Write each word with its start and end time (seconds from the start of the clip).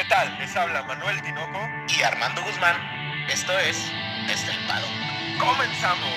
¿Qué 0.00 0.06
tal? 0.08 0.38
Les 0.38 0.56
habla 0.56 0.82
Manuel 0.84 1.20
Tinoco 1.20 1.58
y 1.94 2.02
Armando 2.02 2.40
Guzmán. 2.42 2.74
Esto 3.28 3.52
es 3.58 3.76
Estelpado. 4.30 4.86
¡Comenzamos! 5.38 6.08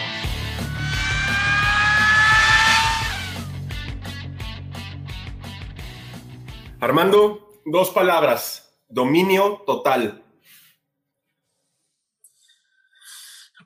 Armando, 6.79 7.61
dos 7.65 7.89
palabras. 7.89 8.73
Dominio 8.87 9.63
total. 9.65 10.23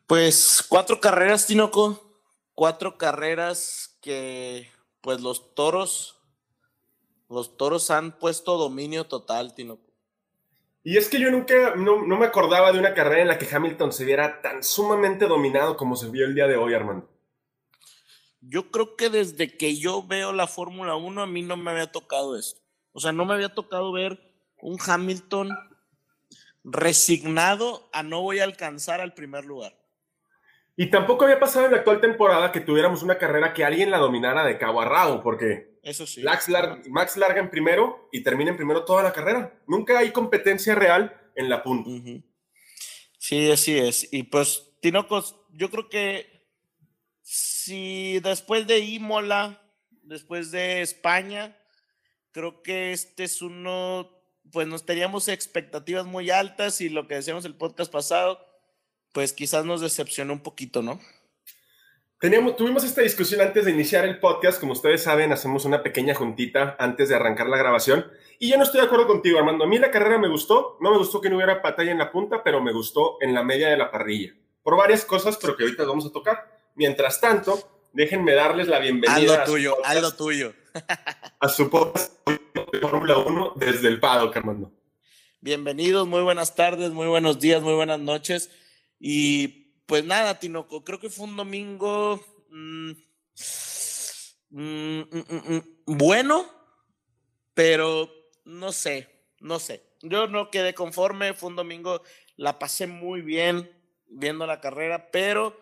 Pues 0.07 0.65
cuatro 0.67 0.99
carreras, 0.99 1.45
Tinoco. 1.45 2.23
Cuatro 2.55 2.97
carreras 2.97 3.99
que, 4.01 4.71
pues 5.01 5.21
los 5.21 5.53
toros, 5.53 6.19
los 7.29 7.55
toros 7.55 7.91
han 7.91 8.17
puesto 8.17 8.57
dominio 8.57 9.05
total, 9.05 9.53
Tinoco. 9.53 9.86
Y 10.87 10.95
es 10.95 11.09
que 11.09 11.19
yo 11.19 11.29
nunca, 11.29 11.75
no, 11.75 11.97
me 11.99 12.25
acordaba 12.25 12.71
de 12.71 12.79
una 12.79 12.93
carrera 12.93 13.21
en 13.21 13.27
la 13.27 13.37
que 13.37 13.53
Hamilton 13.53 13.91
se 13.91 14.05
viera 14.05 14.41
tan 14.41 14.63
sumamente 14.63 15.27
dominado 15.27 15.75
como 15.75 15.97
se 15.97 16.09
vio 16.09 16.23
el 16.23 16.33
día 16.33 16.47
de 16.47 16.55
hoy, 16.55 16.73
Armando. 16.73 17.09
Yo 18.39 18.71
creo 18.71 18.95
que 18.95 19.09
desde 19.09 19.57
que 19.57 19.75
yo 19.75 20.07
veo 20.07 20.31
la 20.31 20.47
Fórmula 20.47 20.95
1 20.95 21.21
a 21.21 21.27
mí 21.27 21.41
no 21.41 21.57
me 21.57 21.71
había 21.71 21.91
tocado 21.91 22.39
esto. 22.39 22.61
O 22.93 23.01
sea, 23.01 23.11
no 23.11 23.25
me 23.25 23.33
había 23.33 23.53
tocado 23.53 23.91
ver 23.91 24.33
un 24.61 24.77
Hamilton 24.79 25.49
resignado 26.63 27.89
a 27.91 28.01
no 28.01 28.21
voy 28.21 28.39
a 28.39 28.45
alcanzar 28.45 29.01
al 29.01 29.13
primer 29.13 29.43
lugar. 29.43 29.77
Y 30.77 30.89
tampoco 30.89 31.25
había 31.25 31.37
pasado 31.37 31.65
en 31.65 31.73
la 31.73 31.79
actual 31.79 31.99
temporada 31.99 32.53
que 32.53 32.61
tuviéramos 32.61 33.03
una 33.03 33.17
carrera 33.17 33.53
que 33.53 33.65
alguien 33.65 33.91
la 33.91 33.97
dominara 33.97 34.45
de 34.45 34.57
cabo 34.57 34.79
a 34.79 34.85
rabo, 34.85 35.21
porque 35.21 35.76
Eso 35.87 36.05
sí. 36.05 36.21
Max, 36.21 36.49
larga 37.15 37.39
en 37.39 37.49
primero 37.49 38.09
y 38.11 38.21
termina 38.21 38.51
en 38.51 38.57
primero 38.57 38.83
toda 38.83 39.03
la 39.03 39.13
carrera. 39.13 39.57
Nunca 39.67 39.97
hay 39.97 40.11
competencia 40.11 40.75
real 40.75 41.31
en 41.33 41.47
la 41.47 41.63
punta. 41.63 41.89
Sí, 43.17 43.49
así 43.49 43.77
es. 43.77 44.09
Y 44.11 44.23
pues, 44.23 44.73
Tinocos, 44.81 45.37
yo 45.53 45.71
creo 45.71 45.87
que 45.87 46.45
si 47.21 48.19
después 48.19 48.67
de 48.67 48.79
Imola, 48.79 49.61
después 50.03 50.51
de 50.51 50.81
España, 50.81 51.57
creo 52.31 52.61
que 52.63 52.91
este 52.91 53.23
es 53.23 53.41
uno, 53.41 54.11
pues 54.51 54.67
nos 54.67 54.85
teníamos 54.85 55.29
expectativas 55.29 56.05
muy 56.05 56.31
altas 56.31 56.81
y 56.81 56.89
lo 56.89 57.07
que 57.07 57.15
decíamos 57.15 57.45
el 57.45 57.55
podcast 57.55 57.89
pasado, 57.89 58.45
pues 59.13 59.31
quizás 59.31 59.63
nos 59.63 59.79
decepcionó 59.79 60.33
un 60.33 60.43
poquito, 60.43 60.81
¿no? 60.81 60.99
Teníamos, 62.19 62.55
tuvimos 62.55 62.83
esta 62.83 63.01
discusión 63.01 63.41
antes 63.41 63.65
de 63.65 63.71
iniciar 63.71 64.03
el 64.03 64.19
podcast. 64.19 64.59
Como 64.59 64.73
ustedes 64.73 65.03
saben, 65.03 65.31
hacemos 65.31 65.65
una 65.65 65.83
pequeña 65.83 66.15
juntita 66.15 66.75
antes 66.79 67.09
de 67.09 67.15
arrancar 67.15 67.47
la 67.47 67.57
grabación. 67.57 68.07
Y 68.39 68.49
yo 68.49 68.57
no 68.57 68.63
estoy 68.63 68.81
de 68.81 68.87
acuerdo 68.87 69.05
contigo, 69.05 69.37
Armando. 69.37 69.65
A 69.65 69.67
mí 69.67 69.77
la 69.77 69.91
carrera 69.91 70.17
me 70.17 70.27
gustó. 70.27 70.77
No 70.81 70.89
me 70.89 70.97
gustó 70.97 71.21
que 71.21 71.29
no 71.29 71.35
hubiera 71.35 71.59
batalla 71.59 71.91
en 71.91 71.99
la 71.99 72.11
punta, 72.11 72.43
pero 72.43 72.59
me 72.59 72.73
gustó 72.73 73.17
en 73.21 73.35
la 73.35 73.43
media 73.43 73.69
de 73.69 73.77
la 73.77 73.91
parrilla. 73.91 74.33
Por 74.63 74.75
varias 74.75 75.05
cosas, 75.05 75.37
pero 75.39 75.55
que 75.55 75.63
ahorita 75.63 75.85
vamos 75.85 76.07
a 76.07 76.11
tocar. 76.11 76.57
Mientras 76.73 77.21
tanto, 77.21 77.83
déjenme 77.93 78.33
darles 78.33 78.67
la 78.67 78.79
bienvenida. 78.79 79.35
A 79.35 79.37
lo 79.37 79.43
tuyo, 79.43 79.85
a 79.85 79.93
lo 79.93 80.15
tuyo. 80.15 80.53
A 81.39 81.49
su 81.49 81.69
podcast 81.69 82.13
de 82.25 82.79
Fórmula 82.79 83.19
1 83.19 83.53
desde 83.57 83.89
el 83.89 83.99
paddock, 83.99 84.35
Armando. 84.35 84.71
Bienvenidos, 85.39 86.07
muy 86.07 86.23
buenas 86.23 86.55
tardes, 86.55 86.89
muy 86.89 87.05
buenos 87.05 87.39
días, 87.39 87.61
muy 87.61 87.75
buenas 87.75 87.99
noches. 87.99 88.49
Y 88.99 89.66
pues 89.87 90.03
nada, 90.03 90.37
Tinoco, 90.37 90.83
creo 90.83 90.99
que 90.99 91.09
fue 91.09 91.25
un 91.25 91.37
domingo 91.37 92.23
mm, 92.49 92.91
mm, 94.49 95.01
mm, 95.01 95.61
bueno, 95.85 96.45
pero 97.53 98.11
no 98.43 98.71
sé, 98.71 99.09
no 99.39 99.59
sé. 99.59 99.83
Yo 100.01 100.27
no 100.27 100.51
quedé 100.51 100.73
conforme, 100.75 101.33
fue 101.33 101.49
un 101.49 101.55
domingo, 101.55 102.03
la 102.35 102.59
pasé 102.59 102.85
muy 102.85 103.21
bien 103.21 103.71
viendo 104.07 104.45
la 104.45 104.61
carrera, 104.61 105.09
pero 105.09 105.57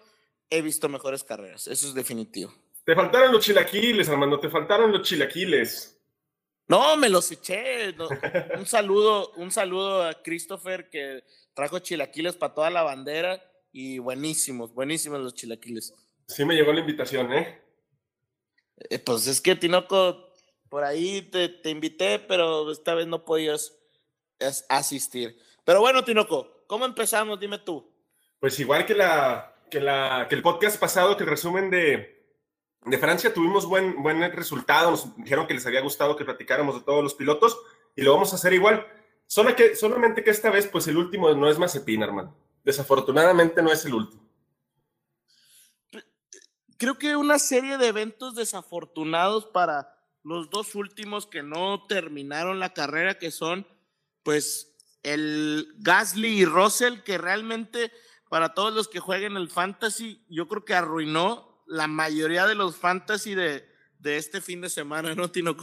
he 0.49 0.61
visto 0.61 0.89
mejores 0.89 1.23
carreras, 1.23 1.67
eso 1.67 1.87
es 1.87 1.93
definitivo. 1.93 2.53
Te 2.83 2.95
faltaron 2.95 3.31
los 3.31 3.45
chilaquiles, 3.45 4.09
Armando, 4.09 4.39
te 4.39 4.49
faltaron 4.49 4.91
los 4.91 5.03
chilaquiles. 5.03 5.91
No, 6.67 6.97
me 6.97 7.09
los 7.09 7.31
eché. 7.31 7.95
un 8.57 8.65
saludo, 8.65 9.31
un 9.33 9.51
saludo 9.51 10.03
a 10.03 10.21
Christopher 10.23 10.89
que 10.89 11.23
trajo 11.53 11.77
chilaquiles 11.77 12.35
para 12.35 12.55
toda 12.55 12.69
la 12.71 12.81
bandera 12.81 13.39
y 13.75 13.99
buenísimos, 13.99 14.73
buenísimos 14.73 15.19
los 15.19 15.33
chilaquiles. 15.33 15.93
Sí 16.29 16.45
me 16.45 16.55
llegó 16.55 16.71
la 16.71 16.79
invitación, 16.79 17.33
¿eh? 17.33 17.61
eh 18.89 18.99
pues 18.99 19.27
es 19.27 19.41
que 19.41 19.57
Tinoco, 19.57 20.31
por 20.69 20.85
ahí 20.85 21.23
te, 21.23 21.49
te, 21.49 21.71
invité, 21.71 22.19
pero 22.19 22.71
esta 22.71 22.95
vez 22.95 23.05
no 23.05 23.25
podías 23.25 23.77
asistir. 24.69 25.37
Pero 25.65 25.81
bueno, 25.81 26.05
Tinoco, 26.05 26.63
¿cómo 26.67 26.85
empezamos? 26.85 27.37
Dime 27.37 27.57
tú. 27.57 27.93
Pues 28.39 28.57
igual 28.61 28.85
que, 28.85 28.93
la, 28.93 29.53
que, 29.69 29.81
la, 29.81 30.27
que 30.29 30.35
el 30.35 30.41
podcast 30.41 30.79
pasado, 30.79 31.17
que 31.17 31.23
el 31.25 31.29
resumen 31.29 31.69
de, 31.69 32.29
de 32.85 32.97
Francia, 32.97 33.33
tuvimos 33.33 33.65
buen, 33.65 34.01
buen 34.01 34.21
resultado. 34.31 34.91
Nos 34.91 35.17
dijeron 35.17 35.47
que 35.47 35.53
les 35.53 35.65
había 35.65 35.81
gustado 35.81 36.15
que 36.15 36.23
platicáramos 36.23 36.75
de 36.75 36.85
todos 36.85 37.03
los 37.03 37.13
pilotos 37.13 37.59
y 37.93 38.03
lo 38.03 38.13
vamos 38.13 38.31
a 38.31 38.37
hacer 38.37 38.53
igual. 38.53 38.87
Solo 39.27 39.53
que, 39.53 39.75
solamente 39.75 40.23
que 40.23 40.29
esta 40.29 40.49
vez, 40.49 40.65
pues 40.65 40.87
el 40.87 40.95
último 40.95 41.33
no 41.33 41.49
es 41.49 41.59
Mazepin, 41.59 42.01
hermano. 42.01 42.44
Desafortunadamente 42.65 43.61
no 43.61 43.71
es 43.71 43.85
el 43.85 43.93
último. 43.93 44.27
Creo 46.77 46.97
que 46.97 47.15
una 47.15 47.39
serie 47.39 47.77
de 47.77 47.87
eventos 47.87 48.35
desafortunados 48.35 49.45
para 49.45 49.95
los 50.23 50.49
dos 50.49 50.75
últimos 50.75 51.27
que 51.27 51.43
no 51.43 51.85
terminaron 51.87 52.59
la 52.59 52.73
carrera, 52.73 53.17
que 53.19 53.31
son, 53.31 53.67
pues, 54.23 54.75
el 55.03 55.73
Gasly 55.77 56.39
y 56.39 56.45
Russell, 56.45 57.01
que 57.05 57.19
realmente 57.19 57.91
para 58.27 58.55
todos 58.55 58.73
los 58.73 58.87
que 58.87 58.99
jueguen 58.99 59.37
el 59.37 59.49
fantasy, 59.49 60.25
yo 60.27 60.47
creo 60.47 60.65
que 60.65 60.73
arruinó 60.73 61.63
la 61.67 61.87
mayoría 61.87 62.47
de 62.47 62.55
los 62.55 62.75
fantasy 62.75 63.35
de, 63.35 63.63
de 63.99 64.17
este 64.17 64.41
fin 64.41 64.61
de 64.61 64.69
semana, 64.69 65.13
¿no, 65.13 65.29
Tino? 65.31 65.55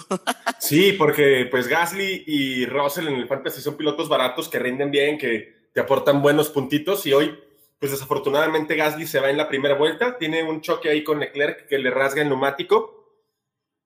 sí, 0.61 0.93
porque 0.93 1.49
pues 1.51 1.67
Gasly 1.67 2.25
y 2.27 2.67
Russell 2.67 3.09
en 3.09 3.15
el 3.15 3.29
Fantasy 3.29 3.61
son 3.61 3.77
pilotos 3.77 4.09
baratos 4.09 4.49
que 4.49 4.61
rinden 4.61 4.91
bien, 4.91 5.19
que 5.19 5.62
te 5.73 5.81
aportan 5.81 6.23
buenos 6.23 6.49
puntitos 6.51 7.07
y 7.07 7.13
hoy, 7.13 7.39
pues 7.79 7.93
desafortunadamente 7.93 8.77
Gasly 8.77 9.07
se 9.07 9.21
va 9.21 9.31
en 9.31 9.37
la 9.37 9.49
primera 9.49 9.75
vuelta, 9.75 10.19
tiene 10.19 10.43
un 10.43 10.61
choque 10.61 10.91
ahí 10.91 11.03
con 11.03 11.21
Leclerc 11.21 11.67
que 11.69 11.79
le 11.79 11.91
rasga 11.91 12.23
el 12.23 12.29
neumático 12.29 13.25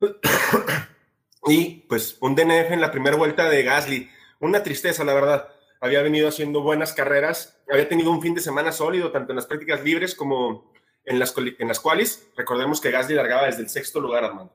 y 1.46 1.84
pues 1.88 2.16
un 2.20 2.34
DNF 2.34 2.72
en 2.72 2.80
la 2.80 2.90
primera 2.90 3.16
vuelta 3.16 3.48
de 3.48 3.62
Gasly, 3.62 4.10
una 4.40 4.62
tristeza 4.62 5.04
la 5.04 5.14
verdad. 5.14 5.48
Había 5.80 6.02
venido 6.02 6.28
haciendo 6.28 6.62
buenas 6.62 6.94
carreras, 6.94 7.60
había 7.70 7.88
tenido 7.88 8.10
un 8.10 8.22
fin 8.22 8.34
de 8.34 8.40
semana 8.40 8.72
sólido, 8.72 9.12
tanto 9.12 9.32
en 9.32 9.36
las 9.36 9.46
prácticas 9.46 9.84
libres 9.84 10.14
como 10.14 10.72
en 11.04 11.18
las, 11.18 11.34
en 11.36 11.68
las 11.68 11.80
cuales 11.80 12.28
recordemos 12.36 12.80
que 12.80 12.90
Gasly 12.90 13.14
largaba 13.14 13.46
desde 13.46 13.62
el 13.62 13.68
sexto 13.68 14.00
lugar, 14.00 14.24
Armando. 14.24 14.52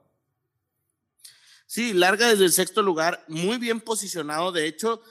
Sí, 1.65 1.93
larga 1.93 2.27
desde 2.27 2.43
el 2.43 2.51
sexto 2.51 2.81
lugar, 2.81 3.23
muy 3.29 3.57
bien 3.57 3.79
posicionado. 3.79 4.51
De 4.51 4.65
hecho, 4.65 5.01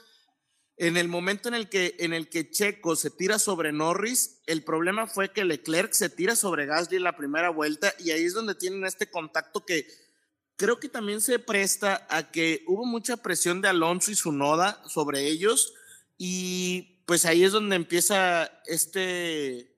en 0.81 0.97
el 0.97 1.07
momento 1.07 1.47
en 1.47 1.53
el 1.53 1.69
que, 1.69 1.95
en 1.99 2.11
el 2.11 2.27
que 2.27 2.49
Checo 2.49 2.95
se 2.95 3.11
tira 3.11 3.37
sobre 3.37 3.71
Norris, 3.71 4.41
el 4.47 4.63
problema 4.63 5.05
fue 5.05 5.31
que 5.31 5.45
Leclerc 5.45 5.93
se 5.93 6.09
tira 6.09 6.35
sobre 6.35 6.65
Gasly 6.65 6.97
en 6.97 7.03
la 7.03 7.15
primera 7.15 7.49
vuelta 7.49 7.93
y 7.99 8.11
ahí 8.11 8.23
es 8.23 8.33
donde 8.33 8.55
tienen 8.55 8.85
este 8.85 9.09
contacto 9.09 9.65
que 9.65 9.87
creo 10.55 10.79
que 10.79 10.89
también 10.89 11.21
se 11.21 11.39
presta 11.39 12.07
a 12.09 12.31
que 12.31 12.63
hubo 12.67 12.85
mucha 12.85 13.17
presión 13.17 13.61
de 13.61 13.67
Alonso 13.67 14.09
y 14.11 14.15
su 14.15 14.31
noda 14.31 14.81
sobre 14.87 15.27
ellos 15.27 15.73
y 16.17 17.03
pues 17.05 17.25
ahí 17.25 17.43
es 17.43 17.51
donde 17.51 17.75
empieza 17.75 18.51
este 18.65 19.71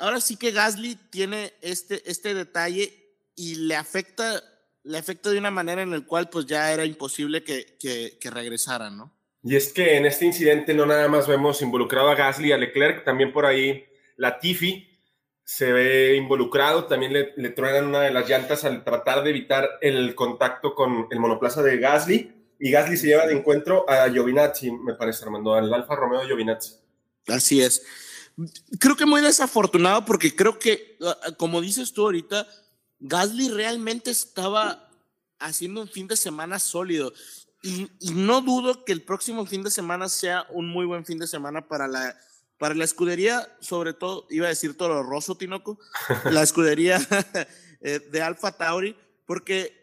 ahora 0.00 0.20
sí 0.20 0.36
que 0.36 0.50
Gasly 0.50 0.96
tiene 1.10 1.54
este, 1.60 2.10
este 2.10 2.34
detalle 2.34 3.14
y 3.36 3.54
le 3.56 3.76
afecta, 3.76 4.42
le 4.82 4.98
afecta 4.98 5.30
de 5.30 5.38
una 5.38 5.50
manera 5.50 5.82
en 5.82 5.90
la 5.90 6.00
cual 6.00 6.28
pues 6.28 6.46
ya 6.46 6.72
era 6.72 6.84
imposible 6.84 7.44
que, 7.44 7.76
que, 7.78 8.30
regresara, 8.30 8.90
¿no? 8.90 9.19
Y 9.42 9.56
es 9.56 9.72
que 9.72 9.96
en 9.96 10.06
este 10.06 10.26
incidente 10.26 10.74
no 10.74 10.86
nada 10.86 11.08
más 11.08 11.26
vemos 11.26 11.62
involucrado 11.62 12.10
a 12.10 12.14
Gasly 12.14 12.52
a 12.52 12.58
Leclerc, 12.58 13.04
también 13.04 13.32
por 13.32 13.46
ahí 13.46 13.84
Latifi 14.16 14.86
se 15.44 15.72
ve 15.72 16.16
involucrado, 16.16 16.84
también 16.84 17.12
le, 17.12 17.32
le 17.36 17.50
truenan 17.50 17.86
una 17.86 18.02
de 18.02 18.12
las 18.12 18.28
llantas 18.28 18.64
al 18.64 18.84
tratar 18.84 19.24
de 19.24 19.30
evitar 19.30 19.68
el 19.80 20.14
contacto 20.14 20.74
con 20.74 21.08
el 21.10 21.18
monoplaza 21.18 21.62
de 21.62 21.78
Gasly 21.78 22.32
y 22.60 22.70
Gasly 22.70 22.96
se 22.96 23.08
lleva 23.08 23.26
de 23.26 23.32
encuentro 23.32 23.88
a 23.88 24.08
Giovinazzi, 24.08 24.70
me 24.70 24.94
parece, 24.94 25.24
Armando, 25.24 25.54
al 25.54 25.72
Alfa 25.72 25.96
Romeo 25.96 26.24
Giovinazzi. 26.24 26.74
Así 27.26 27.62
es 27.62 27.84
creo 28.78 28.96
que 28.96 29.06
muy 29.06 29.20
desafortunado 29.20 30.04
porque 30.04 30.34
creo 30.34 30.58
que, 30.58 30.96
ah, 31.02 31.16
ah, 31.24 31.32
como 31.32 31.60
dices 31.60 31.92
tú 31.92 32.02
ahorita, 32.02 32.46
Gasly 33.00 33.48
realmente 33.48 34.10
estaba 34.10 34.88
haciendo 35.38 35.82
un 35.82 35.88
fin 35.88 36.06
de 36.06 36.16
semana 36.16 36.58
sólido. 36.58 37.12
Y, 37.62 37.90
no 38.14 38.40
dudo 38.40 38.84
que 38.84 38.92
el 38.92 39.02
próximo 39.02 39.44
fin 39.44 39.62
de 39.62 39.70
semana 39.70 40.08
sea 40.08 40.46
un 40.50 40.68
muy 40.68 40.86
buen 40.86 41.04
fin 41.04 41.18
de 41.18 41.26
semana 41.26 41.68
para 41.68 41.86
la, 41.86 42.16
para 42.58 42.74
la 42.74 42.84
escudería, 42.84 43.54
sobre 43.60 43.92
todo, 43.92 44.26
iba 44.30 44.46
a 44.46 44.50
decir 44.50 44.76
Toro 44.76 45.02
Rosso, 45.02 45.36
Tinoco, 45.36 45.78
la 46.30 46.42
escudería 46.42 46.98
eh, 47.80 48.00
de 48.10 48.22
Alfa 48.22 48.52
Tauri, 48.52 48.96
porque 49.26 49.78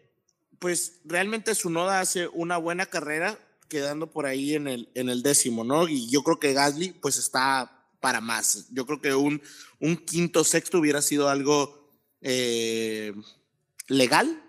pues 0.58 1.00
realmente 1.04 1.54
su 1.54 1.70
noda 1.70 2.00
hace 2.00 2.28
una 2.28 2.56
buena 2.56 2.86
carrera, 2.86 3.38
quedando 3.68 4.10
por 4.10 4.26
ahí 4.26 4.54
en 4.54 4.66
el, 4.66 4.88
en 4.94 5.08
el 5.08 5.22
décimo, 5.22 5.62
¿no? 5.62 5.88
Y 5.88 6.10
yo 6.10 6.22
creo 6.22 6.40
que 6.40 6.54
Gasly 6.54 6.92
pues 6.92 7.16
está 7.18 7.78
para 8.00 8.20
más. 8.20 8.66
Yo 8.70 8.86
creo 8.86 9.00
que 9.00 9.14
un, 9.14 9.42
un 9.78 9.96
quinto, 9.96 10.42
sexto 10.42 10.78
hubiera 10.78 11.02
sido 11.02 11.28
algo 11.28 11.92
eh, 12.22 13.12
legal, 13.86 14.42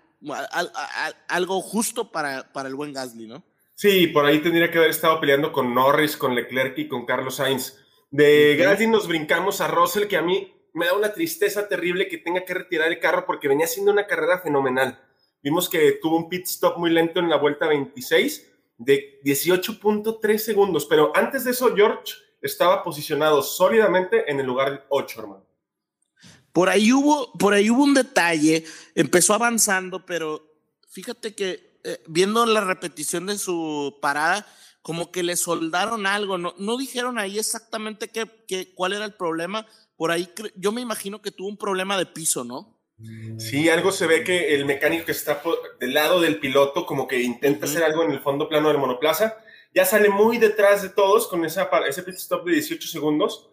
algo 1.28 1.60
justo 1.62 2.10
para, 2.10 2.52
para 2.52 2.68
el 2.68 2.74
buen 2.74 2.92
Gasly, 2.92 3.26
¿no? 3.26 3.44
Sí, 3.74 4.08
por 4.08 4.26
ahí 4.26 4.40
tendría 4.40 4.70
que 4.70 4.78
haber 4.78 4.90
estado 4.90 5.18
peleando 5.20 5.52
con 5.52 5.74
Norris, 5.74 6.16
con 6.16 6.34
Leclerc 6.34 6.76
y 6.78 6.88
con 6.88 7.06
Carlos 7.06 7.36
Sainz. 7.36 7.78
De 8.10 8.56
Gasly 8.56 8.86
nos 8.86 9.08
brincamos 9.08 9.60
a 9.60 9.68
Russell, 9.68 10.06
que 10.06 10.16
a 10.16 10.22
mí 10.22 10.52
me 10.74 10.86
da 10.86 10.94
una 10.94 11.12
tristeza 11.12 11.68
terrible 11.68 12.08
que 12.08 12.18
tenga 12.18 12.44
que 12.44 12.54
retirar 12.54 12.88
el 12.88 12.98
carro 12.98 13.24
porque 13.26 13.48
venía 13.48 13.66
haciendo 13.66 13.92
una 13.92 14.06
carrera 14.06 14.38
fenomenal. 14.38 15.00
Vimos 15.42 15.68
que 15.68 15.92
tuvo 15.92 16.16
un 16.16 16.28
pit 16.28 16.44
stop 16.44 16.76
muy 16.76 16.90
lento 16.90 17.20
en 17.20 17.30
la 17.30 17.36
vuelta 17.36 17.66
26 17.66 18.52
de 18.76 19.20
18.3 19.24 20.38
segundos, 20.38 20.86
pero 20.86 21.12
antes 21.14 21.44
de 21.44 21.52
eso 21.52 21.74
George 21.74 22.14
estaba 22.42 22.82
posicionado 22.82 23.42
sólidamente 23.42 24.30
en 24.30 24.40
el 24.40 24.46
lugar 24.46 24.86
8, 24.88 25.20
hermano. 25.20 25.49
Por 26.52 26.68
ahí 26.68 26.92
hubo, 26.92 27.32
por 27.34 27.54
ahí 27.54 27.70
hubo 27.70 27.84
un 27.84 27.94
detalle, 27.94 28.64
empezó 28.94 29.34
avanzando, 29.34 30.04
pero 30.04 30.44
fíjate 30.88 31.34
que 31.34 31.78
eh, 31.84 32.02
viendo 32.06 32.44
la 32.46 32.60
repetición 32.60 33.26
de 33.26 33.38
su 33.38 33.98
parada, 34.02 34.46
como 34.82 35.12
que 35.12 35.22
le 35.22 35.36
soldaron 35.36 36.06
algo, 36.06 36.38
no, 36.38 36.54
no 36.58 36.76
dijeron 36.76 37.18
ahí 37.18 37.38
exactamente 37.38 38.08
qué, 38.08 38.26
qué, 38.48 38.74
cuál 38.74 38.94
era 38.94 39.04
el 39.04 39.14
problema, 39.14 39.66
por 39.96 40.10
ahí 40.10 40.28
yo 40.56 40.72
me 40.72 40.80
imagino 40.80 41.20
que 41.22 41.30
tuvo 41.30 41.48
un 41.48 41.56
problema 41.56 41.98
de 41.98 42.06
piso, 42.06 42.44
¿no? 42.44 42.80
Sí, 43.38 43.70
algo 43.70 43.92
se 43.92 44.06
ve 44.06 44.24
que 44.24 44.54
el 44.54 44.66
mecánico 44.66 45.06
que 45.06 45.12
está 45.12 45.42
del 45.78 45.94
lado 45.94 46.20
del 46.20 46.38
piloto 46.38 46.84
como 46.84 47.08
que 47.08 47.22
intenta 47.22 47.64
hacer 47.64 47.82
algo 47.82 48.02
en 48.02 48.10
el 48.10 48.20
fondo 48.20 48.46
plano 48.46 48.68
del 48.68 48.76
monoplaza, 48.76 49.38
ya 49.74 49.86
sale 49.86 50.10
muy 50.10 50.36
detrás 50.36 50.82
de 50.82 50.90
todos 50.90 51.26
con 51.28 51.44
esa, 51.46 51.70
ese 51.88 52.02
pit 52.02 52.16
stop 52.16 52.44
de 52.44 52.52
18 52.52 52.88
segundos 52.88 53.48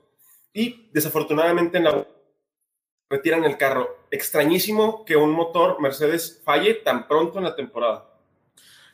y 0.52 0.90
desafortunadamente 0.92 1.78
en 1.78 1.86
la 1.86 2.08
retiran 3.10 3.44
el 3.44 3.58
carro. 3.58 4.06
Extrañísimo 4.12 5.06
que 5.06 5.16
un 5.16 5.32
motor 5.32 5.80
Mercedes 5.82 6.42
falle 6.44 6.74
tan 6.76 7.08
pronto 7.08 7.38
en 7.38 7.46
la 7.46 7.56
temporada. 7.56 8.06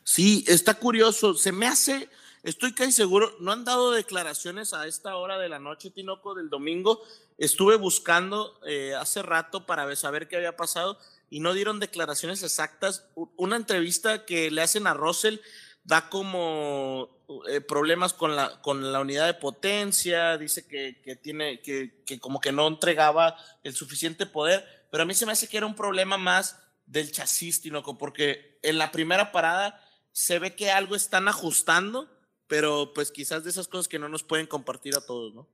Sí, 0.03 0.43
está 0.47 0.73
curioso. 0.73 1.33
Se 1.33 1.51
me 1.51 1.65
hace, 1.65 2.09
estoy 2.43 2.73
casi 2.73 2.91
seguro, 2.91 3.35
no 3.39 3.51
han 3.51 3.63
dado 3.63 3.91
declaraciones 3.91 4.73
a 4.73 4.85
esta 4.87 5.15
hora 5.15 5.37
de 5.37 5.49
la 5.49 5.59
noche, 5.59 5.91
Tinoco, 5.91 6.35
del 6.35 6.49
domingo. 6.49 7.01
Estuve 7.37 7.77
buscando 7.77 8.59
eh, 8.65 8.93
hace 8.95 9.21
rato 9.21 9.65
para 9.65 9.95
saber 9.95 10.27
qué 10.27 10.35
había 10.35 10.55
pasado 10.55 10.97
y 11.29 11.39
no 11.39 11.53
dieron 11.53 11.79
declaraciones 11.79 12.43
exactas. 12.43 13.07
Una 13.15 13.55
entrevista 13.55 14.25
que 14.25 14.51
le 14.51 14.61
hacen 14.61 14.85
a 14.87 14.93
Russell 14.93 15.37
da 15.83 16.09
como 16.09 17.09
eh, 17.49 17.61
problemas 17.61 18.13
con 18.13 18.35
la, 18.35 18.61
con 18.61 18.91
la 18.91 19.01
unidad 19.01 19.25
de 19.25 19.33
potencia, 19.33 20.37
dice 20.37 20.65
que, 20.67 21.01
que 21.01 21.15
tiene, 21.15 21.61
que, 21.61 22.03
que, 22.05 22.19
como 22.19 22.39
que 22.39 22.51
no 22.51 22.67
entregaba 22.67 23.35
el 23.63 23.73
suficiente 23.73 24.25
poder, 24.25 24.65
pero 24.91 25.03
a 25.03 25.05
mí 25.05 25.13
se 25.13 25.25
me 25.25 25.31
hace 25.31 25.47
que 25.47 25.57
era 25.57 25.65
un 25.65 25.75
problema 25.75 26.17
más 26.17 26.59
del 26.85 27.11
chasis, 27.11 27.61
Tinoco, 27.61 27.97
porque 27.97 28.59
en 28.61 28.77
la 28.77 28.91
primera 28.91 29.31
parada 29.31 29.81
se 30.11 30.39
ve 30.39 30.55
que 30.55 30.71
algo 30.71 30.95
están 30.95 31.27
ajustando, 31.27 32.09
pero 32.47 32.93
pues 32.93 33.11
quizás 33.11 33.43
de 33.43 33.49
esas 33.49 33.67
cosas 33.67 33.87
que 33.87 33.99
no 33.99 34.09
nos 34.09 34.23
pueden 34.23 34.47
compartir 34.47 34.95
a 34.95 35.05
todos, 35.05 35.33
¿no? 35.33 35.49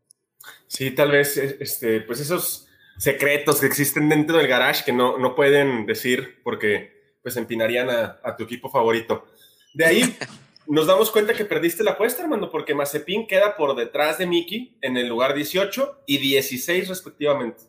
Sí, 0.68 0.92
tal 0.92 1.12
vez, 1.12 1.38
e, 1.38 1.58
este, 1.60 2.02
pues 2.02 2.20
esos 2.20 2.68
secretos 2.98 3.60
que 3.60 3.68
existen 3.68 4.10
dentro 4.10 4.38
del 4.38 4.48
garage 4.48 4.84
que 4.84 4.92
no, 4.92 5.18
no 5.18 5.36
pueden 5.36 5.86
decir 5.86 6.42
porque 6.44 7.18
pues 7.22 7.38
empinarían 7.38 7.90
a, 7.90 8.20
a 8.24 8.36
tu 8.36 8.44
equipo 8.44 8.70
favorito. 8.70 9.26
De 9.74 9.86
ahí 9.86 10.18
nos 10.68 10.88
damos 10.88 11.12
cuenta 11.12 11.34
que 11.34 11.46
perdiste 11.46 11.84
la 11.84 11.92
apuesta, 11.92 12.22
hermano, 12.22 12.52
porque 12.52 12.76
Mazepin 12.76 13.28
queda 13.28 13.58
por 13.58 13.76
detrás 13.76 14.18
de 14.18 14.28
Miki 14.28 14.78
en 14.82 14.98
el 14.98 15.08
lugar 15.08 15.34
18 15.34 16.04
y 16.06 16.18
16 16.18 16.88
respectivamente. 16.88 17.64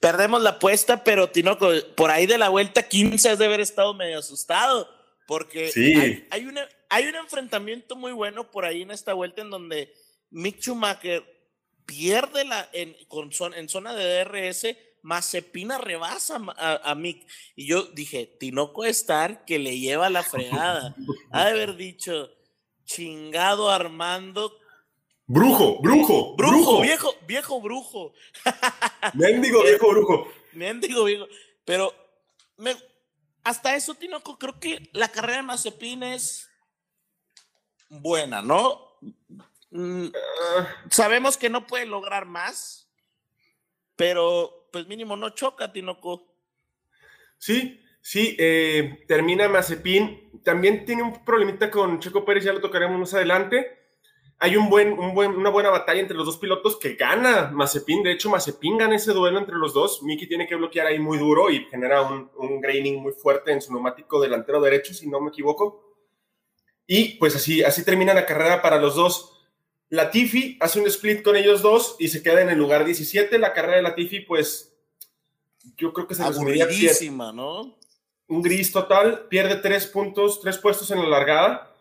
Perdemos 0.00 0.42
la 0.42 0.50
apuesta, 0.50 1.04
pero 1.04 1.30
Tinoco, 1.30 1.70
por 1.96 2.10
ahí 2.10 2.26
de 2.26 2.38
la 2.38 2.48
vuelta 2.48 2.82
15 2.82 3.30
has 3.30 3.38
de 3.38 3.46
haber 3.46 3.60
estado 3.60 3.94
medio 3.94 4.18
asustado 4.18 4.88
porque 5.26 6.26
hay, 6.30 6.46
una, 6.46 6.68
hay 6.88 7.06
un 7.06 7.14
enfrentamiento 7.14 7.96
muy 7.96 8.12
bueno 8.12 8.50
por 8.50 8.64
ahí 8.64 8.82
en 8.82 8.90
esta 8.90 9.14
vuelta 9.14 9.42
en 9.42 9.50
donde 9.50 9.92
Mick 10.30 10.60
Schumacher 10.60 11.24
pierde 11.86 12.44
la, 12.44 12.68
en, 12.72 12.96
con 13.08 13.30
en 13.54 13.68
zona 13.68 13.94
de 13.94 14.24
DRS, 14.24 14.76
Mazepina 15.02 15.78
rebasa 15.78 16.40
a, 16.56 16.94
Mick. 16.94 17.26
Y 17.56 17.66
yo 17.66 17.82
dije, 17.82 18.26
Tinoco 18.26 18.84
Star 18.84 19.44
que 19.44 19.58
le 19.58 19.78
lleva 19.78 20.08
la 20.10 20.22
fregada. 20.22 20.94
ha 21.30 21.44
de 21.44 21.50
haber 21.50 21.76
dicho, 21.76 22.30
chingado 22.84 23.70
Armando. 23.70 24.58
Brujo, 25.26 25.80
brujo, 25.80 26.36
brujo, 26.36 26.82
viejo, 26.82 27.14
viejo 27.26 27.60
brujo. 27.60 28.12
Mendigo 29.14 29.62
viejo 29.62 29.88
brujo. 29.88 30.28
Mendigo 30.52 31.04
viejo. 31.04 31.26
Pero 31.64 31.94
me, 32.56 32.76
hasta 33.44 33.74
eso, 33.74 33.94
Tinoco, 33.94 34.38
creo 34.38 34.58
que 34.60 34.90
la 34.92 35.08
carrera 35.08 35.38
de 35.38 35.42
Mazepin 35.42 36.02
es 36.02 36.48
buena, 37.88 38.42
¿no? 38.42 38.98
Mm, 39.70 40.08
sabemos 40.90 41.36
que 41.36 41.48
no 41.48 41.66
puede 41.66 41.86
lograr 41.86 42.26
más, 42.26 42.90
pero 43.96 44.61
pues 44.72 44.88
mínimo 44.88 45.16
no 45.16 45.30
choca, 45.30 45.72
Tinoco. 45.72 46.34
Sí, 47.38 47.80
sí, 48.00 48.36
eh, 48.38 49.04
termina 49.06 49.48
Mazepin. 49.48 50.42
También 50.42 50.84
tiene 50.84 51.02
un 51.02 51.24
problemita 51.24 51.70
con 51.70 52.00
Checo 52.00 52.24
Pérez, 52.24 52.44
ya 52.44 52.52
lo 52.52 52.60
tocaremos 52.60 52.98
más 52.98 53.14
adelante 53.14 53.82
hay 54.44 54.56
un 54.56 54.68
buen, 54.68 54.98
un 54.98 55.14
buen, 55.14 55.36
una 55.36 55.50
buena 55.50 55.70
batalla 55.70 56.00
entre 56.00 56.16
los 56.16 56.26
dos 56.26 56.36
pilotos 56.36 56.76
que 56.76 56.94
gana 56.94 57.52
Mazepin. 57.52 58.02
De 58.02 58.10
hecho, 58.10 58.28
Mazepin 58.28 58.76
gana 58.76 58.96
ese 58.96 59.12
duelo 59.12 59.38
entre 59.38 59.54
los 59.54 59.72
dos. 59.72 60.02
Miki 60.02 60.26
tiene 60.26 60.48
que 60.48 60.56
bloquear 60.56 60.88
ahí 60.88 60.98
muy 60.98 61.16
duro 61.16 61.48
y 61.48 61.64
genera 61.66 62.02
un, 62.02 62.28
un 62.34 62.60
graining 62.60 63.00
muy 63.00 63.12
fuerte 63.12 63.52
en 63.52 63.62
su 63.62 63.72
neumático 63.72 64.20
delantero 64.20 64.60
derecho, 64.60 64.94
si 64.94 65.08
no 65.08 65.20
me 65.20 65.28
equivoco. 65.28 65.94
Y 66.88 67.18
pues 67.18 67.36
así, 67.36 67.62
así 67.62 67.84
termina 67.84 68.14
la 68.14 68.26
carrera 68.26 68.60
para 68.62 68.80
los 68.80 68.96
dos. 68.96 69.31
Latifi 69.92 70.56
hace 70.60 70.80
un 70.80 70.86
split 70.86 71.22
con 71.22 71.36
ellos 71.36 71.62
dos 71.62 71.96
y 71.98 72.08
se 72.08 72.22
queda 72.22 72.40
en 72.40 72.48
el 72.50 72.58
lugar 72.58 72.84
17. 72.84 73.38
La 73.38 73.52
carrera 73.52 73.76
de 73.76 73.82
Latifi, 73.82 74.20
pues 74.20 74.72
yo 75.76 75.92
creo 75.92 76.06
que 76.06 76.14
se 76.14 76.26
resumiría 76.26 76.66
¿no? 77.32 77.76
Un 78.26 78.42
gris 78.42 78.72
total, 78.72 79.28
pierde 79.28 79.56
tres 79.56 79.86
puntos, 79.86 80.40
tres 80.40 80.58
puestos 80.58 80.90
en 80.90 80.98
la 81.00 81.08
largada 81.08 81.72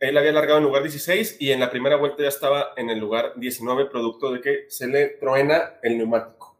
él 0.00 0.16
había 0.16 0.32
largado 0.32 0.58
en 0.58 0.64
lugar 0.64 0.82
16 0.82 1.36
y 1.40 1.50
en 1.50 1.60
la 1.60 1.70
primera 1.70 1.96
vuelta 1.96 2.22
ya 2.22 2.28
estaba 2.28 2.72
en 2.76 2.90
el 2.90 2.98
lugar 2.98 3.32
19, 3.36 3.86
producto 3.86 4.30
de 4.30 4.40
que 4.40 4.66
se 4.68 4.86
le 4.86 5.08
truena 5.08 5.74
el 5.82 5.98
neumático. 5.98 6.56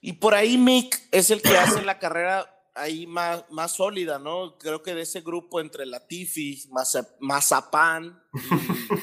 Y 0.00 0.14
por 0.14 0.34
ahí 0.34 0.56
Mick 0.56 1.00
es 1.10 1.30
el 1.30 1.42
que 1.42 1.56
hace 1.56 1.82
la 1.82 1.98
carrera 1.98 2.53
ahí 2.74 3.06
más, 3.06 3.44
más 3.50 3.72
sólida, 3.72 4.18
¿no? 4.18 4.58
Creo 4.58 4.82
que 4.82 4.94
de 4.94 5.02
ese 5.02 5.20
grupo 5.20 5.60
entre 5.60 5.86
Latifi, 5.86 6.64
Mazapán 7.20 8.22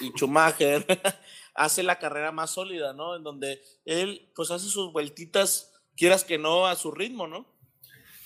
y, 0.02 0.08
y 0.08 0.10
Schumacher, 0.16 0.86
hace 1.56 1.84
la 1.84 2.00
carrera 2.00 2.32
más 2.32 2.52
sólida, 2.52 2.94
¿no? 2.94 3.16
En 3.16 3.24
donde 3.24 3.62
él 3.86 4.32
pues 4.36 4.52
hace 4.52 4.68
sus 4.68 4.92
vueltitas, 4.92 5.72
quieras 5.96 6.24
que 6.24 6.38
no, 6.38 6.68
a 6.68 6.76
su 6.76 6.92
ritmo, 6.92 7.28
¿no? 7.28 7.48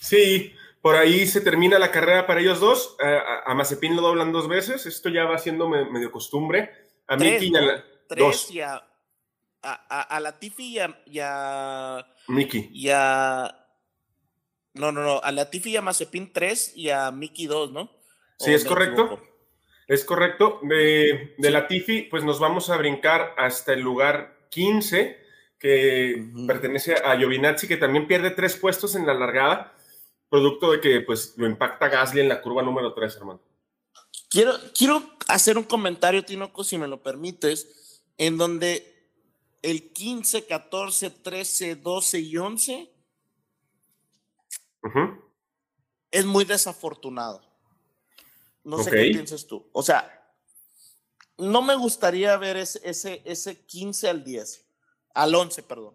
Sí, 0.00 0.52
por 0.86 0.94
ahí 0.94 1.26
se 1.26 1.40
termina 1.40 1.80
la 1.80 1.90
carrera 1.90 2.28
para 2.28 2.40
ellos 2.40 2.60
dos. 2.60 2.96
A, 3.44 3.52
Mazepin 3.54 3.96
lo 3.96 4.02
doblan 4.02 4.30
dos 4.30 4.46
veces. 4.46 4.86
Esto 4.86 5.08
ya 5.08 5.24
va 5.24 5.36
siendo 5.36 5.68
medio 5.68 6.12
costumbre. 6.12 6.70
A 7.08 7.16
Miki 7.16 7.50
y 7.52 7.56
a 7.56 7.84
tres 8.08 8.50
y 8.52 8.60
a, 8.60 8.86
a, 9.62 10.20
Latifi 10.20 10.78
y 11.06 11.18
a, 11.18 12.06
Miki. 12.28 12.70
Y 12.72 12.88
a. 12.90 13.65
No, 14.76 14.92
no, 14.92 15.02
no. 15.02 15.20
A 15.22 15.32
Latifi 15.32 15.70
y 15.70 15.76
a 15.76 15.82
Mazepin 15.82 16.32
tres 16.32 16.72
y 16.76 16.90
a 16.90 17.10
Miki 17.10 17.46
dos, 17.46 17.72
¿no? 17.72 17.90
Sí, 18.38 18.52
es 18.52 18.64
correcto. 18.64 19.20
Es 19.88 20.04
correcto. 20.04 20.60
De, 20.62 21.34
de 21.38 21.50
Latifi, 21.50 22.02
pues 22.02 22.24
nos 22.24 22.38
vamos 22.38 22.70
a 22.70 22.76
brincar 22.76 23.34
hasta 23.38 23.72
el 23.72 23.80
lugar 23.80 24.36
15, 24.50 25.18
que 25.58 26.24
pertenece 26.46 26.94
a 26.94 27.16
Giovinazzi, 27.16 27.68
que 27.68 27.76
también 27.76 28.06
pierde 28.06 28.30
tres 28.30 28.56
puestos 28.56 28.94
en 28.94 29.06
la 29.06 29.14
largada 29.14 29.72
producto 30.28 30.72
de 30.72 30.80
que 30.80 31.00
pues 31.00 31.34
lo 31.36 31.46
impacta 31.46 31.88
Gasly 31.88 32.20
en 32.20 32.28
la 32.28 32.42
curva 32.42 32.62
número 32.62 32.92
3, 32.92 33.16
hermano. 33.16 33.40
Quiero, 34.28 34.52
quiero 34.76 35.02
hacer 35.28 35.56
un 35.56 35.64
comentario, 35.64 36.24
Tinoco, 36.24 36.64
si 36.64 36.78
me 36.78 36.88
lo 36.88 37.02
permites, 37.02 38.02
en 38.18 38.36
donde 38.36 39.10
el 39.62 39.92
15, 39.92 40.46
14, 40.46 41.10
13, 41.10 41.76
12 41.76 42.18
y 42.20 42.36
11 42.36 42.90
es 46.10 46.24
muy 46.24 46.44
desafortunado. 46.44 47.42
No 48.64 48.78
sé 48.82 48.90
qué 48.90 49.10
piensas 49.12 49.46
tú. 49.46 49.68
O 49.72 49.82
sea, 49.82 50.34
no 51.38 51.62
me 51.62 51.74
gustaría 51.74 52.36
ver 52.36 52.56
ese, 52.56 52.80
ese, 52.82 53.22
ese 53.24 53.64
15 53.64 54.08
al 54.08 54.24
10, 54.24 54.66
al 55.14 55.34
11, 55.34 55.62
perdón. 55.62 55.94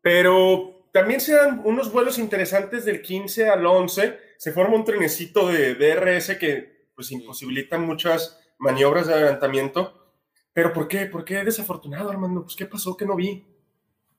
Pero 0.00 0.88
también 0.92 1.20
se 1.20 1.34
dan 1.34 1.62
unos 1.64 1.92
vuelos 1.92 2.18
interesantes 2.18 2.84
del 2.84 3.02
15 3.02 3.50
al 3.50 3.66
11. 3.66 4.18
Se 4.38 4.52
forma 4.52 4.76
un 4.76 4.84
trenecito 4.84 5.48
de 5.48 5.74
DRS 5.74 6.36
que 6.38 6.90
pues 6.94 7.12
imposibilitan 7.12 7.82
muchas 7.82 8.40
maniobras 8.58 9.06
de 9.06 9.14
adelantamiento. 9.14 10.14
Pero 10.52 10.72
¿por 10.72 10.88
qué? 10.88 11.06
¿Por 11.06 11.24
qué 11.24 11.44
desafortunado, 11.44 12.10
Armando? 12.10 12.42
Pues 12.42 12.56
¿qué 12.56 12.64
pasó 12.64 12.96
que 12.96 13.04
no 13.04 13.14
vi? 13.14 13.44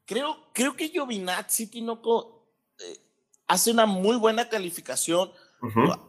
Creo, 0.06 0.52
creo 0.54 0.76
que 0.76 0.90
Giovinazzi, 0.90 1.68
Tinoco, 1.68 2.54
eh, 2.80 3.07
hace 3.48 3.72
una 3.72 3.86
muy 3.86 4.18
buena 4.18 4.50
calificación. 4.50 5.32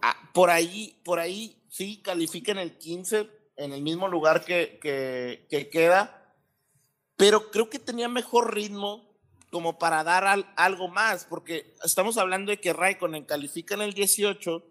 Ah, 0.03 0.31
por 0.35 0.51
ahí, 0.51 1.01
por 1.05 1.19
ahí 1.19 1.65
sí 1.69 2.03
califica 2.03 2.53
en 2.53 2.59
el 2.59 2.77
15, 2.77 3.31
en 3.57 3.73
el 3.73 3.83
mismo 3.83 4.09
lugar 4.09 4.45
que, 4.45 4.79
que, 4.81 5.69
queda, 5.71 6.35
pero 7.17 7.51
creo 7.51 7.71
que 7.71 7.79
tenía 7.79 8.09
mejor 8.09 8.55
ritmo 8.55 9.09
como 9.51 9.79
para 9.79 10.05
dar 10.05 10.47
algo 10.57 10.89
más, 10.89 11.25
porque 11.25 11.75
estamos 11.83 12.19
hablando 12.19 12.51
de 12.51 12.61
que 12.61 12.75
Raikkonen 12.75 13.25
califica 13.25 13.75
en 13.75 13.83
el 13.83 13.95
18, 13.95 14.63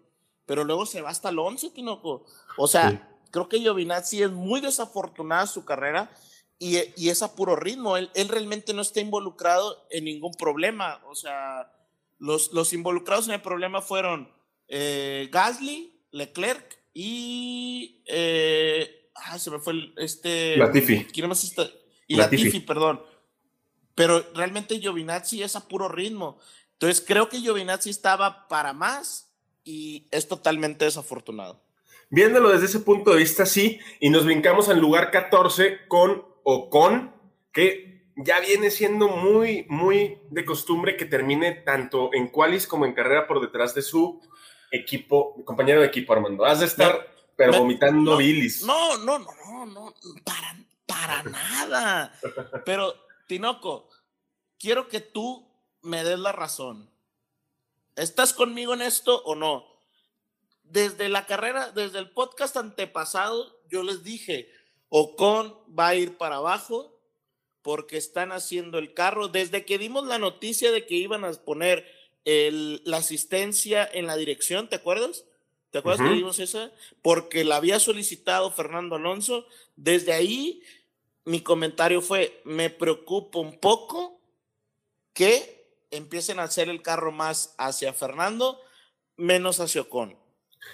pero 0.46 0.62
luego 0.62 0.86
se 0.86 1.02
va 1.02 1.10
hasta 1.10 1.30
el 1.30 1.38
11, 1.38 1.70
Tinoco. 1.70 2.24
O 2.56 2.68
sea, 2.68 3.18
creo 3.32 3.48
que 3.48 3.58
Giovinazzi 3.58 4.22
es 4.22 4.30
muy 4.30 4.60
desafortunada 4.60 5.46
su 5.46 5.64
carrera 5.64 6.10
y, 6.58 6.78
y, 6.96 7.08
es 7.08 7.22
a 7.22 7.34
puro 7.34 7.56
ritmo. 7.56 7.96
Él, 7.96 8.10
él, 8.14 8.28
realmente 8.28 8.72
no 8.72 8.82
está 8.82 9.00
involucrado 9.00 9.86
en 9.90 10.04
ningún 10.04 10.32
problema. 10.32 11.00
O 11.06 11.14
sea, 11.16 11.72
los, 12.18 12.52
los 12.52 12.72
involucrados 12.72 13.28
en 13.28 13.34
el 13.34 13.40
problema 13.40 13.80
fueron 13.80 14.32
eh, 14.68 15.28
Gasly, 15.32 16.02
Leclerc 16.10 16.78
y. 16.92 18.02
Eh, 18.06 19.10
ah, 19.14 19.38
se 19.38 19.50
me 19.50 19.58
fue 19.58 19.74
el, 19.74 19.94
este. 19.96 20.56
Latifi. 20.56 21.04
¿Quién 21.06 21.28
más 21.28 21.44
está? 21.44 21.68
Y 22.06 22.16
Latifi. 22.16 22.60
perdón. 22.60 23.02
Pero 23.94 24.24
realmente 24.34 24.78
Giovinazzi 24.78 25.42
es 25.42 25.56
a 25.56 25.66
puro 25.66 25.88
ritmo. 25.88 26.38
Entonces 26.74 27.04
creo 27.04 27.28
que 27.28 27.40
Giovinazzi 27.40 27.90
estaba 27.90 28.46
para 28.46 28.72
más 28.72 29.32
y 29.64 30.06
es 30.10 30.28
totalmente 30.28 30.84
desafortunado. 30.84 31.60
Viéndolo 32.10 32.50
desde 32.50 32.66
ese 32.66 32.80
punto 32.80 33.10
de 33.10 33.18
vista, 33.18 33.44
sí, 33.44 33.80
y 34.00 34.08
nos 34.08 34.24
brincamos 34.24 34.68
al 34.68 34.78
lugar 34.78 35.10
14 35.10 35.88
con 35.88 36.24
Ocon, 36.42 37.12
que 37.52 37.97
ya 38.20 38.40
viene 38.40 38.70
siendo 38.70 39.08
muy, 39.08 39.64
muy 39.68 40.18
de 40.30 40.44
costumbre 40.44 40.96
que 40.96 41.04
termine 41.04 41.52
tanto 41.52 42.10
en 42.12 42.28
qualis 42.28 42.66
como 42.66 42.84
en 42.84 42.92
carrera 42.92 43.28
por 43.28 43.40
detrás 43.40 43.76
de 43.76 43.82
su 43.82 44.20
equipo, 44.72 45.36
compañero 45.44 45.80
de 45.80 45.86
equipo, 45.86 46.12
Armando. 46.12 46.44
Has 46.44 46.58
de 46.58 46.66
estar, 46.66 47.14
pero 47.36 47.58
vomitando 47.60 48.16
bilis. 48.16 48.64
No, 48.64 48.98
no, 48.98 49.20
no, 49.20 49.30
no, 49.46 49.66
no, 49.66 49.94
para, 50.24 50.56
para 50.84 51.22
nada. 51.22 52.12
Pero, 52.64 52.92
Tinoco, 53.28 53.88
quiero 54.58 54.88
que 54.88 55.00
tú 55.00 55.48
me 55.82 56.02
des 56.02 56.18
la 56.18 56.32
razón. 56.32 56.90
¿Estás 57.94 58.32
conmigo 58.32 58.74
en 58.74 58.82
esto 58.82 59.22
o 59.24 59.36
no? 59.36 59.64
Desde 60.64 61.08
la 61.08 61.24
carrera, 61.26 61.70
desde 61.70 62.00
el 62.00 62.10
podcast 62.10 62.56
antepasado, 62.56 63.60
yo 63.70 63.84
les 63.84 64.02
dije, 64.02 64.50
Ocon 64.88 65.56
va 65.78 65.88
a 65.88 65.94
ir 65.94 66.18
para 66.18 66.36
abajo 66.36 66.97
porque 67.68 67.98
están 67.98 68.32
haciendo 68.32 68.78
el 68.78 68.94
carro. 68.94 69.28
Desde 69.28 69.66
que 69.66 69.76
dimos 69.76 70.06
la 70.06 70.18
noticia 70.18 70.72
de 70.72 70.86
que 70.86 70.94
iban 70.94 71.26
a 71.26 71.32
poner 71.34 71.86
la 72.24 72.96
asistencia 72.96 73.86
en 73.92 74.06
la 74.06 74.16
dirección, 74.16 74.70
¿te 74.70 74.76
acuerdas? 74.76 75.26
¿Te 75.70 75.76
acuerdas 75.76 76.08
que 76.08 76.14
dimos 76.14 76.38
esa? 76.38 76.72
Porque 77.02 77.44
la 77.44 77.56
había 77.56 77.78
solicitado 77.78 78.50
Fernando 78.52 78.96
Alonso. 78.96 79.46
Desde 79.76 80.14
ahí, 80.14 80.62
mi 81.26 81.42
comentario 81.42 82.00
fue, 82.00 82.40
me 82.44 82.70
preocupa 82.70 83.38
un 83.38 83.60
poco 83.60 84.18
que 85.12 85.68
empiecen 85.90 86.38
a 86.38 86.44
hacer 86.44 86.70
el 86.70 86.80
carro 86.80 87.12
más 87.12 87.54
hacia 87.58 87.92
Fernando, 87.92 88.62
menos 89.18 89.60
hacia 89.60 89.82
Ocon. 89.82 90.16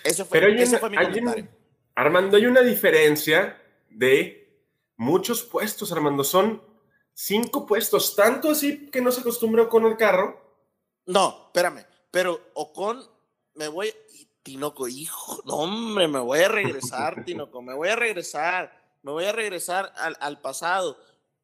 Eso 0.04 0.24
fue, 0.26 0.38
Pero 0.38 0.52
ese 0.52 0.78
fue 0.78 0.90
mi 0.90 0.96
comentario. 0.96 1.48
Armando, 1.96 2.36
hay 2.36 2.46
una 2.46 2.60
diferencia 2.60 3.60
de 3.90 4.60
muchos 4.96 5.42
puestos, 5.42 5.90
Armando. 5.90 6.22
Son 6.22 6.73
cinco 7.14 7.66
puestos, 7.66 8.14
tanto 8.14 8.50
así 8.50 8.90
que 8.90 9.00
no 9.00 9.10
se 9.10 9.20
acostumbró 9.20 9.68
con 9.68 9.86
el 9.86 9.96
carro 9.96 10.44
no, 11.06 11.44
espérame, 11.46 11.84
pero 12.10 12.40
Ocon, 12.54 13.04
me 13.54 13.68
voy, 13.68 13.92
Tinoco, 14.42 14.88
hijo, 14.88 15.42
no 15.44 15.56
hombre, 15.56 16.08
me 16.08 16.18
voy 16.18 16.40
a 16.40 16.48
regresar, 16.48 17.24
Tinoco, 17.26 17.60
me 17.60 17.74
voy 17.74 17.88
a 17.88 17.96
regresar, 17.96 18.72
me 19.02 19.12
voy 19.12 19.24
a 19.24 19.32
regresar 19.32 19.92
al, 19.96 20.40
pasado. 20.40 20.96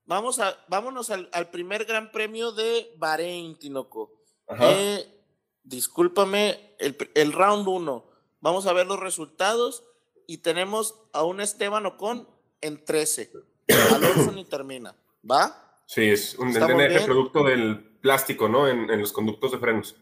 Vamos 0.06 0.38
a, 0.38 0.56
vámonos 0.68 1.10
al, 1.10 1.50
primer 1.50 1.84
gran 1.84 2.10
premio 2.10 2.52
de 2.52 2.94
Bahrein, 2.96 3.58
Tinoco. 3.58 4.12
Eh, 4.58 5.22
discúlpame, 5.62 6.74
el, 6.78 6.96
el 7.14 7.32
round 7.32 7.68
1. 7.68 8.10
Vamos 8.40 8.66
a 8.66 8.72
ver 8.72 8.86
los 8.86 8.98
resultados 8.98 9.84
y 10.26 10.38
tenemos 10.38 10.94
a 11.12 11.22
un 11.22 11.40
Esteban 11.40 11.84
Ocon 11.84 12.26
en 12.62 12.82
13. 12.82 13.30
Alonso 13.94 14.32
ni 14.32 14.46
termina, 14.46 14.96
¿va? 15.28 15.82
Sí, 15.86 16.08
es 16.08 16.34
un 16.36 16.52
DNF 16.52 17.04
producto 17.04 17.44
del 17.44 17.98
plástico, 18.00 18.48
¿no? 18.48 18.68
En, 18.68 18.86
los 19.00 19.12
conductos 19.12 19.52
de 19.52 19.58
frenos. 19.58 19.96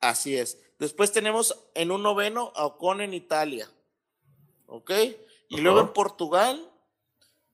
Así 0.00 0.36
es. 0.36 0.60
Después 0.78 1.12
tenemos 1.12 1.68
en 1.74 1.90
un 1.90 2.02
noveno 2.02 2.52
a 2.54 2.66
Ocon 2.66 3.00
en 3.00 3.14
Italia. 3.14 3.70
¿Ok? 4.66 4.90
Y 5.48 5.60
luego 5.60 5.80
en 5.80 5.92
Portugal 5.92 6.70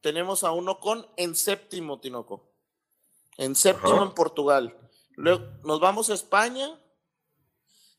tenemos 0.00 0.44
a 0.44 0.52
un 0.52 0.68
Ocon 0.68 1.06
en 1.16 1.34
séptimo, 1.34 2.00
Tinoco. 2.00 2.52
En 3.36 3.54
séptimo 3.54 4.02
en 4.02 4.12
Portugal. 4.12 4.76
Luego 5.16 5.44
nos 5.64 5.80
vamos 5.80 6.10
a 6.10 6.14
España 6.14 6.78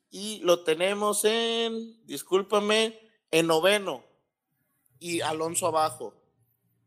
y 0.09 0.39
lo 0.39 0.63
tenemos 0.63 1.25
en, 1.25 2.05
discúlpame, 2.05 2.99
en 3.31 3.47
noveno 3.47 4.03
y 4.99 5.21
Alonso 5.21 5.67
abajo. 5.67 6.13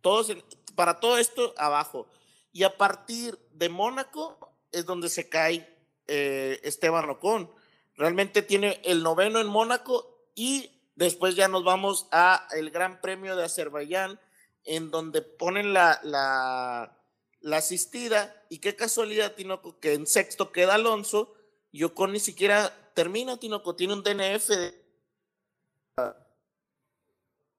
Todos 0.00 0.30
para 0.78 1.00
todo 1.00 1.18
esto 1.18 1.54
abajo. 1.56 2.06
Y 2.52 2.62
a 2.62 2.76
partir 2.76 3.36
de 3.50 3.68
Mónaco 3.68 4.38
es 4.70 4.86
donde 4.86 5.08
se 5.08 5.28
cae 5.28 5.76
eh, 6.06 6.60
Esteban 6.62 7.10
Ocon. 7.10 7.50
Realmente 7.96 8.42
tiene 8.42 8.80
el 8.84 9.02
noveno 9.02 9.40
en 9.40 9.48
Mónaco 9.48 10.30
y 10.36 10.70
después 10.94 11.34
ya 11.34 11.48
nos 11.48 11.64
vamos 11.64 12.06
a 12.12 12.46
el 12.52 12.70
Gran 12.70 13.00
Premio 13.00 13.34
de 13.34 13.42
Azerbaiyán, 13.42 14.20
en 14.62 14.92
donde 14.92 15.20
ponen 15.20 15.72
la, 15.72 15.98
la, 16.04 16.96
la 17.40 17.56
asistida. 17.56 18.40
Y 18.48 18.58
qué 18.58 18.76
casualidad, 18.76 19.34
Tinoco, 19.34 19.80
que 19.80 19.94
en 19.94 20.06
sexto 20.06 20.52
queda 20.52 20.74
Alonso 20.74 21.34
y 21.72 21.82
Ocon 21.82 22.12
ni 22.12 22.20
siquiera 22.20 22.92
termina, 22.94 23.36
Tinoco, 23.36 23.74
tiene 23.74 23.94
un 23.94 24.04
DNF 24.04 24.46
de 24.46 24.87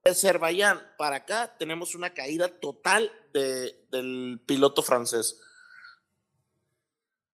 Azerbaiyán 0.04 0.80
para 0.96 1.16
acá 1.16 1.56
tenemos 1.58 1.94
una 1.94 2.14
caída 2.14 2.48
total 2.48 3.12
de, 3.32 3.74
del 3.90 4.40
piloto 4.46 4.82
francés. 4.82 5.40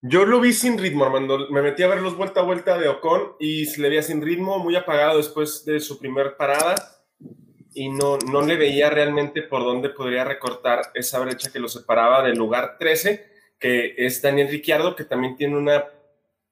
Yo 0.02 0.24
lo 0.24 0.40
vi 0.40 0.52
sin 0.52 0.78
ritmo, 0.78 1.04
Armando. 1.04 1.48
Me 1.50 1.62
metí 1.62 1.82
a 1.82 1.88
verlos 1.88 2.16
vuelta 2.16 2.40
a 2.40 2.44
vuelta 2.44 2.78
de 2.78 2.88
Ocon 2.88 3.36
y 3.40 3.66
se 3.66 3.80
le 3.80 3.88
veía 3.88 4.02
sin 4.02 4.22
ritmo, 4.22 4.58
muy 4.58 4.76
apagado 4.76 5.16
después 5.16 5.64
de 5.64 5.80
su 5.80 5.98
primer 5.98 6.36
parada 6.36 6.74
y 7.74 7.90
no, 7.90 8.16
no 8.18 8.40
le 8.40 8.56
veía 8.56 8.88
realmente 8.88 9.42
por 9.42 9.62
dónde 9.62 9.90
podría 9.90 10.24
recortar 10.24 10.92
esa 10.94 11.18
brecha 11.18 11.50
que 11.52 11.58
lo 11.58 11.68
separaba 11.68 12.22
del 12.22 12.38
lugar 12.38 12.76
13, 12.78 13.26
que 13.58 13.94
es 13.98 14.22
Daniel 14.22 14.48
Ricciardo, 14.48 14.96
que 14.96 15.04
también 15.04 15.36
tiene 15.36 15.58
una 15.58 15.84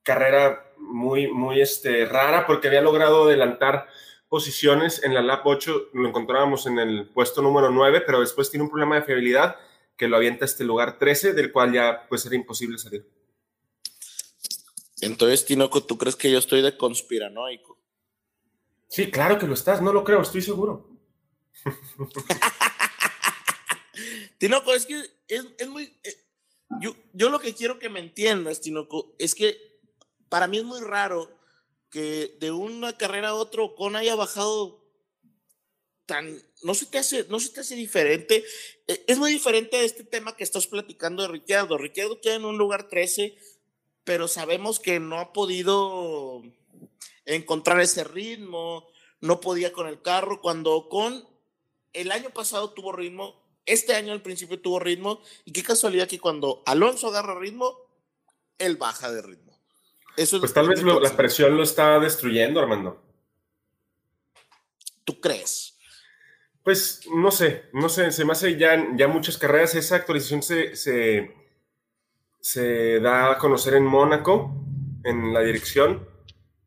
carrera 0.02 0.66
muy, 0.76 1.28
muy 1.28 1.61
este, 1.61 2.04
rara 2.04 2.47
porque 2.47 2.68
había 2.68 2.83
logrado 2.83 3.25
adelantar 3.25 3.87
posiciones 4.35 5.00
en 5.05 5.14
la 5.14 5.23
lap 5.23 5.47
8, 5.47 5.91
lo 5.93 6.09
encontrábamos 6.09 6.67
en 6.67 6.81
el 6.81 7.09
puesto 7.11 7.41
número 7.41 7.71
9, 7.71 8.03
pero 8.05 8.19
después 8.19 8.50
tiene 8.50 8.64
un 8.64 8.69
problema 8.69 8.97
de 8.97 9.03
fiabilidad 9.03 9.55
que 9.97 10.09
lo 10.09 10.17
avienta 10.17 10.45
a 10.45 10.47
este 10.47 10.64
lugar 10.64 10.99
13, 10.99 11.35
del 11.35 11.53
cual 11.53 11.73
ya 11.73 12.09
puede 12.09 12.21
ser 12.21 12.35
imposible 12.35 12.76
salir. 12.76 13.09
Entonces, 15.00 15.47
Tinoco, 15.47 15.85
¿tú 15.85 15.97
crees 15.97 16.17
que 16.17 16.33
yo 16.33 16.41
estoy 16.41 16.62
de 16.62 16.76
conspiranoico? 16.76 17.79
Sí, 18.88 19.09
claro 19.09 19.38
que 19.38 19.47
lo 19.47 19.55
estás, 19.55 19.81
no 19.81 19.93
lo 19.93 20.03
creo, 20.03 20.23
estoy 20.23 20.43
seguro. 20.43 20.91
Tinoco, 24.38 24.75
es 24.75 24.85
que 24.85 25.00
es, 25.29 25.69
muy... 25.69 25.97
Eh, 26.03 26.26
yo, 26.81 26.97
yo 27.12 27.31
lo 27.31 27.38
que 27.38 27.55
quiero 27.55 27.79
que 27.79 27.88
me 27.88 28.00
entiendas, 28.00 28.61
Tinoco, 28.61 29.14
es 29.17 29.33
que 29.33 29.79
para 30.29 30.49
mí 30.49 30.59
es 30.59 30.64
muy 30.64 30.81
raro 30.81 31.31
que 31.95 32.37
de 32.41 32.51
una 32.51 32.99
carrera 32.99 33.29
a 33.29 33.35
otra 33.35 33.63
Con 33.75 33.97
haya 33.97 34.15
bajado 34.17 34.85
tan... 36.05 36.43
No 36.63 36.75
se 36.75 36.85
te 36.85 36.99
hace, 36.99 37.25
no 37.31 37.41
se 37.41 37.49
te 37.49 37.61
hace 37.61 37.77
diferente. 37.77 38.45
Eh, 38.89 39.05
es 39.07 39.19
muy 39.19 39.33
diferente 39.33 39.79
a 39.79 39.83
este 39.83 40.05
tema 40.05 40.37
que 40.37 40.45
estás 40.45 40.67
platicando 40.67 41.23
de 41.23 41.29
Ricciardo. 41.29 41.79
Ricciardo 41.79 42.21
queda 42.21 42.35
en 42.35 42.45
un 42.45 42.59
lugar 42.59 42.89
13 42.89 43.35
pero 44.05 44.29
sabemos 44.29 44.79
que 44.79 45.01
no 45.01 45.19
ha 45.19 45.33
podido 45.33 46.43
encontrar 47.25 47.81
ese 47.81 48.05
ritmo, 48.05 48.87
no 49.21 49.41
podía 49.41 49.73
con 49.73 49.89
el 49.89 50.03
carro, 50.03 50.41
cuando 50.41 50.89
con 50.91 51.27
el 51.95 52.13
año 52.13 52.31
pasado 52.31 52.73
tuvo 52.75 52.93
ritmo, 52.93 53.43
este 53.65 53.95
año 53.95 54.13
al 54.13 54.23
principio 54.23 54.61
tuvo 54.61 54.79
ritmo, 54.79 55.23
y 55.47 55.53
qué 55.53 55.63
casualidad 55.63 56.07
que 56.07 56.21
cuando 56.21 56.63
Alonso 56.67 57.09
agarra 57.09 57.39
ritmo, 57.41 57.79
él 58.59 58.77
baja 58.77 59.11
de 59.11 59.23
ritmo. 59.23 59.54
Eso 60.16 60.38
pues 60.38 60.52
tal 60.52 60.68
vez 60.68 60.83
la 60.83 61.16
presión 61.16 61.56
lo 61.56 61.62
está 61.62 61.99
destruyendo, 61.99 62.61
Armando. 62.61 63.02
¿Tú 65.04 65.21
crees? 65.21 65.76
Pues 66.62 67.02
no 67.14 67.30
sé, 67.30 67.64
no 67.73 67.88
sé, 67.88 68.11
se 68.11 68.25
me 68.25 68.33
hace 68.33 68.56
ya, 68.56 68.83
ya 68.97 69.06
muchas 69.06 69.37
carreras. 69.37 69.75
Esa 69.75 69.97
actualización 69.97 70.42
se, 70.42 70.76
se, 70.76 71.35
se 72.40 73.00
da 73.00 73.33
a 73.33 73.38
conocer 73.38 73.75
en 73.75 73.85
Mónaco, 73.85 74.54
en 75.04 75.35
la 75.35 75.40
dirección. 75.40 76.09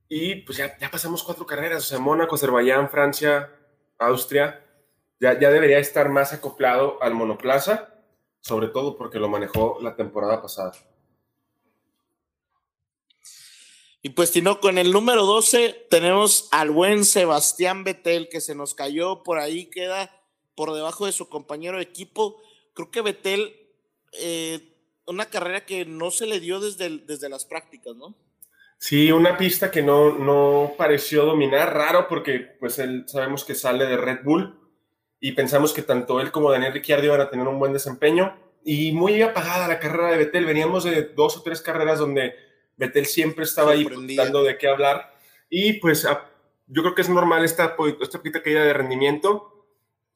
Y 0.09 0.35
pues 0.41 0.57
ya, 0.57 0.77
ya 0.77 0.91
pasamos 0.91 1.23
cuatro 1.23 1.45
carreras, 1.45 1.83
o 1.83 1.87
sea, 1.87 1.99
Mónaco, 1.99 2.35
Azerbaiyán, 2.35 2.89
Francia, 2.89 3.51
Austria. 3.97 4.63
Ya, 5.19 5.39
ya 5.39 5.49
debería 5.49 5.79
estar 5.79 6.09
más 6.09 6.31
acoplado 6.31 7.01
al 7.01 7.15
monoplaza, 7.15 7.89
sobre 8.39 8.67
todo 8.67 8.97
porque 8.97 9.17
lo 9.17 9.29
manejó 9.29 9.79
la 9.81 9.95
temporada 9.95 10.41
pasada. 10.43 10.73
Y 14.07 14.11
pues, 14.11 14.41
no 14.41 14.61
con 14.61 14.77
el 14.77 14.93
número 14.93 15.25
12 15.25 15.87
tenemos 15.89 16.47
al 16.53 16.71
buen 16.71 17.03
Sebastián 17.03 17.83
Betel, 17.83 18.29
que 18.29 18.39
se 18.39 18.55
nos 18.55 18.73
cayó 18.73 19.21
por 19.21 19.37
ahí, 19.37 19.65
queda 19.65 20.09
por 20.55 20.73
debajo 20.73 21.07
de 21.07 21.11
su 21.11 21.27
compañero 21.27 21.75
de 21.75 21.83
equipo. 21.83 22.41
Creo 22.73 22.89
que 22.89 23.01
Betel, 23.01 23.53
eh, 24.13 24.61
una 25.07 25.25
carrera 25.25 25.65
que 25.65 25.83
no 25.83 26.09
se 26.09 26.25
le 26.25 26.39
dio 26.39 26.61
desde, 26.61 26.99
desde 26.99 27.27
las 27.27 27.43
prácticas, 27.43 27.97
¿no? 27.97 28.15
Sí, 28.77 29.11
una 29.11 29.35
pista 29.35 29.71
que 29.71 29.81
no, 29.81 30.17
no 30.17 30.75
pareció 30.77 31.25
dominar, 31.25 31.73
raro 31.73 32.07
porque 32.07 32.55
pues 32.61 32.79
él 32.79 33.03
sabemos 33.07 33.43
que 33.43 33.55
sale 33.55 33.87
de 33.87 33.97
Red 33.97 34.23
Bull 34.23 34.57
y 35.19 35.33
pensamos 35.33 35.73
que 35.73 35.81
tanto 35.81 36.21
él 36.21 36.31
como 36.31 36.49
Daniel 36.49 36.71
Ricciardo 36.71 37.03
iban 37.03 37.19
a 37.19 37.29
tener 37.29 37.45
un 37.45 37.59
buen 37.59 37.73
desempeño 37.73 38.39
y 38.63 38.93
muy 38.93 39.21
apagada 39.21 39.67
la 39.67 39.81
carrera 39.81 40.11
de 40.11 40.17
Betel, 40.17 40.45
veníamos 40.45 40.85
de 40.85 41.09
dos 41.13 41.35
o 41.35 41.43
tres 41.43 41.61
carreras 41.61 41.99
donde 41.99 42.46
Betel 42.77 43.05
siempre 43.05 43.43
estaba 43.43 43.72
ahí 43.72 43.88
dando 44.15 44.43
de 44.43 44.57
qué 44.57 44.67
hablar. 44.67 45.13
Y 45.50 45.74
pues 45.74 46.07
yo 46.67 46.81
creo 46.81 46.96
que 46.96 47.01
es 47.01 47.10
normal 47.10 47.43
esta, 47.43 47.75
esta 48.01 48.22
caída 48.43 48.63
de 48.63 48.74
rendimiento, 48.74 49.65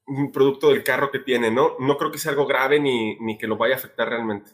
un 0.08 0.32
producto 0.32 0.70
del 0.70 0.84
carro 0.84 1.12
que 1.12 1.20
tiene, 1.20 1.52
¿no? 1.52 1.76
No 1.80 1.98
creo 1.98 2.12
que 2.12 2.20
sea 2.20 2.32
algo 2.32 2.46
grave 2.46 2.80
ni, 2.80 3.16
ni 3.20 3.38
que 3.38 3.48
lo 3.48 3.58
vaya 3.58 3.76
a 3.76 3.78
afectar 3.78 4.10
realmente. 4.10 4.52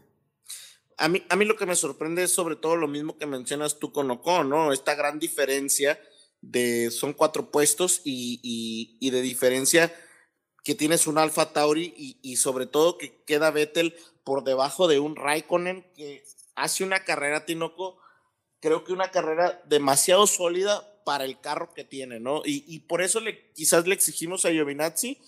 A 0.97 1.07
mí, 1.09 1.23
a 1.29 1.35
mí 1.35 1.45
lo 1.45 1.55
que 1.55 1.65
me 1.65 1.75
sorprende 1.75 2.23
es 2.23 2.33
sobre 2.33 2.55
todo 2.55 2.75
lo 2.75 2.87
mismo 2.87 3.17
que 3.17 3.27
mencionas 3.27 3.77
tú 3.77 3.91
con 3.91 4.09
Ocon, 4.09 4.49
¿no? 4.49 4.73
Esta 4.73 4.95
gran 4.95 5.19
diferencia 5.19 5.99
de, 6.41 6.91
son 6.91 7.13
cuatro 7.13 7.51
puestos 7.51 8.01
y, 8.03 8.39
y, 8.41 8.97
y 8.99 9.11
de 9.11 9.21
diferencia 9.21 9.93
que 10.63 10.75
tienes 10.75 11.07
un 11.07 11.17
Alfa 11.17 11.53
Tauri 11.53 11.93
y, 11.95 12.19
y, 12.21 12.35
sobre 12.35 12.65
todo 12.65 12.97
que 12.97 13.23
queda 13.25 13.51
Vettel 13.51 13.95
por 14.23 14.43
debajo 14.43 14.87
de 14.87 14.99
un 14.99 15.15
Raikkonen 15.15 15.85
que 15.95 16.23
hace 16.57 16.83
una 16.83 17.05
carrera, 17.05 17.45
Tinoco, 17.45 17.97
creo 18.59 18.83
que 18.83 18.91
una 18.91 19.11
carrera 19.11 19.61
demasiado 19.65 20.27
sólida 20.27 20.83
para 21.05 21.23
el 21.23 21.39
carro 21.39 21.73
que 21.73 21.85
tiene, 21.85 22.19
¿no? 22.19 22.41
Y, 22.43 22.65
y 22.67 22.79
por 22.81 23.01
eso 23.01 23.21
le, 23.21 23.51
quizás 23.53 23.87
le 23.87 23.93
exigimos 23.93 24.43
a 24.43 24.49
Giovinazzi, 24.49 25.21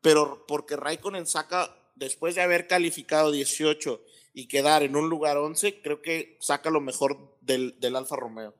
pero 0.00 0.44
porque 0.46 0.76
Raikkonen 0.76 1.26
saca, 1.26 1.74
después 1.96 2.34
de 2.34 2.42
haber 2.42 2.68
calificado 2.68 3.32
18 3.32 4.00
y 4.34 4.46
quedar 4.46 4.82
en 4.82 4.94
un 4.94 5.08
lugar 5.08 5.38
11, 5.38 5.80
creo 5.80 6.02
que 6.02 6.36
saca 6.40 6.70
lo 6.70 6.80
mejor 6.80 7.36
del, 7.40 7.80
del 7.80 7.96
Alfa 7.96 8.16
Romeo. 8.16 8.54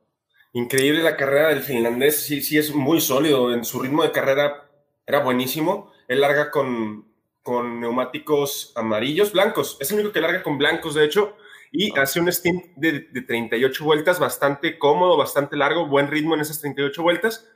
Increíble 0.52 1.02
la 1.02 1.16
carrera 1.16 1.48
del 1.48 1.62
finlandés, 1.62 2.24
sí, 2.24 2.40
sí 2.40 2.56
es 2.56 2.74
muy 2.74 3.00
sólido, 3.00 3.52
en 3.52 3.64
su 3.64 3.80
ritmo 3.80 4.02
de 4.02 4.12
carrera 4.12 4.70
era 5.06 5.18
buenísimo, 5.22 5.92
él 6.08 6.20
larga 6.20 6.50
con, 6.50 7.12
con 7.42 7.80
neumáticos 7.80 8.72
amarillos, 8.76 9.32
blancos, 9.32 9.76
es 9.80 9.90
el 9.90 9.98
único 9.98 10.12
que 10.12 10.20
larga 10.20 10.42
con 10.42 10.56
blancos, 10.56 10.94
de 10.94 11.04
hecho, 11.04 11.36
y 11.76 11.92
hace 11.98 12.20
un 12.20 12.32
stint 12.32 12.66
de, 12.76 13.08
de, 13.10 13.22
38 13.22 13.84
vueltas 13.84 14.20
bastante 14.20 14.78
cómodo, 14.78 15.16
bastante 15.16 15.56
largo, 15.56 15.88
buen 15.88 16.06
ritmo 16.06 16.36
en 16.36 16.40
esas 16.40 16.60
38 16.60 17.02
vueltas. 17.02 17.48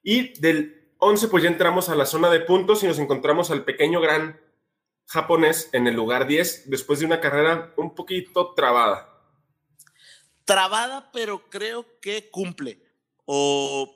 Y 0.00 0.40
del 0.40 0.94
11 0.98 1.26
pues 1.26 1.42
ya 1.42 1.50
entramos 1.50 1.88
a 1.88 1.96
la 1.96 2.06
zona 2.06 2.30
de 2.30 2.38
puntos 2.38 2.84
y 2.84 2.86
nos 2.86 3.00
encontramos 3.00 3.50
al 3.50 3.64
pequeño 3.64 4.00
gran 4.00 4.40
japonés 5.06 5.70
en 5.72 5.88
el 5.88 5.94
lugar 5.96 6.28
10 6.28 6.70
después 6.70 7.00
de 7.00 7.06
una 7.06 7.20
carrera 7.20 7.74
un 7.76 7.96
poquito 7.96 8.54
trabada. 8.54 9.12
Trabada, 10.44 11.10
pero 11.12 11.50
creo 11.50 11.84
que 12.00 12.30
cumple. 12.30 12.80
O, 13.24 13.92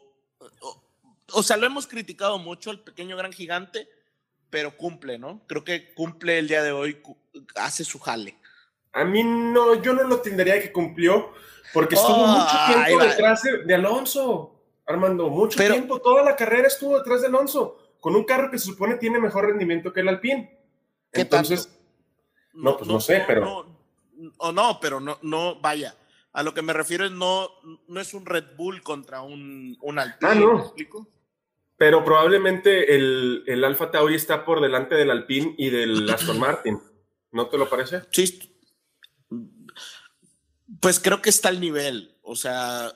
o, 0.60 0.82
o 1.34 1.42
sea, 1.44 1.56
lo 1.56 1.66
hemos 1.66 1.86
criticado 1.86 2.36
mucho 2.38 2.72
el 2.72 2.80
pequeño 2.80 3.16
gran 3.16 3.32
gigante, 3.32 3.88
pero 4.50 4.76
cumple, 4.76 5.20
¿no? 5.20 5.46
Creo 5.46 5.62
que 5.62 5.94
cumple 5.94 6.40
el 6.40 6.48
día 6.48 6.64
de 6.64 6.72
hoy, 6.72 7.00
hace 7.54 7.84
su 7.84 8.00
jale. 8.00 8.37
A 8.98 9.04
mí 9.04 9.22
no, 9.22 9.80
yo 9.80 9.92
no 9.92 10.02
lo 10.02 10.20
tendría 10.20 10.60
que 10.60 10.72
cumplió, 10.72 11.32
porque 11.72 11.94
estuvo 11.94 12.16
oh, 12.16 12.26
mucho 12.26 12.56
tiempo 12.66 13.04
detrás 13.04 13.42
de, 13.42 13.64
de, 13.64 13.74
Alonso, 13.74 14.60
Armando, 14.86 15.28
mucho 15.28 15.56
Pero, 15.56 15.74
tiempo, 15.74 16.00
toda 16.00 16.24
la 16.24 16.34
carrera 16.34 16.66
estuvo 16.66 16.98
detrás 16.98 17.20
de 17.20 17.28
Alonso, 17.28 17.78
con 18.00 18.16
un 18.16 18.24
carro 18.24 18.50
que 18.50 18.58
se 18.58 18.66
supone 18.66 18.96
tiene 18.96 19.20
mejor 19.20 19.46
rendimiento 19.46 19.92
que 19.92 20.00
el 20.00 20.08
Alpine. 20.08 20.58
Entonces, 21.12 21.78
no, 22.54 22.76
pues 22.76 22.88
no, 22.88 22.94
no 22.94 23.00
sé, 23.00 23.22
pero... 23.24 23.40
No, 23.44 23.78
o 24.38 24.50
no, 24.50 24.80
pero 24.80 24.98
no, 24.98 25.18
no, 25.22 25.60
vaya, 25.60 25.94
a 26.32 26.42
lo 26.42 26.52
que 26.52 26.62
me 26.62 26.72
refiero 26.72 27.04
es 27.04 27.12
no, 27.12 27.50
no 27.86 28.00
es 28.00 28.14
un 28.14 28.26
Red 28.26 28.56
Bull 28.56 28.82
contra 28.82 29.22
un, 29.22 29.78
un 29.80 29.98
Alpine, 30.00 30.32
ah, 30.32 30.34
no. 30.34 30.54
¿me 30.54 30.60
explico? 30.62 31.06
Pero 31.76 32.04
probablemente 32.04 32.96
el, 32.96 33.44
el 33.46 33.62
Alfa 33.62 33.92
Tauri 33.92 34.16
está 34.16 34.44
por 34.44 34.60
delante 34.60 34.96
del 34.96 35.12
Alpine 35.12 35.54
y 35.56 35.70
del 35.70 36.10
Aston 36.10 36.40
Martin. 36.40 36.80
¿No 37.30 37.46
te 37.46 37.56
lo 37.56 37.68
parece? 37.68 38.02
Sí, 38.10 38.57
pues 40.80 41.00
creo 41.00 41.22
que 41.22 41.30
está 41.30 41.48
al 41.48 41.60
nivel. 41.60 42.16
O 42.22 42.36
sea, 42.36 42.92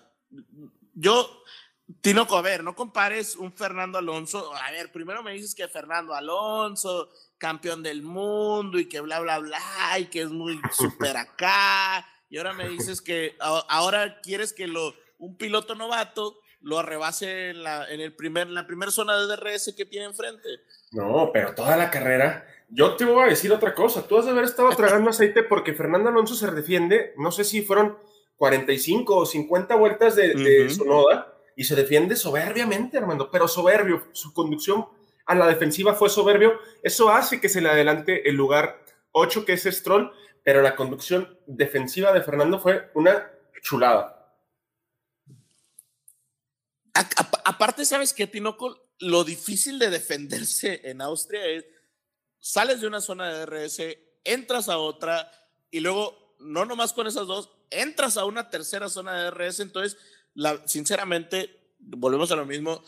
yo, 0.94 1.42
Tinoco, 2.00 2.36
a 2.36 2.42
ver, 2.42 2.62
no 2.62 2.74
compares 2.74 3.36
un 3.36 3.52
Fernando 3.52 3.98
Alonso. 3.98 4.54
A 4.54 4.70
ver, 4.70 4.92
primero 4.92 5.22
me 5.22 5.32
dices 5.32 5.54
que 5.54 5.68
Fernando 5.68 6.14
Alonso, 6.14 7.10
campeón 7.38 7.82
del 7.82 8.02
mundo 8.02 8.78
y 8.78 8.88
que 8.88 9.00
bla, 9.00 9.20
bla, 9.20 9.38
bla, 9.38 9.98
y 9.98 10.06
que 10.06 10.22
es 10.22 10.30
muy 10.30 10.60
súper 10.72 11.16
acá. 11.16 12.06
Y 12.28 12.38
ahora 12.38 12.52
me 12.54 12.68
dices 12.68 13.02
que 13.02 13.36
ahora 13.40 14.20
quieres 14.22 14.52
que 14.52 14.66
lo, 14.66 14.94
un 15.18 15.36
piloto 15.36 15.74
novato 15.74 16.38
lo 16.62 16.78
arrebase 16.78 17.50
en 17.50 17.62
la, 17.62 17.90
en 17.90 18.00
el 18.00 18.14
primer, 18.14 18.46
en 18.46 18.54
la 18.54 18.66
primera 18.66 18.92
zona 18.92 19.16
de 19.18 19.26
DRS 19.26 19.74
que 19.76 19.84
tiene 19.84 20.06
enfrente. 20.06 20.48
No, 20.92 21.30
pero 21.32 21.54
toda 21.54 21.76
la 21.76 21.90
carrera 21.90 22.46
yo 22.74 22.96
te 22.96 23.04
voy 23.04 23.24
a 23.24 23.28
decir 23.28 23.52
otra 23.52 23.74
cosa. 23.74 24.06
Tú 24.08 24.18
has 24.18 24.24
de 24.24 24.30
haber 24.30 24.44
estado 24.44 24.70
tragando 24.70 25.10
aceite 25.10 25.42
porque 25.42 25.74
Fernando 25.74 26.08
Alonso 26.08 26.34
se 26.34 26.50
defiende, 26.50 27.12
no 27.18 27.30
sé 27.30 27.44
si 27.44 27.62
fueron 27.62 27.98
45 28.36 29.14
o 29.14 29.26
50 29.26 29.74
vueltas 29.76 30.16
de, 30.16 30.28
uh 30.34 30.38
-huh. 30.38 30.44
de 30.44 30.70
su 30.70 30.84
noda 30.86 31.38
y 31.54 31.64
se 31.64 31.76
defiende 31.76 32.16
soberbiamente, 32.16 32.96
Armando, 32.96 33.30
pero 33.30 33.46
soberbio. 33.46 34.08
Su 34.12 34.32
conducción 34.32 34.86
a 35.26 35.34
la 35.34 35.46
defensiva 35.46 35.94
fue 35.94 36.08
soberbio. 36.08 36.58
Eso 36.82 37.10
hace 37.10 37.40
que 37.40 37.50
se 37.50 37.60
le 37.60 37.68
adelante 37.68 38.28
el 38.28 38.36
lugar 38.36 38.82
8, 39.12 39.44
que 39.44 39.52
es 39.52 39.64
Stroll, 39.64 40.10
pero 40.42 40.62
la 40.62 40.74
conducción 40.74 41.38
defensiva 41.46 42.12
de 42.12 42.22
Fernando 42.22 42.58
fue 42.58 42.90
una 42.94 43.30
chulada. 43.60 44.34
A, 46.94 47.00
a, 47.00 47.30
aparte, 47.44 47.84
¿sabes 47.84 48.14
qué, 48.14 48.26
Tinoco? 48.26 48.88
Lo 48.98 49.24
difícil 49.24 49.78
de 49.78 49.90
defenderse 49.90 50.80
en 50.84 51.02
Austria 51.02 51.44
es 51.46 51.66
sales 52.42 52.80
de 52.80 52.88
una 52.88 53.00
zona 53.00 53.32
de 53.32 53.46
DRS, 53.46 53.80
entras 54.24 54.68
a 54.68 54.76
otra 54.76 55.30
y 55.70 55.80
luego, 55.80 56.34
no 56.40 56.66
nomás 56.66 56.92
con 56.92 57.06
esas 57.06 57.26
dos, 57.26 57.50
entras 57.70 58.16
a 58.18 58.26
una 58.26 58.50
tercera 58.50 58.90
zona 58.90 59.16
de 59.16 59.30
DRS. 59.30 59.60
Entonces, 59.60 59.96
la, 60.34 60.60
sinceramente, 60.66 61.72
volvemos 61.78 62.30
a 62.32 62.36
lo 62.36 62.44
mismo. 62.44 62.82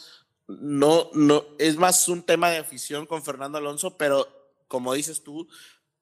No, 0.49 1.09
no, 1.14 1.47
es 1.59 1.77
más 1.77 2.09
un 2.09 2.23
tema 2.23 2.51
de 2.51 2.59
afición 2.59 3.07
con 3.07 3.25
Fernando 3.25 3.57
Alonso, 3.57 3.97
pero 3.97 4.29
como 4.69 4.93
dices 4.93 5.23
tú, 5.23 5.49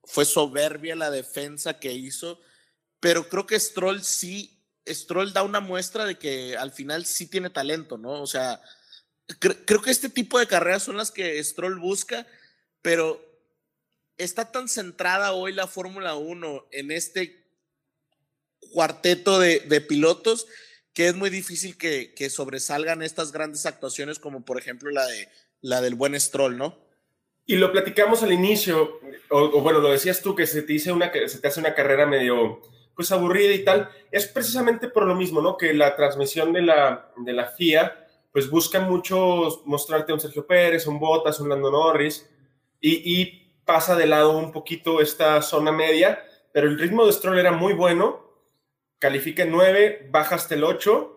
fue 0.02 0.24
soberbia 0.24 0.96
la 0.96 1.10
defensa 1.10 1.78
que 1.78 1.92
hizo. 1.92 2.40
Pero 3.00 3.28
creo 3.28 3.46
que 3.46 3.60
Stroll 3.60 4.02
sí, 4.02 4.58
Stroll 4.88 5.34
da 5.34 5.42
una 5.42 5.60
muestra 5.60 6.06
de 6.06 6.18
que 6.18 6.56
al 6.56 6.72
final 6.72 7.04
sí 7.04 7.26
tiene 7.28 7.50
talento, 7.50 7.98
¿no? 7.98 8.22
O 8.22 8.26
sea, 8.26 8.62
cre 9.38 9.64
creo 9.66 9.82
que 9.82 9.90
este 9.90 10.08
tipo 10.08 10.38
de 10.38 10.46
carreras 10.46 10.84
son 10.84 10.96
las 10.96 11.10
que 11.10 11.42
Stroll 11.44 11.78
busca, 11.78 12.26
pero 12.80 13.31
está 14.18 14.50
tan 14.50 14.68
centrada 14.68 15.32
hoy 15.32 15.52
la 15.52 15.66
Fórmula 15.66 16.14
1 16.14 16.68
en 16.70 16.90
este 16.90 17.46
cuarteto 18.72 19.38
de, 19.38 19.60
pilotos 19.80 20.46
que 20.94 21.08
es 21.08 21.14
muy 21.14 21.30
difícil 21.30 21.76
que, 21.76 22.14
que, 22.14 22.30
sobresalgan 22.30 23.02
estas 23.02 23.32
grandes 23.32 23.66
actuaciones 23.66 24.18
como 24.18 24.44
por 24.44 24.58
ejemplo 24.58 24.90
la, 24.90 25.06
de, 25.06 25.28
la 25.62 25.80
del 25.80 25.94
buen 25.94 26.18
Stroll, 26.20 26.58
¿no? 26.58 26.78
Y 27.46 27.56
lo 27.56 27.72
platicamos 27.72 28.22
al 28.22 28.32
inicio, 28.32 29.00
o, 29.30 29.60
bueno, 29.62 29.80
lo 29.80 29.90
decías 29.90 30.22
tú, 30.22 30.34
que 30.34 30.46
se 30.46 30.62
te, 30.62 30.72
dice 30.72 30.92
una, 30.92 31.10
se 31.12 31.40
te 31.40 31.48
hace 31.48 31.60
una 31.60 31.74
carrera 31.74 32.06
medio 32.06 32.60
pues 32.94 33.10
aburrida 33.10 33.52
y 33.52 33.64
tal, 33.64 33.88
es 34.10 34.26
precisamente 34.26 34.88
por 34.88 35.06
lo 35.06 35.14
mismo, 35.14 35.40
¿no? 35.40 35.56
Que 35.56 35.72
la 35.72 35.96
transmisión 35.96 36.52
de 36.52 36.62
la, 36.62 37.10
de 37.16 37.32
la 37.32 37.46
FIA 37.46 38.06
pues 38.32 38.48
busca 38.48 38.80
mucho 38.80 39.62
mostrarte 39.64 40.12
a 40.12 40.14
un 40.14 40.20
Sergio 40.20 40.46
Pérez, 40.46 40.86
un 40.86 40.98
Bottas, 40.98 41.40
un 41.40 41.48
Lando 41.48 41.70
Norris, 41.70 42.28
y, 42.80 43.20
y 43.20 43.41
pasa 43.64 43.96
de 43.96 44.06
lado 44.06 44.36
un 44.36 44.52
poquito 44.52 45.00
esta 45.00 45.40
zona 45.42 45.72
media, 45.72 46.24
pero 46.52 46.68
el 46.68 46.78
ritmo 46.78 47.06
de 47.06 47.12
Stroll 47.12 47.38
era 47.38 47.52
muy 47.52 47.72
bueno, 47.72 48.22
califica 48.98 49.42
en 49.42 49.50
9, 49.50 50.08
baja 50.10 50.36
hasta 50.36 50.54
el 50.54 50.64
8 50.64 51.08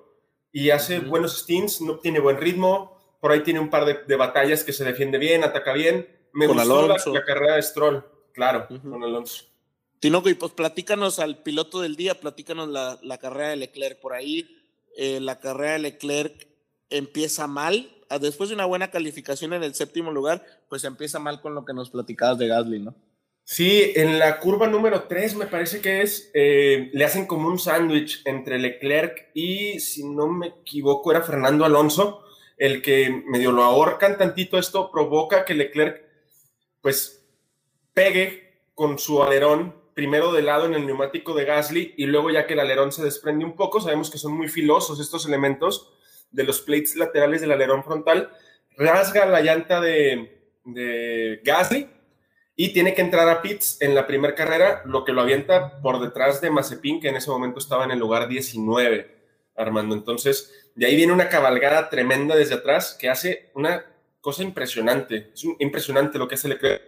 y 0.51 0.69
hace 0.69 0.99
uh 0.99 1.01
-huh. 1.01 1.07
buenos 1.07 1.39
stints, 1.39 1.81
no 1.81 1.99
tiene 1.99 2.19
buen 2.19 2.37
ritmo, 2.37 2.97
por 3.19 3.31
ahí 3.31 3.41
tiene 3.41 3.59
un 3.59 3.69
par 3.69 3.85
de, 4.05 4.15
batallas 4.15 4.63
que 4.63 4.73
se 4.73 4.83
defiende 4.83 5.17
bien, 5.17 5.43
ataca 5.43 5.73
bien. 5.73 6.07
Me 6.31 6.47
con 6.47 6.57
gustó 6.57 6.87
la, 6.87 7.23
carrera 7.25 7.55
de 7.55 7.61
Stroll, 7.63 8.05
claro, 8.33 8.67
con 8.67 9.03
Alonso. 9.03 9.45
Tinoco, 9.99 10.29
y 10.29 10.35
pues 10.35 10.51
platícanos 10.51 11.19
al 11.19 11.41
piloto 11.41 11.81
del 11.81 11.95
día, 11.95 12.19
platícanos 12.19 12.69
la, 12.69 13.17
carrera 13.17 13.49
de 13.49 13.55
Leclerc. 13.55 13.99
Por 13.99 14.13
ahí, 14.13 14.47
eh, 14.95 15.19
la 15.19 15.39
carrera 15.39 15.73
de 15.73 15.79
Leclerc 15.79 16.47
empieza 16.89 17.47
mal. 17.47 17.89
Después 18.19 18.49
de 18.49 18.55
una 18.55 18.65
buena 18.65 18.91
calificación 18.91 19.53
en 19.53 19.63
el 19.63 19.75
séptimo 19.75 20.11
lugar, 20.11 20.45
pues 20.69 20.83
empieza 20.83 21.19
mal 21.19 21.41
con 21.41 21.55
lo 21.55 21.65
que 21.65 21.73
nos 21.73 21.89
platicabas 21.89 22.37
de 22.37 22.47
Gasly, 22.47 22.79
¿no? 22.79 22.95
Sí, 23.43 23.91
en 23.95 24.17
la 24.17 24.39
curva 24.39 24.67
número 24.67 25.03
3 25.03 25.35
me 25.35 25.45
parece 25.45 25.79
que 25.79 26.01
es, 26.01 26.31
eh, 26.33 26.89
le 26.93 27.05
hacen 27.05 27.27
como 27.27 27.47
un 27.47 27.59
sándwich 27.59 28.23
entre 28.25 28.57
Leclerc 28.57 29.29
y, 29.35 29.79
si 29.79 30.03
no 30.03 30.27
me 30.27 30.47
equivoco, 30.47 31.11
era 31.11 31.21
Fernando 31.21 31.63
Alonso, 31.63 32.23
el 32.57 32.81
que 32.81 33.23
medio 33.27 33.51
lo 33.51 33.63
ahorcan 33.63 34.17
tantito. 34.17 34.57
Esto 34.57 34.89
provoca 34.91 35.45
que 35.45 35.53
Leclerc, 35.53 36.01
pues, 36.81 37.23
pegue 37.93 38.63
con 38.73 38.97
su 38.97 39.21
alerón, 39.21 39.75
primero 39.93 40.33
de 40.33 40.41
lado 40.41 40.65
en 40.65 40.73
el 40.73 40.85
neumático 40.85 41.33
de 41.33 41.45
Gasly 41.45 41.93
y 41.97 42.07
luego 42.07 42.31
ya 42.31 42.47
que 42.47 42.53
el 42.53 42.59
alerón 42.59 42.91
se 42.91 43.03
desprende 43.03 43.45
un 43.45 43.55
poco, 43.55 43.79
sabemos 43.79 44.09
que 44.09 44.17
son 44.17 44.33
muy 44.33 44.49
filosos 44.49 44.99
estos 44.99 45.25
elementos 45.25 45.94
de 46.31 46.43
los 46.43 46.61
plates 46.61 46.95
laterales 46.95 47.41
del 47.41 47.51
alerón 47.51 47.83
frontal, 47.83 48.31
rasga 48.77 49.25
la 49.25 49.41
llanta 49.41 49.79
de, 49.79 50.41
de 50.65 51.41
Gasly 51.43 51.89
y 52.55 52.73
tiene 52.73 52.93
que 52.93 53.01
entrar 53.01 53.27
a 53.27 53.41
pits 53.41 53.81
en 53.81 53.95
la 53.95 54.07
primera 54.07 54.35
carrera, 54.35 54.81
lo 54.85 55.03
que 55.03 55.11
lo 55.11 55.21
avienta 55.21 55.81
por 55.81 55.99
detrás 55.99 56.39
de 56.41 56.49
Mazepin, 56.49 57.01
que 57.01 57.09
en 57.09 57.17
ese 57.17 57.29
momento 57.29 57.59
estaba 57.59 57.83
en 57.83 57.91
el 57.91 57.99
lugar 57.99 58.27
19, 58.27 59.13
Armando. 59.57 59.95
Entonces, 59.95 60.71
de 60.75 60.85
ahí 60.85 60.95
viene 60.95 61.13
una 61.13 61.29
cabalgada 61.29 61.89
tremenda 61.89 62.35
desde 62.35 62.55
atrás 62.55 62.95
que 62.99 63.09
hace 63.09 63.51
una 63.55 63.85
cosa 64.21 64.43
impresionante. 64.43 65.31
Es 65.33 65.43
impresionante 65.59 66.17
lo 66.17 66.27
que 66.27 66.35
hace 66.35 66.47
Leclerc. 66.47 66.81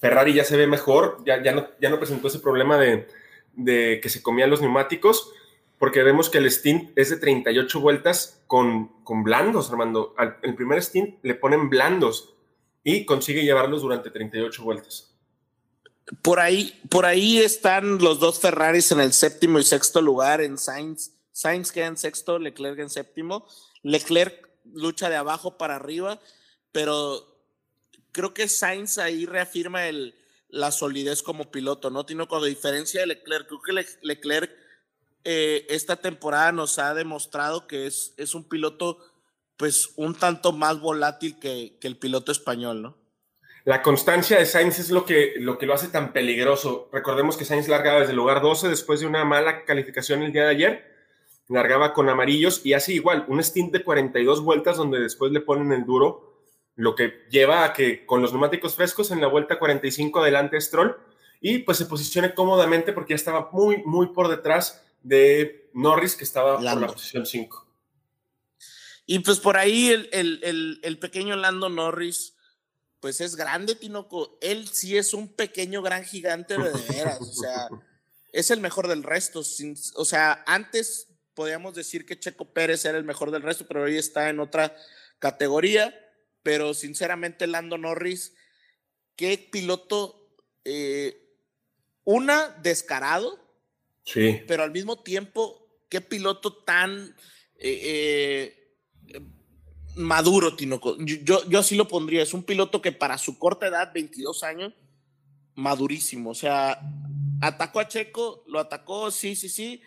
Ferrari 0.00 0.34
ya 0.34 0.44
se 0.44 0.56
ve 0.56 0.66
mejor, 0.66 1.18
ya, 1.24 1.42
ya, 1.42 1.52
no, 1.52 1.68
ya 1.80 1.90
no 1.90 1.98
presentó 1.98 2.28
ese 2.28 2.38
problema 2.38 2.78
de, 2.78 3.08
de 3.52 4.00
que 4.02 4.08
se 4.08 4.22
comían 4.22 4.50
los 4.50 4.60
neumáticos, 4.60 5.32
porque 5.78 6.02
vemos 6.02 6.30
que 6.30 6.38
el 6.38 6.50
stint 6.50 6.96
es 6.96 7.10
de 7.10 7.16
38 7.16 7.80
vueltas 7.80 8.42
con, 8.46 9.02
con 9.04 9.22
blandos, 9.22 9.70
Armando. 9.70 10.14
El 10.42 10.54
primer 10.54 10.82
stint 10.82 11.18
le 11.22 11.34
ponen 11.34 11.68
blandos 11.68 12.34
y 12.82 13.04
consigue 13.04 13.44
llevarlos 13.44 13.82
durante 13.82 14.10
38 14.10 14.62
vueltas. 14.62 15.14
Por 16.22 16.38
ahí, 16.38 16.80
por 16.90 17.06
ahí 17.06 17.38
están 17.38 17.98
los 17.98 18.20
dos 18.20 18.38
Ferraris 18.38 18.92
en 18.92 19.00
el 19.00 19.12
séptimo 19.12 19.58
y 19.58 19.64
sexto 19.64 20.02
lugar, 20.02 20.40
en 20.40 20.58
Sainz. 20.58 21.12
Sainz 21.32 21.72
queda 21.72 21.86
en 21.86 21.96
sexto, 21.96 22.38
Leclerc 22.38 22.78
en 22.78 22.90
séptimo. 22.90 23.46
Leclerc 23.82 24.48
lucha 24.72 25.08
de 25.08 25.16
abajo 25.16 25.56
para 25.56 25.76
arriba, 25.76 26.20
pero 26.72 27.40
creo 28.12 28.34
que 28.34 28.48
Sainz 28.48 28.98
ahí 28.98 29.26
reafirma 29.26 29.88
el, 29.88 30.14
la 30.48 30.70
solidez 30.70 31.22
como 31.22 31.50
piloto, 31.50 31.90
¿no? 31.90 32.06
Tiene 32.06 32.26
con 32.28 32.44
diferencia 32.44 33.00
de 33.00 33.08
Leclerc, 33.08 33.48
creo 33.48 33.62
que 33.62 33.86
Leclerc 34.02 34.63
eh, 35.24 35.66
esta 35.68 35.96
temporada 35.96 36.52
nos 36.52 36.78
ha 36.78 36.94
demostrado 36.94 37.66
que 37.66 37.86
es, 37.86 38.14
es 38.16 38.34
un 38.34 38.44
piloto 38.48 38.98
pues 39.56 39.92
un 39.96 40.14
tanto 40.14 40.52
más 40.52 40.80
volátil 40.80 41.38
que, 41.38 41.78
el 41.80 41.96
piloto 41.96 42.32
español, 42.32 42.82
¿no? 42.82 42.96
La 43.64 43.82
constancia 43.82 44.38
de 44.38 44.44
Sainz 44.44 44.78
es 44.78 44.90
lo 44.90 45.06
que, 45.06 45.34
lo 45.38 45.56
que 45.56 45.64
lo 45.64 45.72
hace 45.72 45.88
tan 45.88 46.12
peligroso. 46.12 46.90
Recordemos 46.92 47.36
que 47.36 47.46
Sainz 47.46 47.68
largaba 47.68 48.00
desde 48.00 48.10
el 48.10 48.18
lugar 48.18 48.42
12 48.42 48.68
después 48.68 49.00
de 49.00 49.06
una 49.06 49.24
mala 49.24 49.64
calificación 49.64 50.22
el 50.22 50.32
día 50.32 50.44
de 50.44 50.50
ayer. 50.50 50.94
Largaba 51.48 51.94
con 51.94 52.08
amarillos 52.08 52.60
y 52.64 52.74
hace 52.74 52.92
igual, 52.92 53.24
un 53.28 53.42
stint 53.42 53.72
de 53.72 53.82
42 53.82 54.42
vueltas 54.42 54.76
donde 54.76 55.00
después 55.00 55.32
le 55.32 55.40
ponen 55.40 55.72
el 55.72 55.86
duro, 55.86 56.42
lo 56.76 56.94
que 56.94 57.24
lleva 57.30 57.64
a 57.64 57.72
que 57.72 58.04
con 58.04 58.20
los 58.20 58.32
neumáticos 58.32 58.74
frescos 58.74 59.10
en 59.10 59.20
la 59.20 59.28
vuelta 59.28 59.58
45 59.58 60.20
adelante 60.20 60.60
Stroll 60.60 60.96
y 61.40 61.58
pues 61.58 61.78
se 61.78 61.86
posicione 61.86 62.34
cómodamente 62.34 62.92
porque 62.92 63.12
ya 63.12 63.16
estaba 63.16 63.50
muy, 63.52 63.82
muy 63.84 64.08
por 64.08 64.28
detrás 64.28 64.83
de 65.04 65.70
Norris 65.74 66.16
que 66.16 66.24
estaba 66.24 66.54
por 66.56 66.62
la 66.64 66.86
posición 66.88 67.24
5. 67.24 67.64
Y 69.06 69.18
pues 69.20 69.38
por 69.38 69.56
ahí 69.56 69.90
el, 69.90 70.98
pequeño 71.00 71.36
Lando 71.36 71.68
Norris, 71.68 72.34
pues 73.00 73.20
es 73.20 73.36
grande, 73.36 73.74
Tinoco. 73.74 74.38
Él 74.40 74.68
sí 74.68 74.96
es 74.96 75.12
un 75.12 75.28
pequeño 75.28 75.82
gran 75.82 76.04
gigante 76.04 76.56
de 76.56 76.72
veras. 76.88 77.20
O 77.20 77.32
sea, 77.32 77.68
es 78.32 78.50
el 78.50 78.60
mejor 78.60 78.88
del 78.88 79.02
resto. 79.02 79.42
o 79.94 80.04
sea, 80.04 80.42
antes 80.46 81.08
podíamos 81.34 81.74
decir 81.74 82.06
que 82.06 82.18
Checo 82.18 82.52
Pérez 82.52 82.84
era 82.86 82.96
el 82.96 83.04
mejor 83.04 83.30
del 83.30 83.42
resto, 83.42 83.66
pero 83.68 83.82
hoy 83.82 83.98
está 83.98 84.30
en 84.30 84.40
otra 84.40 84.74
categoría. 85.18 85.94
Pero 86.42 86.72
sinceramente, 86.72 87.46
Lando 87.46 87.76
Norris, 87.76 88.34
qué 89.16 89.48
piloto, 89.52 90.34
eh, 90.64 91.36
una, 92.04 92.48
descarado. 92.62 93.43
Sí. 94.04 94.42
Pero 94.46 94.62
al 94.62 94.70
mismo 94.70 95.02
tiempo, 95.02 95.66
qué 95.88 96.00
piloto 96.00 96.52
tan. 96.52 97.14
Eh, 97.56 98.54
eh, 99.08 99.20
maduro, 99.96 100.54
Tinoco. 100.56 100.96
Yo, 100.98 101.48
yo 101.48 101.58
así 101.58 101.76
lo 101.76 101.88
pondría. 101.88 102.22
Es 102.22 102.34
un 102.34 102.42
piloto 102.42 102.82
que 102.82 102.92
para 102.92 103.18
su 103.18 103.38
corta 103.38 103.66
edad, 103.66 103.92
22 103.92 104.42
años, 104.42 104.72
madurísimo. 105.54 106.30
O 106.30 106.34
sea, 106.34 106.80
atacó 107.40 107.80
a 107.80 107.88
Checo, 107.88 108.44
lo 108.46 108.58
atacó, 108.58 109.10
sí, 109.10 109.36
sí, 109.36 109.48
sí, 109.48 109.82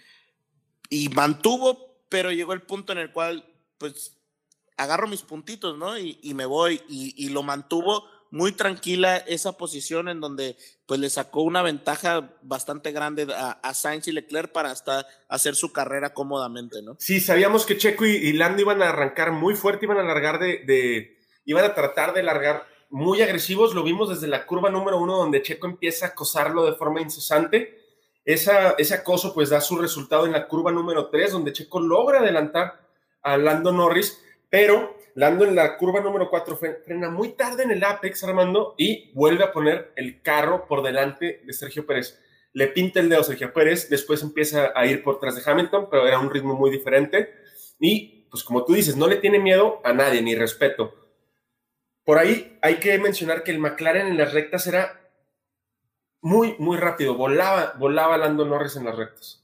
y 0.89 1.09
mantuvo, 1.09 2.03
pero 2.09 2.31
llegó 2.31 2.53
el 2.53 2.61
punto 2.61 2.93
en 2.93 2.99
el 2.99 3.11
cual, 3.11 3.45
pues, 3.77 4.17
agarro 4.77 5.07
mis 5.07 5.21
puntitos, 5.21 5.77
¿no? 5.77 5.97
Y, 5.97 6.33
me 6.33 6.45
voy, 6.45 6.81
y, 6.87 7.13
y 7.17 7.29
lo 7.29 7.43
mantuvo 7.43 8.05
muy 8.31 8.51
tranquila 8.51 9.17
esa 9.17 9.57
posición 9.57 10.09
en 10.09 10.19
donde 10.19 10.57
pues 10.85 10.99
le 10.99 11.09
sacó 11.09 11.41
una 11.41 11.61
ventaja 11.61 12.29
bastante 12.41 12.91
grande 12.91 13.27
a, 13.33 13.73
Sainz 13.73 14.07
y 14.07 14.11
Leclerc 14.11 14.51
para 14.51 14.71
hasta 14.71 15.05
hacer 15.27 15.55
su 15.55 15.71
carrera 15.71 16.13
cómodamente, 16.13 16.81
¿no? 16.81 16.95
Sí, 16.99 17.19
sabíamos 17.19 17.65
que 17.65 17.77
Checo 17.77 18.05
y, 18.05 18.33
Lando 18.33 18.61
iban 18.61 18.81
a 18.81 18.89
arrancar 18.89 19.31
muy 19.31 19.55
fuerte, 19.55 19.85
iban 19.85 19.97
a 19.97 20.03
largar 20.03 20.39
de, 20.39 21.17
iban 21.45 21.65
a 21.65 21.73
tratar 21.73 22.13
de 22.13 22.23
largar 22.23 22.65
muy 22.89 23.21
agresivos, 23.21 23.75
lo 23.75 23.83
vimos 23.83 24.09
desde 24.09 24.27
la 24.27 24.45
curva 24.45 24.69
número 24.69 24.99
uno 24.99 25.17
donde 25.17 25.41
Checo 25.41 25.67
empieza 25.67 26.05
a 26.05 26.09
acosarlo 26.09 26.65
de 26.65 26.75
forma 26.75 27.01
incesante. 27.01 27.85
Esa, 28.23 28.71
ese 28.71 28.93
acoso 28.93 29.33
pues 29.33 29.49
da 29.49 29.61
su 29.61 29.77
resultado 29.77 30.25
en 30.25 30.33
la 30.33 30.47
curva 30.47 30.71
número 30.71 31.09
tres 31.09 31.31
donde 31.31 31.53
Checo 31.53 31.79
logra 31.79 32.19
adelantar 32.19 32.87
a 33.23 33.37
Lando 33.37 33.71
Norris, 33.71 34.21
pero 34.49 34.97
Lando 35.17 35.45
en 35.45 35.55
la 35.55 35.77
curva 35.77 35.99
número 35.99 36.29
4 36.29 36.59
frena 36.85 37.09
muy 37.09 37.29
tarde 37.29 37.63
en 37.63 37.71
el 37.71 37.83
apex, 37.83 38.23
Armando, 38.23 38.75
y 38.77 39.11
vuelve 39.15 39.43
a 39.43 39.51
poner 39.51 39.91
el 39.95 40.21
carro 40.21 40.67
por 40.67 40.83
delante 40.83 41.41
de 41.43 41.53
Sergio 41.53 41.87
Pérez. 41.87 42.19
Le 42.53 42.67
pinta 42.67 42.99
el 42.99 43.09
dedo 43.09 43.21
a 43.21 43.23
Sergio 43.23 43.51
Pérez, 43.51 43.89
después 43.89 44.21
empieza 44.21 44.71
a 44.75 44.85
ir 44.85 45.01
por 45.01 45.19
tras 45.19 45.35
de 45.35 45.41
Hamilton, 45.43 45.87
pero 45.89 46.07
era 46.07 46.19
un 46.19 46.29
ritmo 46.29 46.53
muy 46.53 46.69
diferente. 46.69 47.33
Y, 47.79 48.27
pues 48.29 48.43
como 48.43 48.63
tú 48.63 48.75
dices, 48.75 48.95
no 48.95 49.07
le 49.07 49.15
tiene 49.15 49.39
miedo 49.39 49.81
a 49.83 49.91
nadie, 49.91 50.21
ni 50.21 50.35
respeto. 50.35 50.93
Por 52.03 52.19
ahí 52.19 52.59
hay 52.61 52.75
que 52.75 52.99
mencionar 52.99 53.41
que 53.41 53.49
el 53.49 53.57
McLaren 53.57 54.05
en 54.05 54.17
las 54.19 54.33
rectas 54.33 54.67
era 54.67 55.01
muy, 56.21 56.55
muy 56.59 56.77
rápido. 56.77 57.15
Volaba, 57.15 57.73
volaba 57.79 58.19
Lando 58.19 58.45
Norris 58.45 58.75
en 58.75 58.85
las 58.85 58.95
rectas. 58.95 59.43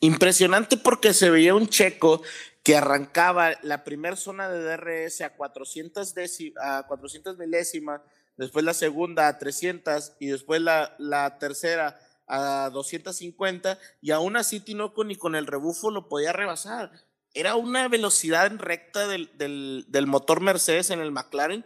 Impresionante 0.00 0.78
porque 0.78 1.12
se 1.12 1.28
veía 1.28 1.54
un 1.54 1.68
checo 1.68 2.22
que 2.62 2.76
arrancaba 2.76 3.52
la 3.62 3.84
primera 3.84 4.16
zona 4.16 4.48
de 4.48 4.62
DRS 4.62 5.22
a 5.22 5.34
400, 5.36 6.14
a 6.60 6.86
400 6.86 7.38
milésimas, 7.38 8.02
después 8.36 8.64
la 8.64 8.74
segunda 8.74 9.28
a 9.28 9.38
300 9.38 10.14
y 10.20 10.26
después 10.26 10.60
la, 10.60 10.94
la 10.98 11.38
tercera 11.38 11.98
a 12.26 12.70
250 12.70 13.78
y 14.00 14.12
aún 14.12 14.36
así 14.36 14.60
Tinoco 14.60 15.04
ni 15.04 15.16
con 15.16 15.34
el 15.34 15.46
rebufo 15.46 15.90
lo 15.90 16.08
podía 16.08 16.32
rebasar. 16.32 16.92
Era 17.32 17.54
una 17.56 17.88
velocidad 17.88 18.46
en 18.46 18.58
recta 18.58 19.06
del, 19.06 19.30
del, 19.36 19.84
del 19.88 20.06
motor 20.06 20.40
Mercedes 20.40 20.90
en 20.90 21.00
el 21.00 21.12
McLaren 21.12 21.64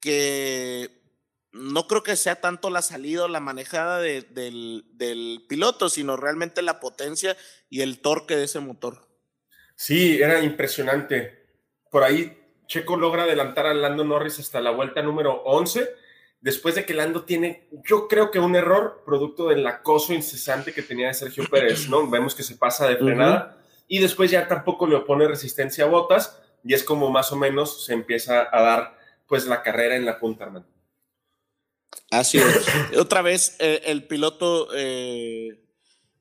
que 0.00 1.02
no 1.52 1.86
creo 1.86 2.02
que 2.02 2.16
sea 2.16 2.40
tanto 2.40 2.70
la 2.70 2.82
salida 2.82 3.24
o 3.24 3.28
la 3.28 3.40
manejada 3.40 4.00
de, 4.00 4.22
del, 4.22 4.84
del, 4.94 5.44
piloto, 5.48 5.88
sino 5.88 6.16
realmente 6.16 6.62
la 6.62 6.80
potencia 6.80 7.36
y 7.68 7.82
el 7.82 8.00
torque 8.00 8.36
de 8.36 8.44
ese 8.44 8.60
motor. 8.60 9.11
Sí, 9.82 10.22
era 10.22 10.44
impresionante. 10.44 11.44
Por 11.90 12.04
ahí 12.04 12.38
Checo 12.68 12.96
logra 12.96 13.24
adelantar 13.24 13.66
a 13.66 13.74
Lando 13.74 14.04
Norris 14.04 14.38
hasta 14.38 14.60
la 14.60 14.70
vuelta 14.70 15.02
número 15.02 15.42
11, 15.42 15.90
después 16.40 16.76
de 16.76 16.86
que 16.86 16.94
Lando 16.94 17.24
tiene, 17.24 17.66
yo 17.82 18.06
creo 18.06 18.30
que 18.30 18.38
un 18.38 18.54
error 18.54 19.02
producto 19.04 19.48
del 19.48 19.66
acoso 19.66 20.12
incesante 20.12 20.72
que 20.72 20.82
tenía 20.82 21.08
de 21.08 21.14
Sergio 21.14 21.48
Pérez, 21.50 21.88
¿no? 21.88 22.08
Vemos 22.08 22.36
que 22.36 22.44
se 22.44 22.54
pasa 22.54 22.86
de 22.86 22.96
frenada 22.96 23.58
y 23.88 23.98
después 23.98 24.30
ya 24.30 24.46
tampoco 24.46 24.86
le 24.86 24.94
opone 24.94 25.26
resistencia 25.26 25.82
a 25.82 25.88
botas 25.88 26.40
y 26.62 26.74
es 26.74 26.84
como 26.84 27.10
más 27.10 27.32
o 27.32 27.36
menos 27.36 27.84
se 27.84 27.92
empieza 27.92 28.48
a 28.52 28.62
dar 28.62 28.96
pues 29.26 29.46
la 29.46 29.64
carrera 29.64 29.96
en 29.96 30.06
la 30.06 30.20
punta, 30.20 30.44
hermano. 30.44 30.66
Así 32.08 32.38
es. 32.38 32.68
Otra 32.96 33.20
vez 33.20 33.56
eh, 33.58 33.82
el 33.86 34.06
piloto 34.06 34.68
eh, 34.76 35.60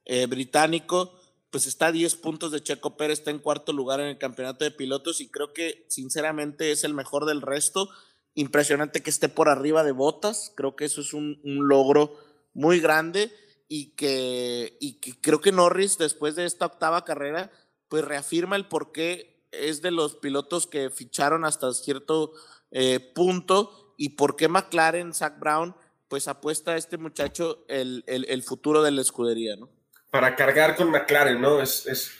eh, 0.06 0.26
británico 0.26 1.21
pues 1.52 1.68
está 1.68 1.88
a 1.88 1.92
10 1.92 2.16
puntos 2.16 2.52
de 2.52 2.64
Checo 2.64 2.96
Pérez, 2.96 3.20
está 3.20 3.30
en 3.30 3.40
cuarto 3.40 3.74
lugar 3.74 4.00
en 4.00 4.08
el 4.08 4.18
campeonato 4.18 4.64
de 4.64 4.72
pilotos 4.72 5.20
y 5.20 5.30
creo 5.30 5.54
que 5.54 5.86
sinceramente 5.90 6.72
es 6.72 6.86
el 6.86 6.94
mejor 6.94 7.26
del 7.26 7.42
resto. 7.42 7.90
Impresionante 8.34 9.04
que 9.04 9.10
esté 9.10 9.28
por 9.28 9.50
arriba 9.50 9.84
de 9.84 9.92
Botas, 9.92 10.54
creo 10.56 10.78
que 10.78 10.86
eso 10.86 11.02
es 11.02 11.14
un, 11.14 11.40
logro 11.44 12.18
muy 12.54 12.80
grande 12.80 13.34
y 13.68 13.96
que, 13.96 14.78
y 14.80 15.00
que 15.02 15.20
creo 15.20 15.42
que 15.42 15.52
Norris 15.52 15.98
después 15.98 16.36
de 16.36 16.46
esta 16.46 16.66
octava 16.66 17.04
carrera 17.04 17.52
pues 17.90 18.06
reafirma 18.06 18.56
el 18.56 18.70
por 18.70 18.94
qué 18.94 19.46
es 19.52 19.82
de 19.82 19.92
los 19.92 20.16
pilotos 20.16 20.68
que 20.68 20.90
ficharon 20.90 21.44
hasta 21.44 21.74
cierto 21.74 22.32
eh, 22.72 23.02
punto 23.14 23.94
y 23.98 24.10
por 24.10 24.38
qué 24.38 24.48
McLaren, 24.48 25.14
Zach 25.14 25.38
Brown, 25.38 25.76
pues 26.08 26.30
apuesta 26.30 26.72
a 26.72 26.78
este 26.78 26.98
muchacho 26.98 27.66
el, 27.68 28.06
el, 28.08 28.26
el 28.30 28.44
futuro 28.44 28.82
de 28.82 28.92
la 28.92 29.02
escudería, 29.02 29.58
¿no? 29.58 29.81
Para 30.12 30.36
cargar 30.36 30.76
con 30.76 30.92
McLaren, 30.92 31.42
¿no? 31.42 31.62
Es, 31.62 31.88
es, 31.88 32.12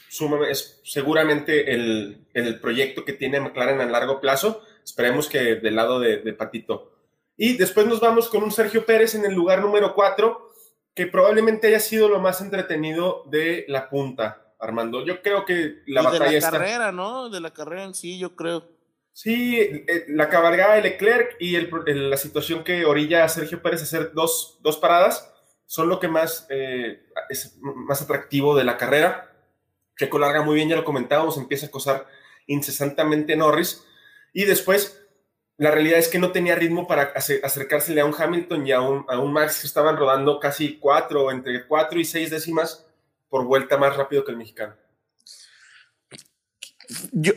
es 0.48 0.80
seguramente 0.82 1.72
el, 1.72 2.26
el, 2.34 2.58
proyecto 2.58 3.04
que 3.04 3.12
tiene 3.12 3.38
McLaren 3.38 3.80
a 3.80 3.86
largo 3.86 4.20
plazo. 4.20 4.62
Esperemos 4.82 5.28
que 5.28 5.56
del 5.56 5.76
lado 5.76 6.00
de, 6.00 6.16
de 6.16 6.32
Patito. 6.32 6.92
Y 7.36 7.56
después 7.56 7.86
nos 7.86 8.00
vamos 8.00 8.28
con 8.28 8.42
un 8.42 8.50
Sergio 8.50 8.84
Pérez 8.84 9.14
en 9.14 9.24
el 9.24 9.34
lugar 9.34 9.60
número 9.60 9.94
4, 9.94 10.52
que 10.94 11.06
probablemente 11.06 11.68
haya 11.68 11.80
sido 11.80 12.08
lo 12.08 12.18
más 12.18 12.40
entretenido 12.40 13.24
de 13.26 13.64
la 13.68 13.88
punta, 13.88 14.54
Armando. 14.58 15.04
Yo 15.04 15.22
creo 15.22 15.44
que 15.44 15.82
la 15.86 16.00
y 16.00 16.04
batalla 16.04 16.24
de 16.24 16.30
la 16.32 16.38
está... 16.38 16.50
carrera, 16.50 16.92
¿no? 16.92 17.28
De 17.28 17.40
la 17.40 17.52
carrera 17.52 17.84
en 17.84 17.94
sí, 17.94 18.18
yo 18.18 18.34
creo. 18.36 18.68
Sí, 19.12 19.58
eh, 19.60 20.06
la 20.08 20.30
cabalgada 20.30 20.76
de 20.76 20.82
Leclerc 20.82 21.36
y 21.38 21.56
el, 21.56 21.70
el, 21.86 22.10
la 22.10 22.16
situación 22.16 22.64
que 22.64 22.86
orilla 22.86 23.24
a 23.24 23.28
Sergio 23.28 23.60
Pérez 23.60 23.80
a 23.80 23.84
hacer 23.84 24.12
dos, 24.14 24.58
dos 24.62 24.78
paradas 24.78 25.31
son 25.72 25.88
lo 25.88 26.00
que 26.00 26.08
más 26.08 26.46
eh, 26.50 27.02
es 27.30 27.56
más 27.62 28.02
atractivo 28.02 28.54
de 28.54 28.62
la 28.62 28.76
carrera. 28.76 29.34
Checo 29.98 30.18
larga 30.18 30.42
muy 30.42 30.56
bien, 30.56 30.68
ya 30.68 30.76
lo 30.76 30.84
comentábamos, 30.84 31.38
empieza 31.38 31.64
a 31.64 31.68
acosar 31.70 32.06
incesantemente 32.46 33.36
Norris 33.36 33.82
y 34.34 34.44
después 34.44 35.02
la 35.56 35.70
realidad 35.70 35.98
es 35.98 36.08
que 36.08 36.18
no 36.18 36.30
tenía 36.30 36.56
ritmo 36.56 36.86
para 36.86 37.14
acercársele 37.14 38.02
a 38.02 38.04
un 38.04 38.14
Hamilton 38.14 38.66
y 38.66 38.72
a 38.72 38.82
un, 38.82 39.06
a 39.08 39.18
un 39.18 39.32
Max 39.32 39.62
que 39.62 39.66
estaban 39.66 39.96
rodando 39.96 40.38
casi 40.40 40.76
cuatro, 40.76 41.30
entre 41.30 41.66
cuatro 41.66 41.98
y 41.98 42.04
seis 42.04 42.28
décimas 42.28 42.84
por 43.30 43.46
vuelta 43.46 43.78
más 43.78 43.96
rápido 43.96 44.26
que 44.26 44.32
el 44.32 44.36
mexicano. 44.36 44.76
Yo, 47.12 47.32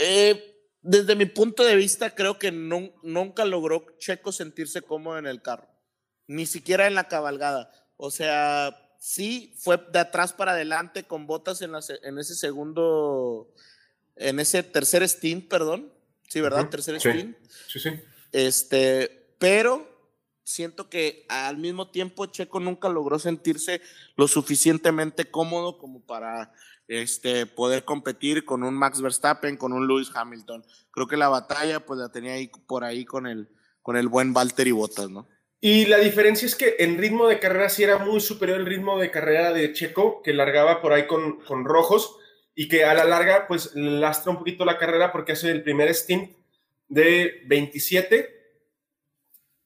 eh, 0.00 0.70
desde 0.80 1.16
mi 1.16 1.26
punto 1.26 1.64
de 1.64 1.74
vista, 1.74 2.14
creo 2.14 2.38
que 2.38 2.52
nunca 2.52 3.44
logró 3.44 3.84
Checo 3.98 4.30
sentirse 4.30 4.80
cómodo 4.80 5.18
en 5.18 5.26
el 5.26 5.42
carro, 5.42 5.66
ni 6.26 6.46
siquiera 6.46 6.86
en 6.86 6.94
la 6.94 7.08
cabalgada. 7.08 7.70
O 7.96 8.10
sea, 8.10 8.76
sí 8.98 9.54
fue 9.58 9.78
de 9.92 9.98
atrás 9.98 10.32
para 10.32 10.52
adelante 10.52 11.04
con 11.04 11.26
botas 11.26 11.62
en, 11.62 11.72
la, 11.72 11.80
en 12.02 12.18
ese 12.18 12.34
segundo, 12.34 13.52
en 14.16 14.40
ese 14.40 14.62
tercer 14.62 15.06
stint, 15.08 15.48
perdón. 15.48 15.92
Sí, 16.28 16.40
¿verdad? 16.40 16.62
Uh 16.62 16.64
-huh. 16.64 16.70
Tercer 16.70 17.00
sí. 17.00 17.10
stint. 17.10 17.36
Sí, 17.68 17.80
sí. 17.80 17.90
Este, 18.32 19.34
pero 19.38 19.86
siento 20.42 20.88
que 20.88 21.24
al 21.28 21.56
mismo 21.56 21.90
tiempo 21.90 22.26
Checo 22.26 22.60
nunca 22.60 22.88
logró 22.88 23.18
sentirse 23.18 23.80
lo 24.16 24.28
suficientemente 24.28 25.30
cómodo 25.30 25.78
como 25.78 26.00
para 26.00 26.52
este, 26.88 27.46
poder 27.46 27.84
competir 27.84 28.44
con 28.44 28.62
un 28.62 28.74
Max 28.74 29.00
Verstappen, 29.00 29.56
con 29.56 29.72
un 29.72 29.86
Lewis 29.86 30.10
Hamilton. 30.14 30.64
Creo 30.90 31.06
que 31.06 31.16
la 31.16 31.28
batalla 31.28 31.84
pues 31.84 31.98
la 31.98 32.10
tenía 32.10 32.34
ahí 32.34 32.50
por 32.66 32.84
ahí 32.84 33.04
con 33.04 33.26
el, 33.26 33.48
con 33.82 33.96
el 33.96 34.08
buen 34.08 34.32
Valtteri 34.32 34.72
Bottas, 34.72 35.10
¿no? 35.10 35.28
Y 35.66 35.86
la 35.86 35.96
diferencia 35.96 36.44
es 36.44 36.56
que 36.56 36.76
en 36.80 36.98
ritmo 36.98 37.26
de 37.26 37.38
carrera 37.38 37.70
sí 37.70 37.82
era 37.82 37.96
muy 37.96 38.20
superior 38.20 38.60
el 38.60 38.66
ritmo 38.66 38.98
de 38.98 39.10
carrera 39.10 39.50
de 39.50 39.72
Checo, 39.72 40.20
que 40.20 40.34
largaba 40.34 40.82
por 40.82 40.92
ahí 40.92 41.06
con, 41.06 41.40
con 41.40 41.64
rojos 41.64 42.18
y 42.54 42.68
que 42.68 42.84
a 42.84 42.92
la 42.92 43.04
larga 43.04 43.46
pues 43.48 43.74
lastra 43.74 44.30
un 44.30 44.36
poquito 44.36 44.66
la 44.66 44.76
carrera 44.76 45.10
porque 45.10 45.32
hace 45.32 45.50
el 45.50 45.62
primer 45.62 45.94
stint 45.94 46.32
de 46.86 47.44
27 47.46 48.28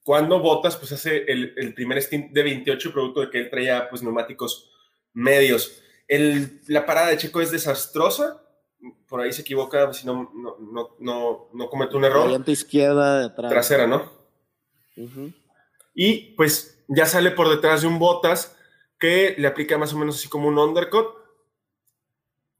cuando 0.04 0.38
Bottas 0.38 0.76
pues 0.76 0.92
hace 0.92 1.24
el, 1.26 1.52
el 1.56 1.74
primer 1.74 2.00
stint 2.00 2.30
de 2.30 2.44
28 2.44 2.92
producto 2.92 3.22
de 3.22 3.30
que 3.30 3.40
él 3.40 3.50
traía 3.50 3.90
pues 3.90 4.00
neumáticos 4.00 4.70
medios. 5.14 5.82
El, 6.06 6.60
la 6.68 6.86
parada 6.86 7.08
de 7.08 7.16
Checo 7.16 7.40
es 7.40 7.50
desastrosa. 7.50 8.40
Por 9.08 9.20
ahí 9.20 9.32
se 9.32 9.42
equivoca, 9.42 9.92
si 9.92 10.06
no, 10.06 10.30
no, 10.32 10.58
no, 10.60 10.96
no, 11.00 11.48
no 11.52 11.68
comete 11.68 11.96
un 11.96 12.04
error. 12.04 12.30
La 12.30 12.52
izquierda 12.52 13.18
de 13.18 13.24
atrás. 13.26 13.50
Trasera, 13.50 13.88
¿no? 13.88 14.12
Uh 14.96 15.08
-huh. 15.08 15.34
Y 16.00 16.34
pues 16.36 16.84
ya 16.86 17.06
sale 17.06 17.32
por 17.32 17.48
detrás 17.48 17.80
de 17.82 17.88
un 17.88 17.98
Botas 17.98 18.56
que 19.00 19.34
le 19.36 19.48
aplica 19.48 19.76
más 19.78 19.92
o 19.92 19.98
menos 19.98 20.14
así 20.14 20.28
como 20.28 20.46
un 20.46 20.56
undercut. 20.56 21.08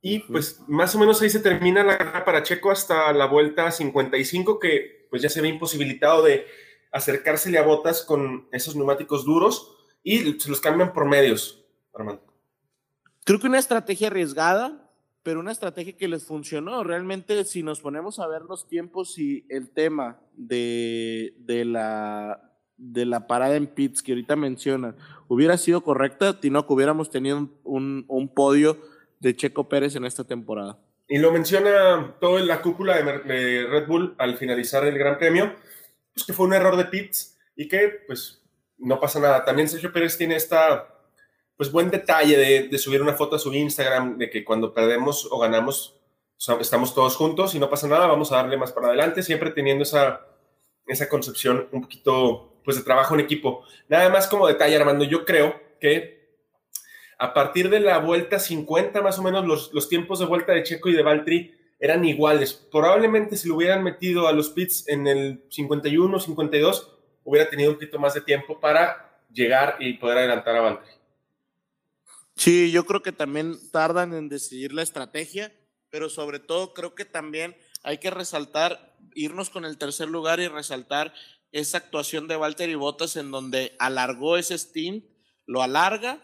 Y 0.03 0.19
pues 0.19 0.61
más 0.67 0.93
o 0.97 0.99
menos 0.99 1.23
ahí 1.23 1.31
se 1.31 1.39
termina 1.39 1.85
la 1.85 1.97
carrera 1.97 2.25
para 2.25 2.43
Checo 2.43 2.73
hasta 2.73 3.13
la 3.13 3.27
vuelta 3.27 3.71
55, 3.71 4.59
que 4.59 5.07
pues 5.09 5.23
ya 5.23 5.29
se 5.29 5.41
ve 5.41 5.47
imposibilitado 5.47 6.25
de 6.25 6.49
acercársele 6.91 7.59
a 7.59 7.63
Botas 7.63 8.03
con 8.03 8.49
esos 8.51 8.75
neumáticos 8.75 9.25
duros 9.25 9.73
y 10.03 10.33
se 10.41 10.51
los 10.51 10.61
cambian 10.61 10.93
por 10.93 11.05
medios, 11.05 11.65
Armando. 11.95 12.25
Creo 13.25 13.39
que 13.39 13.47
una 13.47 13.61
estrategia 13.61 14.09
arriesgada, 14.09 14.91
pero 15.23 15.39
una 15.39 15.53
estrategia 15.53 15.97
que 15.97 16.09
les 16.09 16.25
funcionó. 16.25 16.83
Realmente, 16.83 17.45
si 17.45 17.63
nos 17.63 17.81
ponemos 17.81 18.19
a 18.19 18.27
ver 18.27 18.43
los 18.43 18.67
tiempos 18.67 19.17
y 19.17 19.47
el 19.49 19.71
tema 19.71 20.21
de, 20.33 21.37
de, 21.39 21.65
la, 21.65 22.48
de 22.79 23.05
la 23.05 23.27
parada 23.27 23.57
en 23.57 23.67
pits 23.67 24.03
que 24.03 24.13
ahorita 24.13 24.37
mencionan, 24.37 24.97
hubiera 25.27 25.59
sido 25.59 25.83
correcta, 25.83 26.41
Tinoco, 26.41 26.75
hubiéramos 26.75 27.11
tenido 27.11 27.51
un, 27.65 28.05
un, 28.09 28.29
podio 28.33 28.79
de 29.21 29.37
Checo 29.37 29.69
Pérez 29.69 29.97
en 29.97 30.05
esta 30.05 30.25
temporada. 30.25 30.79
Y 31.09 31.19
lo 31.19 31.33
menciona 31.33 32.15
toda 32.21 32.41
la 32.41 32.63
cúpula 32.63 32.97
de, 32.97 33.67
Red 33.67 33.87
Bull 33.87 34.15
al 34.19 34.37
finalizar 34.37 34.87
el 34.87 34.99
Gran 34.99 35.19
Premio, 35.19 35.55
pues 36.15 36.25
que 36.25 36.33
fue 36.33 36.47
un 36.47 36.55
error 36.55 36.77
de 36.77 36.85
pits 36.85 37.37
y 37.57 37.67
que 37.67 38.03
pues 38.07 38.43
no 38.79 39.01
pasa 39.01 39.19
nada. 39.19 39.45
También 39.45 39.69
Sergio 39.69 39.93
Pérez 39.93 40.17
tiene 40.17 40.37
esta 40.37 40.95
pues 41.57 41.73
buen 41.73 41.91
detalle 41.91 42.69
de, 42.69 42.79
subir 42.79 43.03
una 43.03 43.15
foto 43.15 43.37
a 43.37 43.39
su 43.39 43.53
Instagram 43.53 44.17
de 44.17 44.31
que 44.31 44.45
cuando 44.45 44.73
perdemos 44.73 45.27
o 45.31 45.39
ganamos 45.39 45.97
estamos 46.61 46.95
todos 46.95 47.17
juntos 47.17 47.57
y 47.57 47.59
no 47.59 47.69
pasa 47.69 47.89
nada, 47.89 48.07
vamos 48.07 48.31
a 48.31 48.37
darle 48.37 48.57
más 48.57 48.71
para 48.71 48.89
adelante, 48.89 49.25
siempre 49.25 49.51
teniendo 49.51 49.83
esa, 49.83 50.25
esa 50.87 51.09
concepción 51.09 51.69
un 51.73 51.83
poquito 51.83 52.48
pues 52.69 52.77
de 52.77 52.83
trabajo 52.83 53.15
en 53.15 53.21
equipo. 53.21 53.65
Nada 53.89 54.11
más 54.11 54.27
como 54.27 54.47
detalle, 54.47 54.77
Armando, 54.77 55.03
yo 55.03 55.25
creo 55.25 55.59
que 55.81 56.37
a 57.19 57.33
partir 57.33 57.71
de 57.71 57.81
la 57.81 57.97
vuelta 57.97 58.39
50 58.39 59.01
más 59.01 59.19
o 59.19 59.23
menos 59.23 59.47
los, 59.47 59.73
los 59.73 59.89
tiempos 59.89 60.19
de 60.19 60.27
vuelta 60.27 60.53
de 60.53 60.65
Checo 60.65 60.91
y 60.91 60.93
de 60.93 61.03
Valtteri 61.03 61.59
eran 61.81 62.05
iguales. 62.05 62.53
Probablemente 62.53 63.39
si 63.39 63.49
lo 63.49 63.57
hubieran 63.57 63.83
metido 63.83 64.29
a 64.29 64.33
los 64.33 64.51
pits 64.51 64.87
en 64.87 65.07
el 65.07 65.43
51, 65.49 66.21
52, 66.21 66.95
hubiera 67.25 67.49
tenido 67.49 67.71
un 67.71 67.77
poquito 67.77 67.99
más 67.99 68.13
de 68.13 68.21
tiempo 68.21 68.61
para 68.61 69.19
llegar 69.33 69.77
y 69.81 69.95
poder 69.95 70.19
adelantar 70.19 70.57
a 70.57 70.61
Valtteri. 70.61 70.93
Sí, 72.37 72.71
yo 72.71 72.85
creo 72.85 73.03
que 73.03 73.13
también 73.13 73.57
tardan 73.73 74.13
en 74.13 74.29
decidir 74.29 74.75
la 74.75 74.83
estrategia, 74.83 75.55
pero 75.89 76.11
sobre 76.11 76.39
todo 76.39 76.75
creo 76.75 76.95
que 76.95 77.07
también 77.07 77.57
hay 77.83 77.97
que 77.97 78.11
resaltar, 78.11 78.95
irnos 79.15 79.49
con 79.49 79.65
el 79.65 79.79
tercer 79.79 80.11
lugar 80.11 80.39
y 80.39 80.49
resaltar 80.49 81.15
esa 81.53 81.79
actuación 81.79 82.29
de 82.29 82.37
Valtteri 82.37 82.75
Bottas 82.75 83.17
en 83.17 83.31
donde 83.31 83.75
alargó 83.79 84.37
ese 84.37 84.57
stint, 84.59 85.05
lo 85.47 85.63
alarga, 85.63 86.23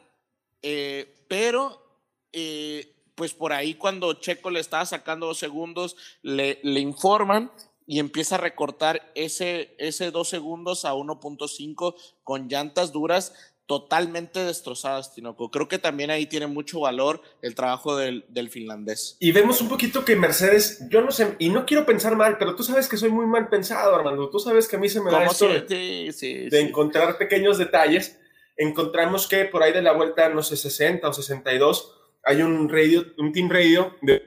eh, 0.62 1.26
pero 1.28 2.02
eh, 2.32 2.94
pues 3.14 3.32
por 3.34 3.52
ahí 3.52 3.74
cuando 3.74 4.14
Checo 4.14 4.50
le 4.50 4.60
estaba 4.60 4.84
sacando 4.86 5.26
dos 5.26 5.38
segundos, 5.38 5.96
le, 6.22 6.60
le 6.62 6.80
informan 6.80 7.50
y 7.86 7.98
empieza 7.98 8.36
a 8.36 8.38
recortar 8.38 9.12
ese, 9.14 9.74
ese 9.78 10.10
dos 10.10 10.28
segundos 10.28 10.84
a 10.84 10.94
1.5 10.94 11.94
con 12.22 12.48
llantas 12.48 12.92
duras 12.92 13.53
totalmente 13.66 14.40
destrozadas, 14.40 15.14
Tinoco. 15.14 15.50
Creo 15.50 15.68
que 15.68 15.78
también 15.78 16.10
ahí 16.10 16.26
tiene 16.26 16.46
mucho 16.46 16.80
valor 16.80 17.22
el 17.40 17.54
trabajo 17.54 17.96
del, 17.96 18.24
del, 18.28 18.50
finlandés. 18.50 19.16
Y 19.20 19.32
vemos 19.32 19.60
un 19.62 19.68
poquito 19.68 20.04
que 20.04 20.16
Mercedes, 20.16 20.86
yo 20.90 21.00
no 21.00 21.10
sé, 21.10 21.34
y 21.38 21.48
no 21.48 21.64
quiero 21.64 21.86
pensar 21.86 22.14
mal, 22.14 22.36
pero 22.38 22.54
tú 22.56 22.62
sabes 22.62 22.88
que 22.88 22.98
soy 22.98 23.08
muy 23.08 23.26
mal 23.26 23.48
pensado, 23.48 23.94
Armando. 23.94 24.28
Tú 24.28 24.38
sabes 24.38 24.68
que 24.68 24.76
a 24.76 24.78
mí 24.78 24.88
se 24.88 25.00
me 25.00 25.10
da 25.10 25.24
esto 25.24 25.48
de, 25.48 25.64
sí, 25.66 26.12
sí, 26.12 26.34
de 26.50 26.60
sí. 26.60 26.66
encontrar 26.66 27.16
pequeños 27.16 27.56
detalles. 27.56 28.18
Encontramos 28.56 29.26
que 29.26 29.46
por 29.46 29.62
ahí 29.62 29.72
de 29.72 29.82
la 29.82 29.92
vuelta, 29.92 30.28
no 30.28 30.42
sé, 30.42 30.56
60 30.56 31.08
o 31.08 31.12
62, 31.12 31.94
hay 32.22 32.42
un 32.42 32.68
radio, 32.68 33.04
un 33.18 33.32
team 33.32 33.50
radio 33.50 33.96
de, 34.02 34.22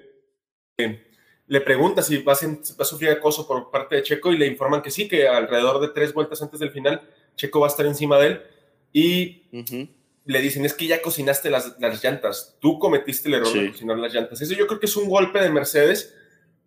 le 1.46 1.62
pregunta 1.62 2.02
si 2.02 2.18
va 2.24 2.34
a, 2.34 2.36
va 2.36 2.60
a, 2.80 2.86
sufrir 2.86 3.12
acoso 3.12 3.48
por 3.48 3.72
parte 3.72 3.96
de 3.96 4.04
Checo 4.04 4.34
y 4.34 4.38
le 4.38 4.48
informan 4.48 4.82
que 4.82 4.92
sí, 4.92 5.08
que 5.08 5.28
alrededor 5.28 5.80
de 5.80 5.90
tres 5.90 6.14
vueltas 6.14 6.42
antes 6.42 6.60
del 6.60 6.72
final, 6.72 7.08
Checo 7.36 7.60
va 7.60 7.68
a 7.68 7.70
estar 7.70 7.86
encima 7.86 8.18
de 8.18 8.28
él 8.28 8.42
y 8.98 9.44
uh 9.52 9.60
-huh. 9.60 9.90
le 10.26 10.42
dicen, 10.42 10.66
es 10.66 10.74
que 10.74 10.88
ya 10.88 11.04
cocinaste 11.04 11.52
las, 11.52 11.76
las 11.80 12.04
llantas, 12.04 12.58
tú 12.60 12.80
cometiste 12.80 13.30
el 13.30 13.36
error 13.36 13.52
sí. 13.52 13.60
de 13.60 13.72
cocinar 13.72 14.00
las 14.00 14.12
llantas. 14.12 14.42
Eso 14.42 14.56
yo 14.56 14.66
creo 14.66 14.80
que 14.80 14.88
es 14.88 14.96
un 14.96 15.08
golpe 15.08 15.40
de 15.40 15.52
Mercedes, 15.52 16.16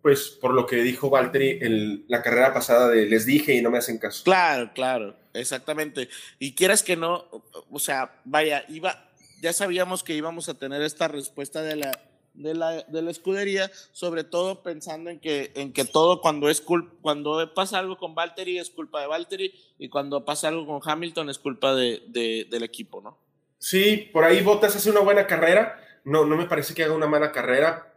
pues 0.01 0.37
por 0.39 0.53
lo 0.53 0.65
que 0.65 0.77
dijo 0.77 1.09
Valtteri 1.09 1.59
en 1.61 2.05
la 2.07 2.21
carrera 2.21 2.53
pasada 2.53 2.87
de 2.87 3.05
les 3.05 3.25
dije 3.25 3.53
y 3.53 3.61
no 3.61 3.69
me 3.69 3.79
hacen 3.79 3.97
caso. 3.97 4.23
Claro, 4.23 4.71
claro, 4.73 5.17
exactamente. 5.33 6.07
Y 6.39 6.53
quieras 6.53 6.83
que 6.83 6.95
no, 6.95 7.25
o 7.69 7.79
sea, 7.79 8.21
vaya, 8.23 8.63
iba, 8.69 9.11
ya 9.41 9.51
sabíamos 9.51 10.01
que 10.01 10.15
íbamos 10.15 10.47
a 10.47 10.53
tener 10.53 10.81
esta 10.83 11.09
respuesta 11.09 11.61
de 11.61 11.75
la, 11.75 11.91
de 12.33 12.53
la, 12.53 12.83
de 12.83 13.01
la 13.01 13.11
escudería, 13.11 13.69
sobre 13.91 14.23
todo 14.23 14.63
pensando 14.63 15.09
en 15.09 15.19
que, 15.19 15.51
en 15.55 15.73
que 15.73 15.85
todo 15.85 16.21
cuando, 16.21 16.49
es 16.49 16.63
cuando 17.01 17.53
pasa 17.53 17.79
algo 17.79 17.97
con 17.97 18.15
Valtteri 18.15 18.57
es 18.57 18.69
culpa 18.69 19.01
de 19.01 19.07
Valtteri 19.07 19.53
y 19.77 19.89
cuando 19.89 20.23
pasa 20.25 20.47
algo 20.47 20.65
con 20.65 20.81
Hamilton 20.83 21.29
es 21.29 21.39
culpa 21.39 21.75
de, 21.75 22.03
de, 22.07 22.47
del 22.49 22.63
equipo, 22.63 23.01
¿no? 23.01 23.17
Sí, 23.57 24.09
por 24.11 24.23
ahí 24.23 24.41
Bottas 24.41 24.75
hace 24.75 24.89
una 24.89 25.01
buena 25.01 25.27
carrera, 25.27 25.79
no, 26.03 26.25
no 26.25 26.35
me 26.35 26.45
parece 26.45 26.73
que 26.73 26.83
haga 26.83 26.95
una 26.95 27.07
mala 27.07 27.31
carrera, 27.31 27.93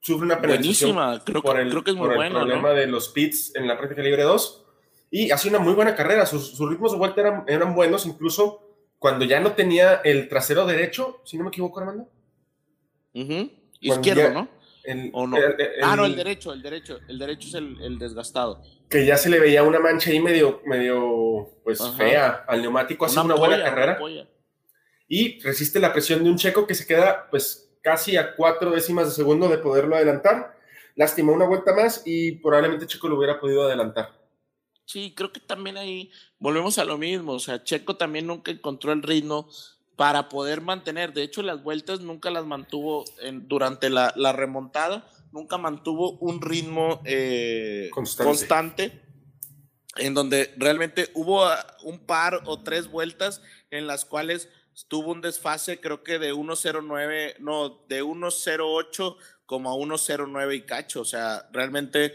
sufre 0.00 0.26
una 0.26 0.40
penalización 0.40 1.20
creo, 1.24 1.40
por 1.40 1.60
el, 1.60 1.70
creo 1.70 1.84
que 1.84 1.90
es 1.92 1.96
muy 1.96 2.08
por 2.08 2.24
el 2.24 2.32
problema 2.32 2.70
de 2.70 2.86
los 2.86 3.08
pits 3.08 3.54
en 3.54 3.68
la 3.68 3.78
práctica 3.78 4.02
libre 4.02 4.24
2 4.24 4.64
y 5.10 5.30
hace 5.30 5.48
una 5.48 5.60
muy 5.60 5.74
buena 5.74 5.94
carrera, 5.94 6.26
sus, 6.26 6.56
sus 6.56 6.68
ritmos 6.68 6.90
de 6.90 6.98
vuelta 6.98 7.20
eran, 7.20 7.44
eran 7.46 7.74
buenos, 7.74 8.06
incluso 8.06 8.64
cuando 8.98 9.24
ya 9.24 9.38
no 9.38 9.52
tenía 9.52 10.00
el 10.02 10.28
trasero 10.28 10.66
derecho, 10.66 11.20
si 11.24 11.36
no 11.36 11.44
me 11.44 11.50
equivoco, 11.50 11.78
Armando. 11.78 12.08
Izquierdo, 13.88 14.30
¿no? 14.30 14.48
¿O 15.12 15.26
no? 15.26 15.38
ah, 15.82 15.96
no, 15.96 16.04
el 16.04 16.14
derecho, 16.14 16.52
el 16.52 16.60
derecho, 16.60 16.98
el 17.08 17.18
derecho 17.18 17.48
es 17.48 17.54
el, 17.54 17.98
desgastado. 17.98 18.62
Que 18.90 19.06
ya 19.06 19.16
se 19.16 19.30
le 19.30 19.40
veía 19.40 19.62
una 19.62 19.80
mancha 19.80 20.10
ahí 20.10 20.20
medio, 20.20 20.60
medio, 20.66 21.48
pues 21.64 21.80
fea 21.96 22.44
al 22.46 22.60
neumático, 22.60 23.04
hace 23.06 23.18
una, 23.20 23.34
buena 23.34 23.62
carrera. 23.62 23.98
Y 25.08 25.40
resiste 25.40 25.80
la 25.80 25.92
presión 25.92 26.22
de 26.22 26.30
un 26.30 26.36
checo 26.36 26.66
que 26.66 26.74
se 26.74 26.86
queda, 26.86 27.28
pues, 27.30 27.64
casi 27.82 28.16
a 28.16 28.34
cuatro 28.34 28.70
décimas 28.70 29.06
de 29.06 29.12
segundo 29.12 29.48
de 29.48 29.58
poderlo 29.58 29.96
adelantar. 29.96 30.58
Lástima 30.96 31.32
una 31.32 31.46
vuelta 31.46 31.74
más 31.74 32.02
y 32.04 32.32
probablemente 32.32 32.86
Checo 32.86 33.08
lo 33.08 33.18
hubiera 33.18 33.40
podido 33.40 33.64
adelantar. 33.64 34.12
Sí, 34.86 35.12
creo 35.16 35.32
que 35.32 35.40
también 35.40 35.76
ahí 35.76 36.10
volvemos 36.38 36.78
a 36.78 36.84
lo 36.84 36.98
mismo. 36.98 37.32
O 37.32 37.38
sea, 37.38 37.62
Checo 37.62 37.96
también 37.96 38.26
nunca 38.26 38.52
encontró 38.52 38.92
el 38.92 39.02
ritmo 39.02 39.48
para 39.96 40.28
poder 40.28 40.60
mantener. 40.60 41.12
De 41.12 41.22
hecho, 41.22 41.42
las 41.42 41.62
vueltas 41.62 42.00
nunca 42.00 42.30
las 42.30 42.44
mantuvo 42.46 43.04
en, 43.20 43.48
durante 43.48 43.90
la, 43.90 44.12
la, 44.16 44.32
remontada, 44.32 45.08
nunca 45.32 45.58
mantuvo 45.58 46.12
un 46.18 46.40
ritmo 46.40 47.00
eh, 47.04 47.90
constante. 47.92 49.00
en 49.96 50.14
donde 50.14 50.52
realmente 50.56 51.10
hubo 51.14 51.44
ah, 51.44 51.64
un 51.84 52.00
par 52.00 52.42
o 52.46 52.60
tres 52.62 52.90
vueltas 52.90 53.42
en 53.70 53.86
las 53.86 54.04
cuales 54.04 54.48
tuvo 54.88 55.12
un 55.12 55.20
desfase, 55.20 55.80
creo 55.80 56.02
que 56.02 56.18
de 56.18 56.34
1.09, 56.34 57.36
no, 57.38 57.84
de 57.88 58.02
1.08 58.02 59.16
como 59.46 59.70
a 59.70 59.74
1.09 59.74 60.56
y 60.56 60.62
cacho. 60.62 61.00
O 61.00 61.04
sea, 61.04 61.48
realmente 61.52 62.14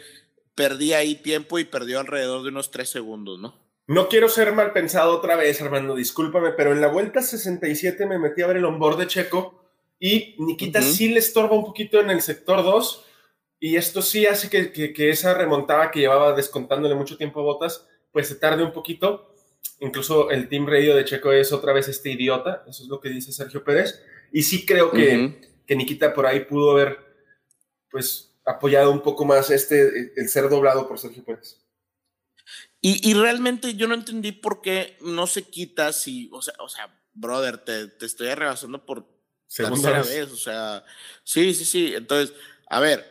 perdía 0.56 0.98
ahí 0.98 1.16
tiempo 1.16 1.58
y 1.60 1.64
perdió 1.64 2.02
alrededor 2.02 2.44
de 2.44 2.50
unos 2.50 2.72
tres 2.72 2.90
segundos, 2.90 3.40
¿no? 3.40 3.69
No 3.90 4.08
quiero 4.08 4.30
ser 4.30 4.54
mal 4.54 4.72
pensado 4.72 5.18
otra 5.18 5.36
vez, 5.36 5.60
Armando, 5.64 5.96
discúlpame, 5.96 6.52
pero 6.52 6.74
en 6.74 6.80
la 6.80 6.90
vuelta 6.90 7.24
67 7.24 8.06
me 8.06 8.20
metí 8.20 8.44
a 8.44 8.46
ver 8.46 8.58
el 8.58 8.66
onboard 8.66 9.00
de 9.00 9.08
Checo 9.08 9.68
y 10.00 10.36
Nikita 10.38 10.84
sí 10.84 11.10
le 11.10 11.18
estorba 11.18 11.56
un 11.56 11.66
poquito 11.66 12.00
en 12.00 12.12
el 12.12 12.22
sector 12.22 12.62
2 12.62 13.06
y 13.60 13.78
esto 13.78 14.04
sí 14.04 14.28
hace 14.28 14.48
que, 14.48 14.94
que, 14.94 15.10
esa 15.10 15.34
remontada 15.34 15.90
que 15.90 16.02
llevaba 16.02 16.34
descontándole 16.34 16.94
mucho 16.94 17.18
tiempo 17.18 17.40
a 17.40 17.44
Botas, 17.44 17.88
pues 18.12 18.28
se 18.28 18.36
tarde 18.36 18.64
un 18.64 18.74
poquito. 18.74 19.34
Incluso 19.80 20.30
el 20.30 20.50
team 20.50 20.68
radio 20.68 20.96
de 20.96 21.06
Checo 21.06 21.32
es 21.32 21.52
otra 21.52 21.74
vez 21.74 21.88
este 21.88 22.12
idiota, 22.12 22.64
eso 22.70 22.84
es 22.84 22.90
lo 22.90 23.00
que 23.00 23.10
dice 23.10 23.32
Sergio 23.32 23.64
Pérez. 23.64 24.04
Y 24.32 24.44
sí 24.44 24.68
creo 24.68 24.92
que, 24.92 25.42
que 25.66 25.76
Nikita 25.76 26.14
por 26.14 26.28
ahí 26.28 26.42
pudo 26.42 26.74
haber, 26.74 27.00
pues, 27.90 28.36
apoyado 28.46 28.92
un 28.92 29.02
poco 29.02 29.26
más 29.26 29.50
este, 29.50 30.14
el 30.16 30.30
ser 30.30 30.48
doblado 30.48 30.88
por 30.88 31.00
Sergio 31.00 31.26
Pérez. 31.26 31.58
Y, 32.82 33.14
realmente 33.14 33.76
yo 33.76 33.90
no 33.90 33.94
entendí 33.94 34.32
por 34.32 34.62
qué 34.62 34.98
no 35.02 35.28
se 35.28 35.44
quita 35.44 35.92
si, 35.92 36.30
o 36.32 36.42
sea, 36.42 36.54
o 36.60 36.70
sea 36.70 36.98
brother, 37.14 37.58
te, 37.58 37.88
te 37.88 38.06
estoy 38.06 38.30
arrebasando 38.30 38.86
por 38.86 39.06
tercera 39.54 40.02
vez. 40.04 40.32
O 40.32 40.38
sea, 40.38 40.86
sí, 41.24 41.54
sí, 41.54 41.66
sí. 41.66 41.94
Entonces, 41.94 42.34
a 42.70 42.80
ver, 42.80 43.06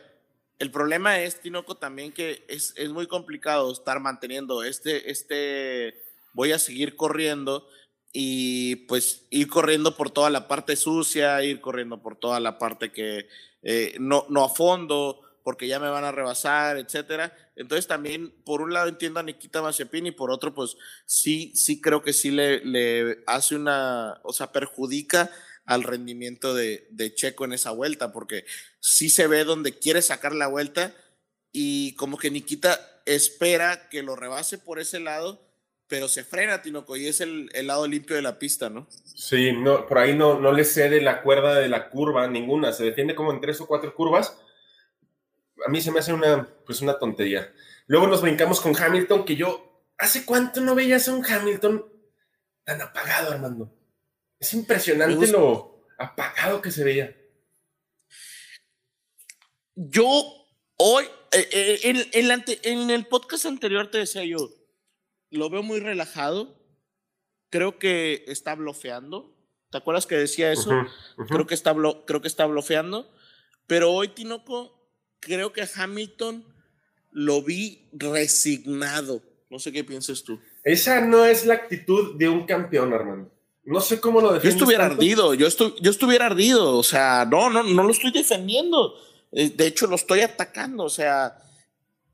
el 0.59 0.71
problema 0.71 1.19
es, 1.19 1.39
Tinoco, 1.41 1.75
también 1.75 2.11
que 2.11 2.43
es, 2.47 2.73
es 2.75 2.89
muy 2.89 3.07
complicado 3.07 3.71
estar 3.71 3.99
manteniendo 3.99 4.63
este, 4.63 5.11
este, 5.11 6.03
voy 6.33 6.51
a 6.51 6.59
seguir 6.59 6.95
corriendo 6.95 7.67
y 8.11 8.75
pues 8.87 9.27
ir 9.29 9.47
corriendo 9.47 9.95
por 9.95 10.09
toda 10.09 10.29
la 10.29 10.47
parte 10.47 10.75
sucia, 10.75 11.43
ir 11.43 11.61
corriendo 11.61 12.01
por 12.01 12.15
toda 12.15 12.39
la 12.39 12.57
parte 12.57 12.91
que 12.91 13.27
eh, 13.61 13.95
no, 13.99 14.25
no 14.29 14.43
a 14.43 14.49
fondo, 14.49 15.21
porque 15.43 15.67
ya 15.67 15.79
me 15.79 15.89
van 15.89 16.03
a 16.03 16.11
rebasar, 16.11 16.77
etcétera. 16.77 17.35
Entonces 17.55 17.87
también, 17.87 18.31
por 18.45 18.61
un 18.61 18.73
lado 18.73 18.87
entiendo 18.87 19.19
a 19.19 19.23
Nikita 19.23 19.61
Mazepin 19.61 20.07
y 20.07 20.11
por 20.11 20.31
otro, 20.31 20.53
pues 20.53 20.77
sí, 21.05 21.51
sí 21.55 21.81
creo 21.81 22.01
que 22.01 22.13
sí 22.13 22.31
le, 22.31 22.63
le 22.65 23.23
hace 23.27 23.55
una, 23.55 24.19
o 24.23 24.33
sea, 24.33 24.51
perjudica 24.51 25.31
al 25.65 25.83
rendimiento 25.83 26.55
de, 26.55 26.87
de, 26.89 27.13
Checo 27.13 27.45
en 27.45 27.53
esa 27.53 27.71
vuelta, 27.71 28.11
porque 28.11 28.45
sí 28.79 29.09
se 29.09 29.27
ve 29.27 29.43
donde 29.43 29.77
quiere 29.77 30.01
sacar 30.01 30.33
la 30.33 30.47
vuelta 30.47 30.95
y 31.51 31.93
como 31.95 32.17
que 32.17 32.31
Nikita 32.31 33.01
espera 33.05 33.89
que 33.89 34.03
lo 34.03 34.15
rebase 34.15 34.57
por 34.57 34.79
ese 34.79 34.99
lado, 34.99 35.41
pero 35.87 36.07
se 36.07 36.23
frena, 36.23 36.61
Tinoco, 36.61 36.95
y 36.95 37.07
es 37.07 37.21
el, 37.21 37.49
el, 37.53 37.67
lado 37.67 37.87
limpio 37.87 38.15
de 38.15 38.21
la 38.21 38.39
pista, 38.39 38.69
¿no? 38.69 38.87
Sí, 39.03 39.51
no, 39.51 39.87
por 39.87 39.97
ahí 39.97 40.15
no, 40.15 40.39
no 40.39 40.51
le 40.51 40.63
cede 40.63 41.01
la 41.01 41.21
cuerda 41.21 41.55
de 41.55 41.67
la 41.67 41.89
curva 41.89 42.27
ninguna, 42.27 42.71
se 42.71 42.83
defiende 42.83 43.15
como 43.15 43.33
en 43.33 43.41
tres 43.41 43.59
o 43.61 43.67
cuatro 43.67 43.93
curvas 43.95 44.37
a 45.65 45.69
mí 45.69 45.81
se 45.81 45.91
me 45.91 45.99
hace 45.99 46.13
una, 46.13 46.47
pues 46.65 46.81
una 46.81 46.97
tontería. 46.97 47.53
Luego 47.87 48.07
nos 48.07 48.21
brincamos 48.21 48.61
con 48.61 48.75
Hamilton, 48.75 49.25
que 49.25 49.35
yo, 49.35 49.83
¿hace 49.97 50.25
cuánto 50.25 50.61
no 50.61 50.75
veías 50.75 51.07
a 51.07 51.13
un 51.13 51.25
Hamilton 51.25 51.85
tan 52.63 52.81
apagado, 52.81 53.31
Armando? 53.31 53.73
Es 54.39 54.53
impresionante 54.53 55.27
lo 55.27 55.85
apagado 55.97 56.61
que 56.61 56.71
se 56.71 56.83
veía. 56.83 57.15
Yo 59.75 60.05
hoy, 60.77 61.05
eh, 61.31 61.49
eh, 61.51 61.79
en, 62.13 62.43
en 62.63 62.89
el 62.89 63.05
podcast 63.07 63.45
anterior 63.45 63.89
te 63.89 63.97
decía 63.97 64.23
yo, 64.23 64.49
lo 65.31 65.49
veo 65.49 65.63
muy 65.63 65.79
relajado, 65.79 66.59
creo 67.49 67.79
que 67.79 68.23
está 68.27 68.55
bloqueando. 68.55 69.35
¿Te 69.71 69.77
acuerdas 69.77 70.07
que 70.07 70.15
decía 70.15 70.51
eso? 70.51 70.71
Creo, 71.27 71.45
que 71.45 71.53
está 71.53 71.75
creo 72.05 72.21
que 72.21 72.27
está 72.27 72.45
bloqueando. 72.47 73.13
Pero 73.67 73.91
hoy, 73.91 74.07
Tinoco, 74.09 74.78
creo 75.19 75.53
que 75.53 75.67
Hamilton 75.73 76.45
lo 77.11 77.41
vi 77.41 77.87
resignado. 77.91 79.21
No 79.49 79.59
sé 79.59 79.71
qué 79.71 79.83
piensas 79.83 80.23
tú. 80.23 80.39
Esa 80.63 81.01
no 81.01 81.25
es 81.25 81.45
la 81.45 81.55
actitud 81.55 82.15
de 82.17 82.29
un 82.29 82.45
campeón, 82.45 82.93
hermano. 82.93 83.29
No 83.63 83.81
sé 83.81 83.99
cómo 83.99 84.21
lo. 84.21 84.41
Yo 84.41 84.49
estuviera 84.49 84.85
ardido, 84.85 85.33
yo, 85.33 85.47
yo 85.81 85.91
estuviera 85.91 86.27
ardido. 86.27 86.77
O 86.77 86.83
sea, 86.83 87.27
no, 87.29 87.49
no, 87.49 87.63
no 87.63 87.83
lo 87.83 87.91
estoy 87.91 88.11
defendiendo. 88.11 88.95
Eh, 89.31 89.51
de 89.55 89.67
hecho, 89.67 89.87
lo 89.87 89.95
estoy 89.95 90.21
atacando. 90.21 90.83
O 90.83 90.89
sea, 90.89 91.37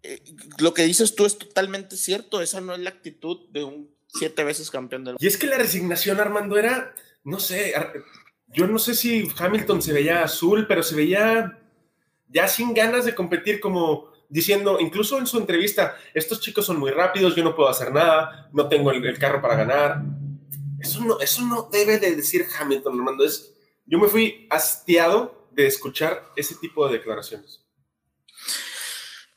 eh, 0.04 0.22
lo 0.60 0.74
que 0.74 0.84
dices 0.84 1.16
tú 1.16 1.26
es 1.26 1.38
totalmente 1.38 1.98
cierto. 1.98 2.42
Esa 2.42 2.62
no 2.62 2.74
es 2.74 2.80
la 2.80 2.90
actitud 2.90 3.50
de 3.52 3.64
un 3.64 3.90
siete 4.08 4.44
veces 4.44 4.72
campeón 4.72 5.04
del 5.04 5.14
mundo. 5.14 5.24
Y 5.24 5.28
es 5.28 5.38
que 5.38 5.48
la 5.48 5.58
resignación, 5.58 6.20
Armando, 6.20 6.58
era, 6.58 6.94
no 7.24 7.40
sé, 7.40 7.74
yo 8.48 8.68
no 8.68 8.80
sé 8.80 8.96
si 8.96 9.28
Hamilton 9.38 9.82
se 9.82 9.94
veía 9.94 10.24
azul, 10.24 10.68
pero 10.68 10.84
se 10.84 10.96
veía 10.96 11.60
ya 12.36 12.50
sin 12.50 12.74
ganas 12.74 13.06
de 13.06 13.16
competir 13.16 13.62
como 13.62 14.12
diciendo, 14.28 14.78
incluso 14.82 15.18
en 15.18 15.26
su 15.26 15.38
entrevista, 15.38 15.98
estos 16.14 16.42
chicos 16.42 16.66
son 16.66 16.78
muy 16.78 16.92
rápidos, 16.92 17.34
yo 17.34 17.46
no 17.46 17.56
puedo 17.56 17.70
hacer 17.70 17.94
nada, 17.94 18.50
no 18.52 18.68
tengo 18.68 18.92
el, 18.92 19.18
carro 19.18 19.42
para 19.42 19.56
ganar. 19.56 20.02
Eso 20.78 21.00
no, 21.00 21.18
eso 21.22 21.44
no 21.44 21.70
debe 21.72 21.98
de 21.98 22.14
decir 22.14 22.46
Hamilton, 22.60 23.00
Armando. 23.00 23.24
Es, 23.24 23.54
yo 23.86 23.98
me 23.98 24.10
fui 24.10 24.48
hastiado 24.50 25.48
de 25.52 25.66
escuchar 25.66 26.30
ese 26.36 26.56
tipo 26.56 26.86
de 26.86 26.98
declaraciones. 26.98 27.64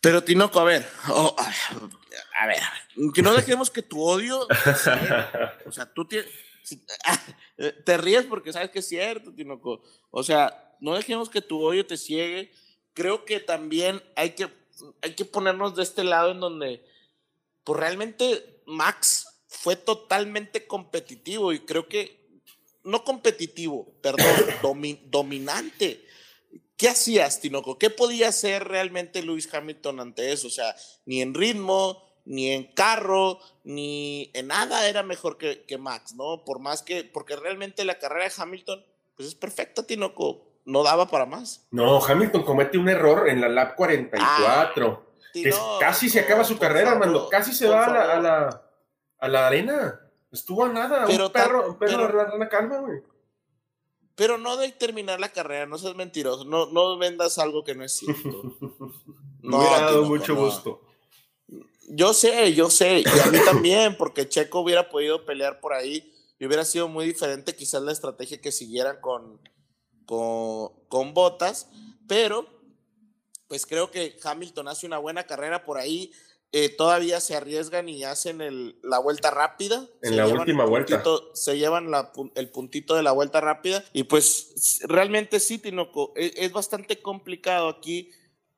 Pero 0.00 0.24
Tinoco, 0.24 0.58
a 0.58 0.64
ver, 0.64 0.84
a 2.40 2.46
ver, 2.48 2.62
que 3.14 3.22
no 3.22 3.32
dejemos 3.32 3.70
que 3.70 3.82
tu 3.82 4.02
odio, 4.02 4.40
o 5.66 5.70
sea, 5.70 5.86
tú 5.86 6.04
tienes, 6.04 6.28
te 7.84 7.96
ríes 7.96 8.24
porque 8.24 8.52
sabes 8.52 8.70
que 8.70 8.80
es 8.80 8.88
cierto, 8.88 9.32
Tinoco, 9.32 9.84
o 10.10 10.24
sea, 10.24 10.74
no 10.80 10.96
dejemos 10.96 11.28
que 11.28 11.42
tu 11.42 11.62
odio 11.62 11.86
te 11.86 11.96
ciegue 11.96 12.52
creo 12.98 13.24
que 13.24 13.38
también 13.38 14.02
hay 14.16 14.30
que, 14.30 14.48
hay 15.02 15.14
que 15.14 15.24
ponernos 15.24 15.76
de 15.76 15.84
este 15.84 16.02
lado 16.02 16.32
en 16.32 16.40
donde, 16.40 16.84
pues 17.62 17.78
realmente 17.78 18.60
Max 18.66 19.28
fue 19.46 19.76
totalmente 19.76 20.66
competitivo 20.66 21.52
y 21.52 21.60
creo 21.60 21.86
que, 21.86 22.26
no 22.82 23.04
competitivo, 23.04 23.86
perdón, 24.02 24.26
dominante. 25.10 26.04
¿Qué 26.76 26.88
hacías, 26.88 27.40
Tinoco? 27.40 27.78
¿Qué 27.78 27.88
podía 27.88 28.30
hacer 28.30 28.66
realmente 28.66 29.22
Lewis 29.22 29.48
Hamilton 29.54 30.00
ante 30.00 30.32
eso? 30.32 30.48
O 30.48 30.50
sea, 30.50 30.74
ni 31.06 31.22
en 31.22 31.34
ritmo, 31.34 32.04
ni 32.24 32.50
en 32.50 32.64
carro, 32.64 33.38
ni 33.62 34.32
en 34.34 34.48
nada 34.48 34.88
era 34.88 35.04
mejor 35.04 35.38
que, 35.38 35.62
que 35.62 35.78
Max, 35.78 36.14
¿no? 36.14 36.44
Por 36.44 36.58
más 36.58 36.82
que, 36.82 37.04
porque 37.04 37.36
realmente 37.36 37.84
la 37.84 38.00
carrera 38.00 38.24
de 38.24 38.42
Hamilton, 38.42 38.84
pues 39.14 39.28
es 39.28 39.36
perfecta, 39.36 39.86
Tinoco 39.86 40.47
no 40.68 40.82
daba 40.82 41.08
para 41.08 41.24
más. 41.24 41.66
No, 41.70 42.04
Hamilton 42.04 42.42
comete 42.42 42.76
un 42.76 42.90
error 42.90 43.28
en 43.28 43.40
la 43.40 43.48
lap 43.48 43.74
44. 43.74 45.04
Ah, 45.54 45.76
casi 45.80 46.10
se 46.10 46.20
acaba 46.20 46.44
su 46.44 46.58
carrera, 46.58 46.92
Armando. 46.92 47.28
Casi 47.30 47.54
se 47.54 47.66
va 47.66 47.86
a 47.86 48.20
la, 48.20 48.62
a 49.18 49.28
la, 49.28 49.46
arena. 49.46 49.98
Estuvo 50.30 50.64
a 50.64 50.68
nada. 50.68 51.06
Pero 51.06 51.26
un 51.26 51.32
perro, 51.32 51.68
un 51.70 51.78
perro 51.78 52.30
de 52.30 52.38
la 52.38 52.48
calma, 52.50 52.80
güey. 52.80 53.02
pero 54.14 54.36
no 54.36 54.58
de 54.58 54.70
terminar 54.72 55.20
la 55.20 55.30
carrera, 55.30 55.64
no 55.64 55.78
seas 55.78 55.96
mentiroso, 55.96 56.44
no, 56.44 56.66
no 56.66 56.98
vendas 56.98 57.38
algo 57.38 57.64
que 57.64 57.74
no 57.74 57.82
es 57.82 57.96
cierto. 57.96 58.28
Me 59.40 59.56
hubiera 59.56 59.80
dado 59.80 60.04
mucho 60.04 60.34
gusto. 60.34 60.82
Yo 61.88 62.12
sé, 62.12 62.52
yo 62.52 62.68
sé, 62.68 63.00
y 63.00 63.20
a 63.20 63.30
mí 63.30 63.38
también, 63.42 63.96
porque 63.96 64.28
Checo 64.28 64.60
hubiera 64.60 64.90
podido 64.90 65.24
pelear 65.24 65.60
por 65.60 65.72
ahí 65.72 66.12
y 66.38 66.44
hubiera 66.44 66.66
sido 66.66 66.88
muy 66.88 67.06
diferente 67.06 67.56
quizás 67.56 67.80
la 67.80 67.92
estrategia 67.92 68.42
que 68.42 68.52
siguieran 68.52 69.00
con, 69.00 69.40
con, 70.08 70.72
con 70.88 71.12
Botas, 71.12 71.68
pero 72.08 72.48
pues 73.46 73.66
creo 73.66 73.90
que 73.90 74.16
Hamilton 74.22 74.68
hace 74.68 74.86
una 74.86 74.98
buena 74.98 75.24
carrera 75.24 75.64
por 75.64 75.76
ahí. 75.76 76.12
Eh, 76.50 76.70
todavía 76.70 77.20
se 77.20 77.36
arriesgan 77.36 77.90
y 77.90 78.04
hacen 78.04 78.40
el, 78.40 78.78
la 78.82 78.98
vuelta 78.98 79.30
rápida. 79.30 79.86
En 80.00 80.16
la 80.16 80.26
última 80.26 80.64
vuelta. 80.64 81.02
Se 81.34 81.58
llevan 81.58 81.92
el 82.34 82.48
puntito 82.48 82.94
de 82.94 83.02
la 83.02 83.12
vuelta 83.12 83.42
rápida. 83.42 83.84
Y 83.92 84.04
pues 84.04 84.80
realmente 84.84 85.40
sí, 85.40 85.58
Tinoco, 85.58 86.14
es, 86.16 86.32
es, 86.36 86.52
bastante 86.52 87.02
complicado 87.02 87.68
aquí 87.68 88.10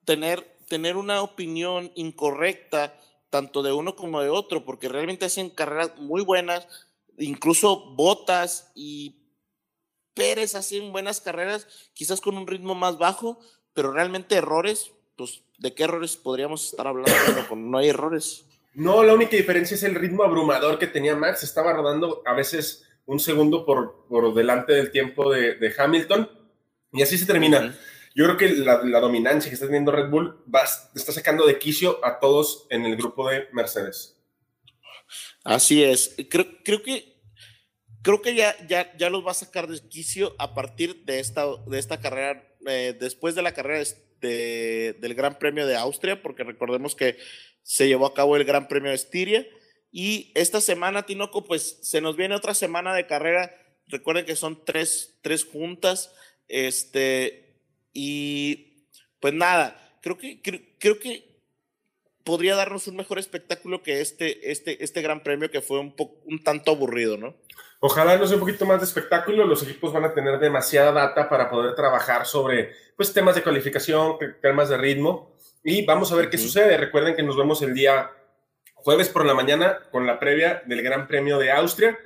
tener, 0.05 0.57
tener 0.69 0.97
una 0.97 1.21
opinión 1.21 1.91
incorrecta 1.97 2.97
tanto 3.29 3.63
de 3.63 3.73
uno 3.73 3.97
como 3.97 4.21
de 4.21 4.29
otro, 4.29 4.65
porque 4.65 4.89
realmente 4.89 5.25
hacen 5.25 5.51
carreras 5.51 5.97
muy 5.99 6.23
buenas, 6.23 6.67
incluso 7.19 7.95
Botas 7.95 8.71
y 8.77 9.20
Pérez 10.15 10.55
hacen 10.55 10.93
buenas 10.93 11.21
carreras, 11.21 11.67
quizás 11.95 12.21
con 12.21 12.37
un 12.37 12.47
ritmo 12.47 12.75
más 12.75 12.99
bajo, 12.99 13.39
pero 13.73 13.93
realmente 13.93 14.37
errores, 14.37 14.93
pues, 15.17 15.43
¿de 15.59 15.75
qué 15.75 15.85
errores 15.85 16.17
podríamos 16.17 16.71
estar 16.71 16.87
hablando 16.87 17.13
no 17.57 17.79
hay 17.79 17.89
errores? 17.89 18.47
No, 18.75 19.03
la 19.03 19.15
única 19.15 19.37
diferencia 19.37 19.75
es 19.75 19.83
el 19.83 19.95
ritmo 19.95 20.23
abrumador 20.23 20.79
que 20.79 20.87
tenía 20.87 21.17
Max. 21.17 21.43
Estaba 21.43 21.73
rodando 21.73 22.23
a 22.25 22.35
veces 22.35 22.85
un 23.07 23.19
segundo 23.19 23.67
por, 23.67 24.07
por 24.09 24.33
delante 24.33 24.73
del 24.73 24.93
tiempo 24.93 25.33
de, 25.33 25.57
de 25.57 25.75
Hamilton. 25.77 26.31
Y 26.93 27.03
así 27.03 27.19
se 27.19 27.27
termina. 27.27 27.77
Yo 28.15 28.25
creo 28.25 28.37
que 28.37 28.49
la, 28.51 28.83
la, 28.83 29.01
dominancia 29.01 29.49
que 29.51 29.55
está 29.55 29.67
teniendo 29.67 29.93
Red 29.93 30.11
Bull 30.11 30.45
va, 30.53 30.63
está 30.95 31.13
sacando 31.13 31.47
de 31.47 31.59
quicio 31.59 32.05
a 32.05 32.19
todos 32.19 32.67
en 32.71 32.85
el 32.85 32.97
grupo 32.97 33.29
de 33.29 33.49
Mercedes. 33.53 34.17
Así 35.45 35.83
es. 35.83 36.17
Creo, 36.29 36.47
creo 36.65 36.83
que 36.83 37.20
creo 38.03 38.23
que 38.23 38.35
ya, 38.35 38.57
ya, 38.67 38.97
ya 38.97 39.11
los 39.11 39.27
va 39.27 39.33
a 39.33 39.35
sacar 39.35 39.69
de 39.69 39.81
quicio 39.89 40.35
a 40.39 40.55
partir 40.55 41.05
de 41.05 41.21
esta, 41.21 41.45
de 41.67 41.79
esta 41.79 42.01
carrera, 42.01 42.43
eh, 42.67 42.97
después 42.99 43.35
de 43.35 43.43
la 43.43 43.53
carrera 43.53 43.85
de, 44.21 44.97
del 45.01 45.15
Gran 45.15 45.39
Premio 45.39 45.67
de 45.67 45.77
Austria, 45.77 46.23
porque 46.23 46.45
recordemos 46.45 46.95
que 46.95 47.19
se 47.63 47.89
llevó 47.89 48.07
a 48.07 48.15
cabo 48.15 48.37
el 48.37 48.45
Gran 48.45 48.69
Premio 48.69 48.91
de 48.91 48.97
Estiria. 48.97 49.47
Y 49.93 50.31
esta 50.35 50.61
semana, 50.61 51.05
Tinoco, 51.05 51.45
pues 51.45 51.79
se 51.83 52.01
nos 52.01 52.17
viene 52.17 52.35
otra 52.35 52.55
semana 52.55 52.95
de 52.95 53.07
carrera. 53.07 53.55
Recuerden 53.87 54.25
que 54.25 54.37
son 54.37 54.65
tres, 54.65 55.19
tres 55.23 55.45
juntas. 55.45 56.13
Este, 56.49 57.57
y 57.93 58.87
pues 59.21 59.35
nada, 59.35 59.99
creo 60.01 60.17
que, 60.17 60.41
creo, 60.79 60.99
que 60.99 61.41
podría 62.25 62.55
darnos 62.55 62.87
un 62.87 62.97
mejor 62.97 63.19
espectáculo 63.19 63.83
que 63.83 64.01
este, 64.01 64.51
este, 64.51 64.83
este 64.83 65.03
gran 65.03 65.23
premio 65.23 65.51
que 65.51 65.61
fue 65.61 65.81
un, 65.81 65.95
un 66.25 66.43
tanto 66.43 66.71
aburrido, 66.71 67.17
¿no? 67.17 67.37
Ojalá 67.83 68.19
nos 68.19 68.29
dé 68.29 68.37
un 68.37 68.41
poquito 68.41 68.67
más 68.67 68.81
de 68.81 68.85
espectáculo, 68.85 69.47
los 69.47 69.63
equipos 69.63 69.91
van 69.91 70.05
a 70.05 70.13
tener 70.13 70.39
demasiada 70.39 70.93
data 70.93 71.31
para 71.31 71.49
poder 71.49 71.75
trabajar 71.75 72.27
sobre 72.27 72.75
pues, 72.95 73.13
temas 73.15 73.35
de 73.35 73.43
cualificación, 73.43 74.19
temas 74.43 74.69
de 74.69 74.77
ritmo, 74.77 75.35
y 75.65 75.87
vamos 75.87 76.13
a 76.13 76.17
ver 76.17 76.29
qué 76.29 76.37
sucede. 76.37 76.77
Recuerden 76.77 77.17
que 77.17 77.23
nos 77.23 77.39
vemos 77.39 77.63
el 77.63 77.75
día 77.75 78.11
jueves 78.75 79.09
por 79.09 79.25
la 79.25 79.33
mañana 79.33 79.81
con 79.91 80.07
la 80.07 80.19
previa 80.19 80.63
del 80.67 80.83
Gran 80.83 81.09
Premio 81.09 81.39
de 81.39 81.51
Austria. 81.53 81.99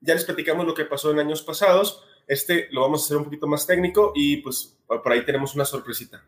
Ya 0.00 0.14
les 0.14 0.24
platicamos 0.24 0.66
lo 0.66 0.74
que 0.74 0.84
pasó 0.84 1.12
en 1.12 1.20
años 1.20 1.42
pasados. 1.42 2.04
Este 2.26 2.68
lo 2.72 2.82
vamos 2.82 3.02
a 3.02 3.04
hacer 3.04 3.16
un 3.16 3.24
poquito 3.24 3.46
más 3.46 3.66
técnico 3.66 4.12
y 4.14 4.38
pues 4.38 4.78
por 4.86 5.12
ahí 5.12 5.24
tenemos 5.24 5.54
una 5.54 5.64
sorpresita. 5.64 6.24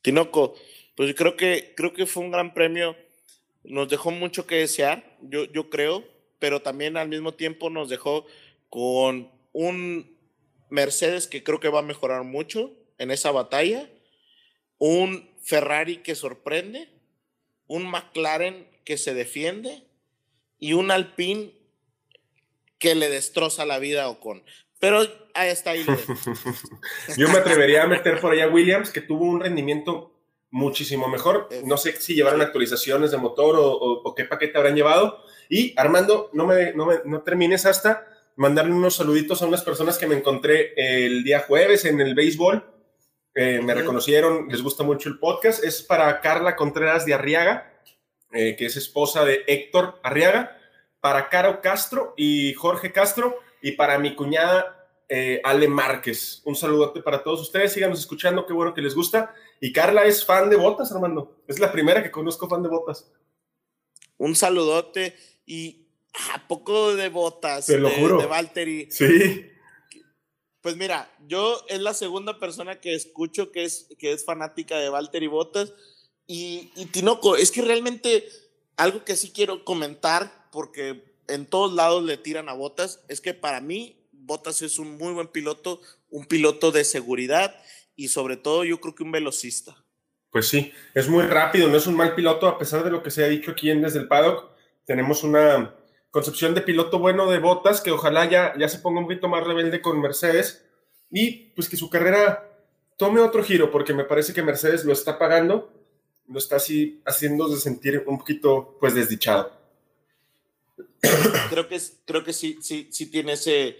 Tinoco, 0.00 0.54
pues 0.96 1.14
creo 1.14 1.36
que, 1.36 1.74
creo 1.76 1.92
que 1.92 2.06
fue 2.06 2.24
un 2.24 2.30
gran 2.30 2.54
premio. 2.54 2.96
Nos 3.64 3.88
dejó 3.88 4.10
mucho 4.10 4.46
que 4.46 4.56
desear, 4.56 5.16
yo, 5.20 5.44
yo 5.44 5.70
creo 5.70 6.11
pero 6.42 6.60
también 6.60 6.96
al 6.96 7.08
mismo 7.08 7.34
tiempo 7.34 7.70
nos 7.70 7.88
dejó 7.88 8.26
con 8.68 9.30
un 9.52 10.18
Mercedes 10.70 11.28
que 11.28 11.44
creo 11.44 11.60
que 11.60 11.68
va 11.68 11.78
a 11.78 11.82
mejorar 11.82 12.24
mucho 12.24 12.72
en 12.98 13.12
esa 13.12 13.30
batalla, 13.30 13.88
un 14.76 15.30
Ferrari 15.40 15.98
que 15.98 16.16
sorprende, 16.16 16.88
un 17.68 17.88
McLaren 17.88 18.66
que 18.84 18.98
se 18.98 19.14
defiende 19.14 19.84
y 20.58 20.72
un 20.72 20.90
Alpine 20.90 21.52
que 22.80 22.96
le 22.96 23.08
destroza 23.08 23.64
la 23.64 23.78
vida 23.78 24.02
a 24.02 24.08
Ocon. 24.08 24.42
Pero 24.80 24.98
ahí 25.34 25.48
está 25.48 25.70
ahí. 25.70 25.86
Yo 27.16 27.28
me 27.28 27.38
atrevería 27.38 27.84
a 27.84 27.86
meter 27.86 28.20
por 28.20 28.32
allá 28.32 28.46
a 28.46 28.48
Williams, 28.48 28.90
que 28.90 29.00
tuvo 29.00 29.26
un 29.26 29.38
rendimiento 29.38 30.12
muchísimo 30.50 31.06
mejor. 31.06 31.48
No 31.64 31.76
sé 31.76 31.92
si 32.00 32.16
llevaron 32.16 32.42
actualizaciones 32.42 33.12
de 33.12 33.18
motor 33.18 33.54
o, 33.54 33.70
o, 33.70 34.02
o 34.02 34.14
qué 34.16 34.24
paquete 34.24 34.58
habrán 34.58 34.74
llevado, 34.74 35.22
y 35.52 35.74
Armando, 35.76 36.30
no, 36.32 36.46
me, 36.46 36.72
no, 36.72 36.86
me, 36.86 37.00
no 37.04 37.20
termines 37.20 37.66
hasta 37.66 38.06
mandarle 38.36 38.72
unos 38.72 38.96
saluditos 38.96 39.42
a 39.42 39.46
unas 39.46 39.62
personas 39.62 39.98
que 39.98 40.06
me 40.06 40.16
encontré 40.16 40.72
el 40.76 41.22
día 41.24 41.40
jueves 41.40 41.84
en 41.84 42.00
el 42.00 42.14
béisbol. 42.14 42.64
Eh, 43.34 43.60
me 43.62 43.74
reconocieron, 43.74 44.48
les 44.48 44.62
gusta 44.62 44.82
mucho 44.82 45.10
el 45.10 45.18
podcast. 45.18 45.62
Es 45.62 45.82
para 45.82 46.22
Carla 46.22 46.56
Contreras 46.56 47.04
de 47.04 47.12
Arriaga, 47.12 47.70
eh, 48.32 48.56
que 48.56 48.64
es 48.64 48.78
esposa 48.78 49.26
de 49.26 49.44
Héctor 49.46 50.00
Arriaga, 50.02 50.56
para 51.02 51.28
Caro 51.28 51.60
Castro 51.60 52.14
y 52.16 52.54
Jorge 52.54 52.90
Castro, 52.90 53.36
y 53.60 53.72
para 53.72 53.98
mi 53.98 54.14
cuñada 54.14 54.88
eh, 55.06 55.42
Ale 55.44 55.68
Márquez. 55.68 56.40
Un 56.46 56.56
saludote 56.56 57.02
para 57.02 57.22
todos 57.22 57.42
ustedes, 57.42 57.74
síganos 57.74 58.00
escuchando, 58.00 58.46
qué 58.46 58.54
bueno 58.54 58.72
que 58.72 58.80
les 58.80 58.94
gusta. 58.94 59.34
Y 59.60 59.70
Carla 59.70 60.04
es 60.04 60.24
fan 60.24 60.48
de 60.48 60.56
botas, 60.56 60.90
Armando. 60.92 61.42
Es 61.46 61.58
la 61.58 61.70
primera 61.70 62.02
que 62.02 62.10
conozco 62.10 62.48
fan 62.48 62.62
de 62.62 62.70
botas. 62.70 63.12
Un 64.16 64.34
saludote 64.34 65.14
y 65.52 65.86
a 66.32 66.48
poco 66.48 66.96
de 66.96 67.10
botas 67.10 67.66
Te 67.66 67.76
lo 67.76 67.90
de, 67.90 67.96
juro. 67.96 68.16
de 68.18 68.24
Valtteri. 68.24 68.88
Sí. 68.90 69.50
Pues 70.62 70.76
mira, 70.76 71.14
yo 71.26 71.62
es 71.68 71.80
la 71.80 71.92
segunda 71.92 72.38
persona 72.38 72.80
que 72.80 72.94
escucho 72.94 73.52
que 73.52 73.64
es, 73.64 73.88
que 73.98 74.12
es 74.12 74.24
fanática 74.24 74.78
de 74.78 74.88
Valtteri 74.88 75.26
Botas. 75.26 75.74
Y, 76.26 76.70
y 76.74 76.86
Tinoco, 76.86 77.36
es 77.36 77.50
que 77.50 77.60
realmente 77.60 78.26
algo 78.78 79.04
que 79.04 79.14
sí 79.14 79.30
quiero 79.30 79.62
comentar, 79.66 80.48
porque 80.50 81.04
en 81.28 81.44
todos 81.44 81.74
lados 81.74 82.02
le 82.02 82.16
tiran 82.16 82.48
a 82.48 82.54
Botas, 82.54 83.00
es 83.08 83.20
que 83.20 83.34
para 83.34 83.60
mí 83.60 83.98
Botas 84.10 84.62
es 84.62 84.78
un 84.78 84.96
muy 84.96 85.12
buen 85.12 85.28
piloto, 85.28 85.82
un 86.08 86.24
piloto 86.24 86.72
de 86.72 86.84
seguridad 86.84 87.54
y 87.94 88.08
sobre 88.08 88.38
todo 88.38 88.64
yo 88.64 88.80
creo 88.80 88.94
que 88.94 89.02
un 89.02 89.12
velocista. 89.12 89.84
Pues 90.30 90.48
sí, 90.48 90.72
es 90.94 91.08
muy 91.10 91.24
rápido, 91.24 91.68
no 91.68 91.76
es 91.76 91.86
un 91.86 91.96
mal 91.96 92.14
piloto, 92.14 92.48
a 92.48 92.58
pesar 92.58 92.84
de 92.84 92.90
lo 92.90 93.02
que 93.02 93.10
se 93.10 93.22
ha 93.22 93.28
dicho 93.28 93.50
aquí 93.50 93.68
en 93.70 93.82
Desde 93.82 93.98
el 93.98 94.08
Paddock. 94.08 94.51
Tenemos 94.84 95.22
una 95.22 95.74
concepción 96.10 96.54
de 96.54 96.60
piloto 96.60 96.98
bueno 96.98 97.30
de 97.30 97.38
Botas 97.38 97.80
que 97.80 97.90
ojalá 97.90 98.28
ya, 98.28 98.54
ya 98.58 98.68
se 98.68 98.78
ponga 98.78 99.00
un 99.00 99.06
poquito 99.06 99.28
más 99.28 99.44
rebelde 99.44 99.80
con 99.80 100.00
Mercedes 100.00 100.64
y 101.10 101.50
pues 101.54 101.68
que 101.68 101.76
su 101.76 101.88
carrera 101.88 102.48
tome 102.96 103.20
otro 103.20 103.42
giro, 103.42 103.70
porque 103.70 103.94
me 103.94 104.04
parece 104.04 104.32
que 104.32 104.42
Mercedes 104.42 104.84
lo 104.84 104.92
está 104.92 105.18
pagando, 105.18 105.72
lo 106.28 106.38
está 106.38 106.56
así 106.56 107.00
haciendo 107.04 107.48
de 107.48 107.56
sentir 107.56 108.04
un 108.06 108.18
poquito 108.18 108.76
pues 108.78 108.94
desdichado. 108.94 109.52
Creo 111.50 111.68
que, 111.68 111.80
creo 112.04 112.24
que 112.24 112.32
sí, 112.32 112.58
sí, 112.60 112.88
sí 112.90 113.10
tiene 113.10 113.32
ese, 113.32 113.76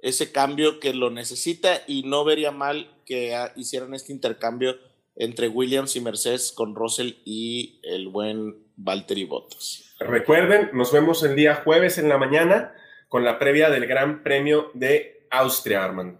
ese 0.00 0.30
cambio 0.30 0.78
que 0.78 0.92
lo 0.92 1.10
necesita 1.10 1.82
y 1.86 2.02
no 2.02 2.24
vería 2.24 2.50
mal 2.50 3.00
que 3.06 3.34
hicieran 3.56 3.94
este 3.94 4.12
intercambio 4.12 4.76
entre 5.14 5.48
Williams 5.48 5.96
y 5.96 6.00
Mercedes 6.00 6.52
con 6.52 6.74
Russell 6.74 7.14
y 7.24 7.80
el 7.82 8.08
buen 8.08 8.56
Valtteri 8.76 9.24
Bottas. 9.24 9.85
Recuerden, 9.98 10.70
nos 10.74 10.92
vemos 10.92 11.22
el 11.22 11.36
día 11.36 11.62
jueves 11.64 11.96
en 11.98 12.08
la 12.08 12.18
mañana 12.18 12.74
con 13.08 13.24
la 13.24 13.38
previa 13.38 13.70
del 13.70 13.86
Gran 13.86 14.22
Premio 14.22 14.70
de 14.74 15.26
Austria, 15.30 15.84
Armando. 15.84 16.18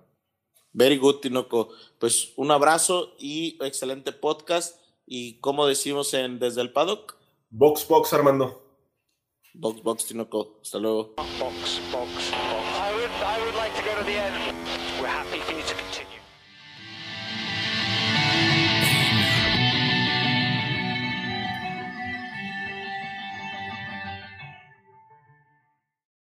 Very 0.73 0.97
good, 0.97 1.21
Tinoco. 1.21 1.71
Pues 1.99 2.33
un 2.37 2.51
abrazo 2.51 3.15
y 3.19 3.59
excelente 3.63 4.13
podcast. 4.13 4.81
Y 5.07 5.39
como 5.41 5.67
decimos 5.67 6.13
en 6.15 6.39
Desde 6.39 6.63
el 6.63 6.73
Paddock. 6.73 7.17
Box 7.51 7.87
Box, 7.87 8.13
Armando. 8.13 8.63
Box 9.55 9.83
Box, 9.83 10.07
Tinoco. 10.07 10.59
Hasta 10.63 10.79
luego. 10.79 11.15
Box, 11.17 11.39
box, 11.39 11.81
box. 11.93 12.31
I 12.33 12.95
would, 12.95 13.11
I 13.23 13.41
would 13.45 13.55
like 13.57 13.75
to 13.75 13.83
go 13.83 13.95
to 13.99 14.05
the 14.05 14.19
end. 14.19 14.35
We're 15.01 15.07
happy 15.07 15.41
for 15.41 15.53
you 15.53 15.63
to. 15.63 15.86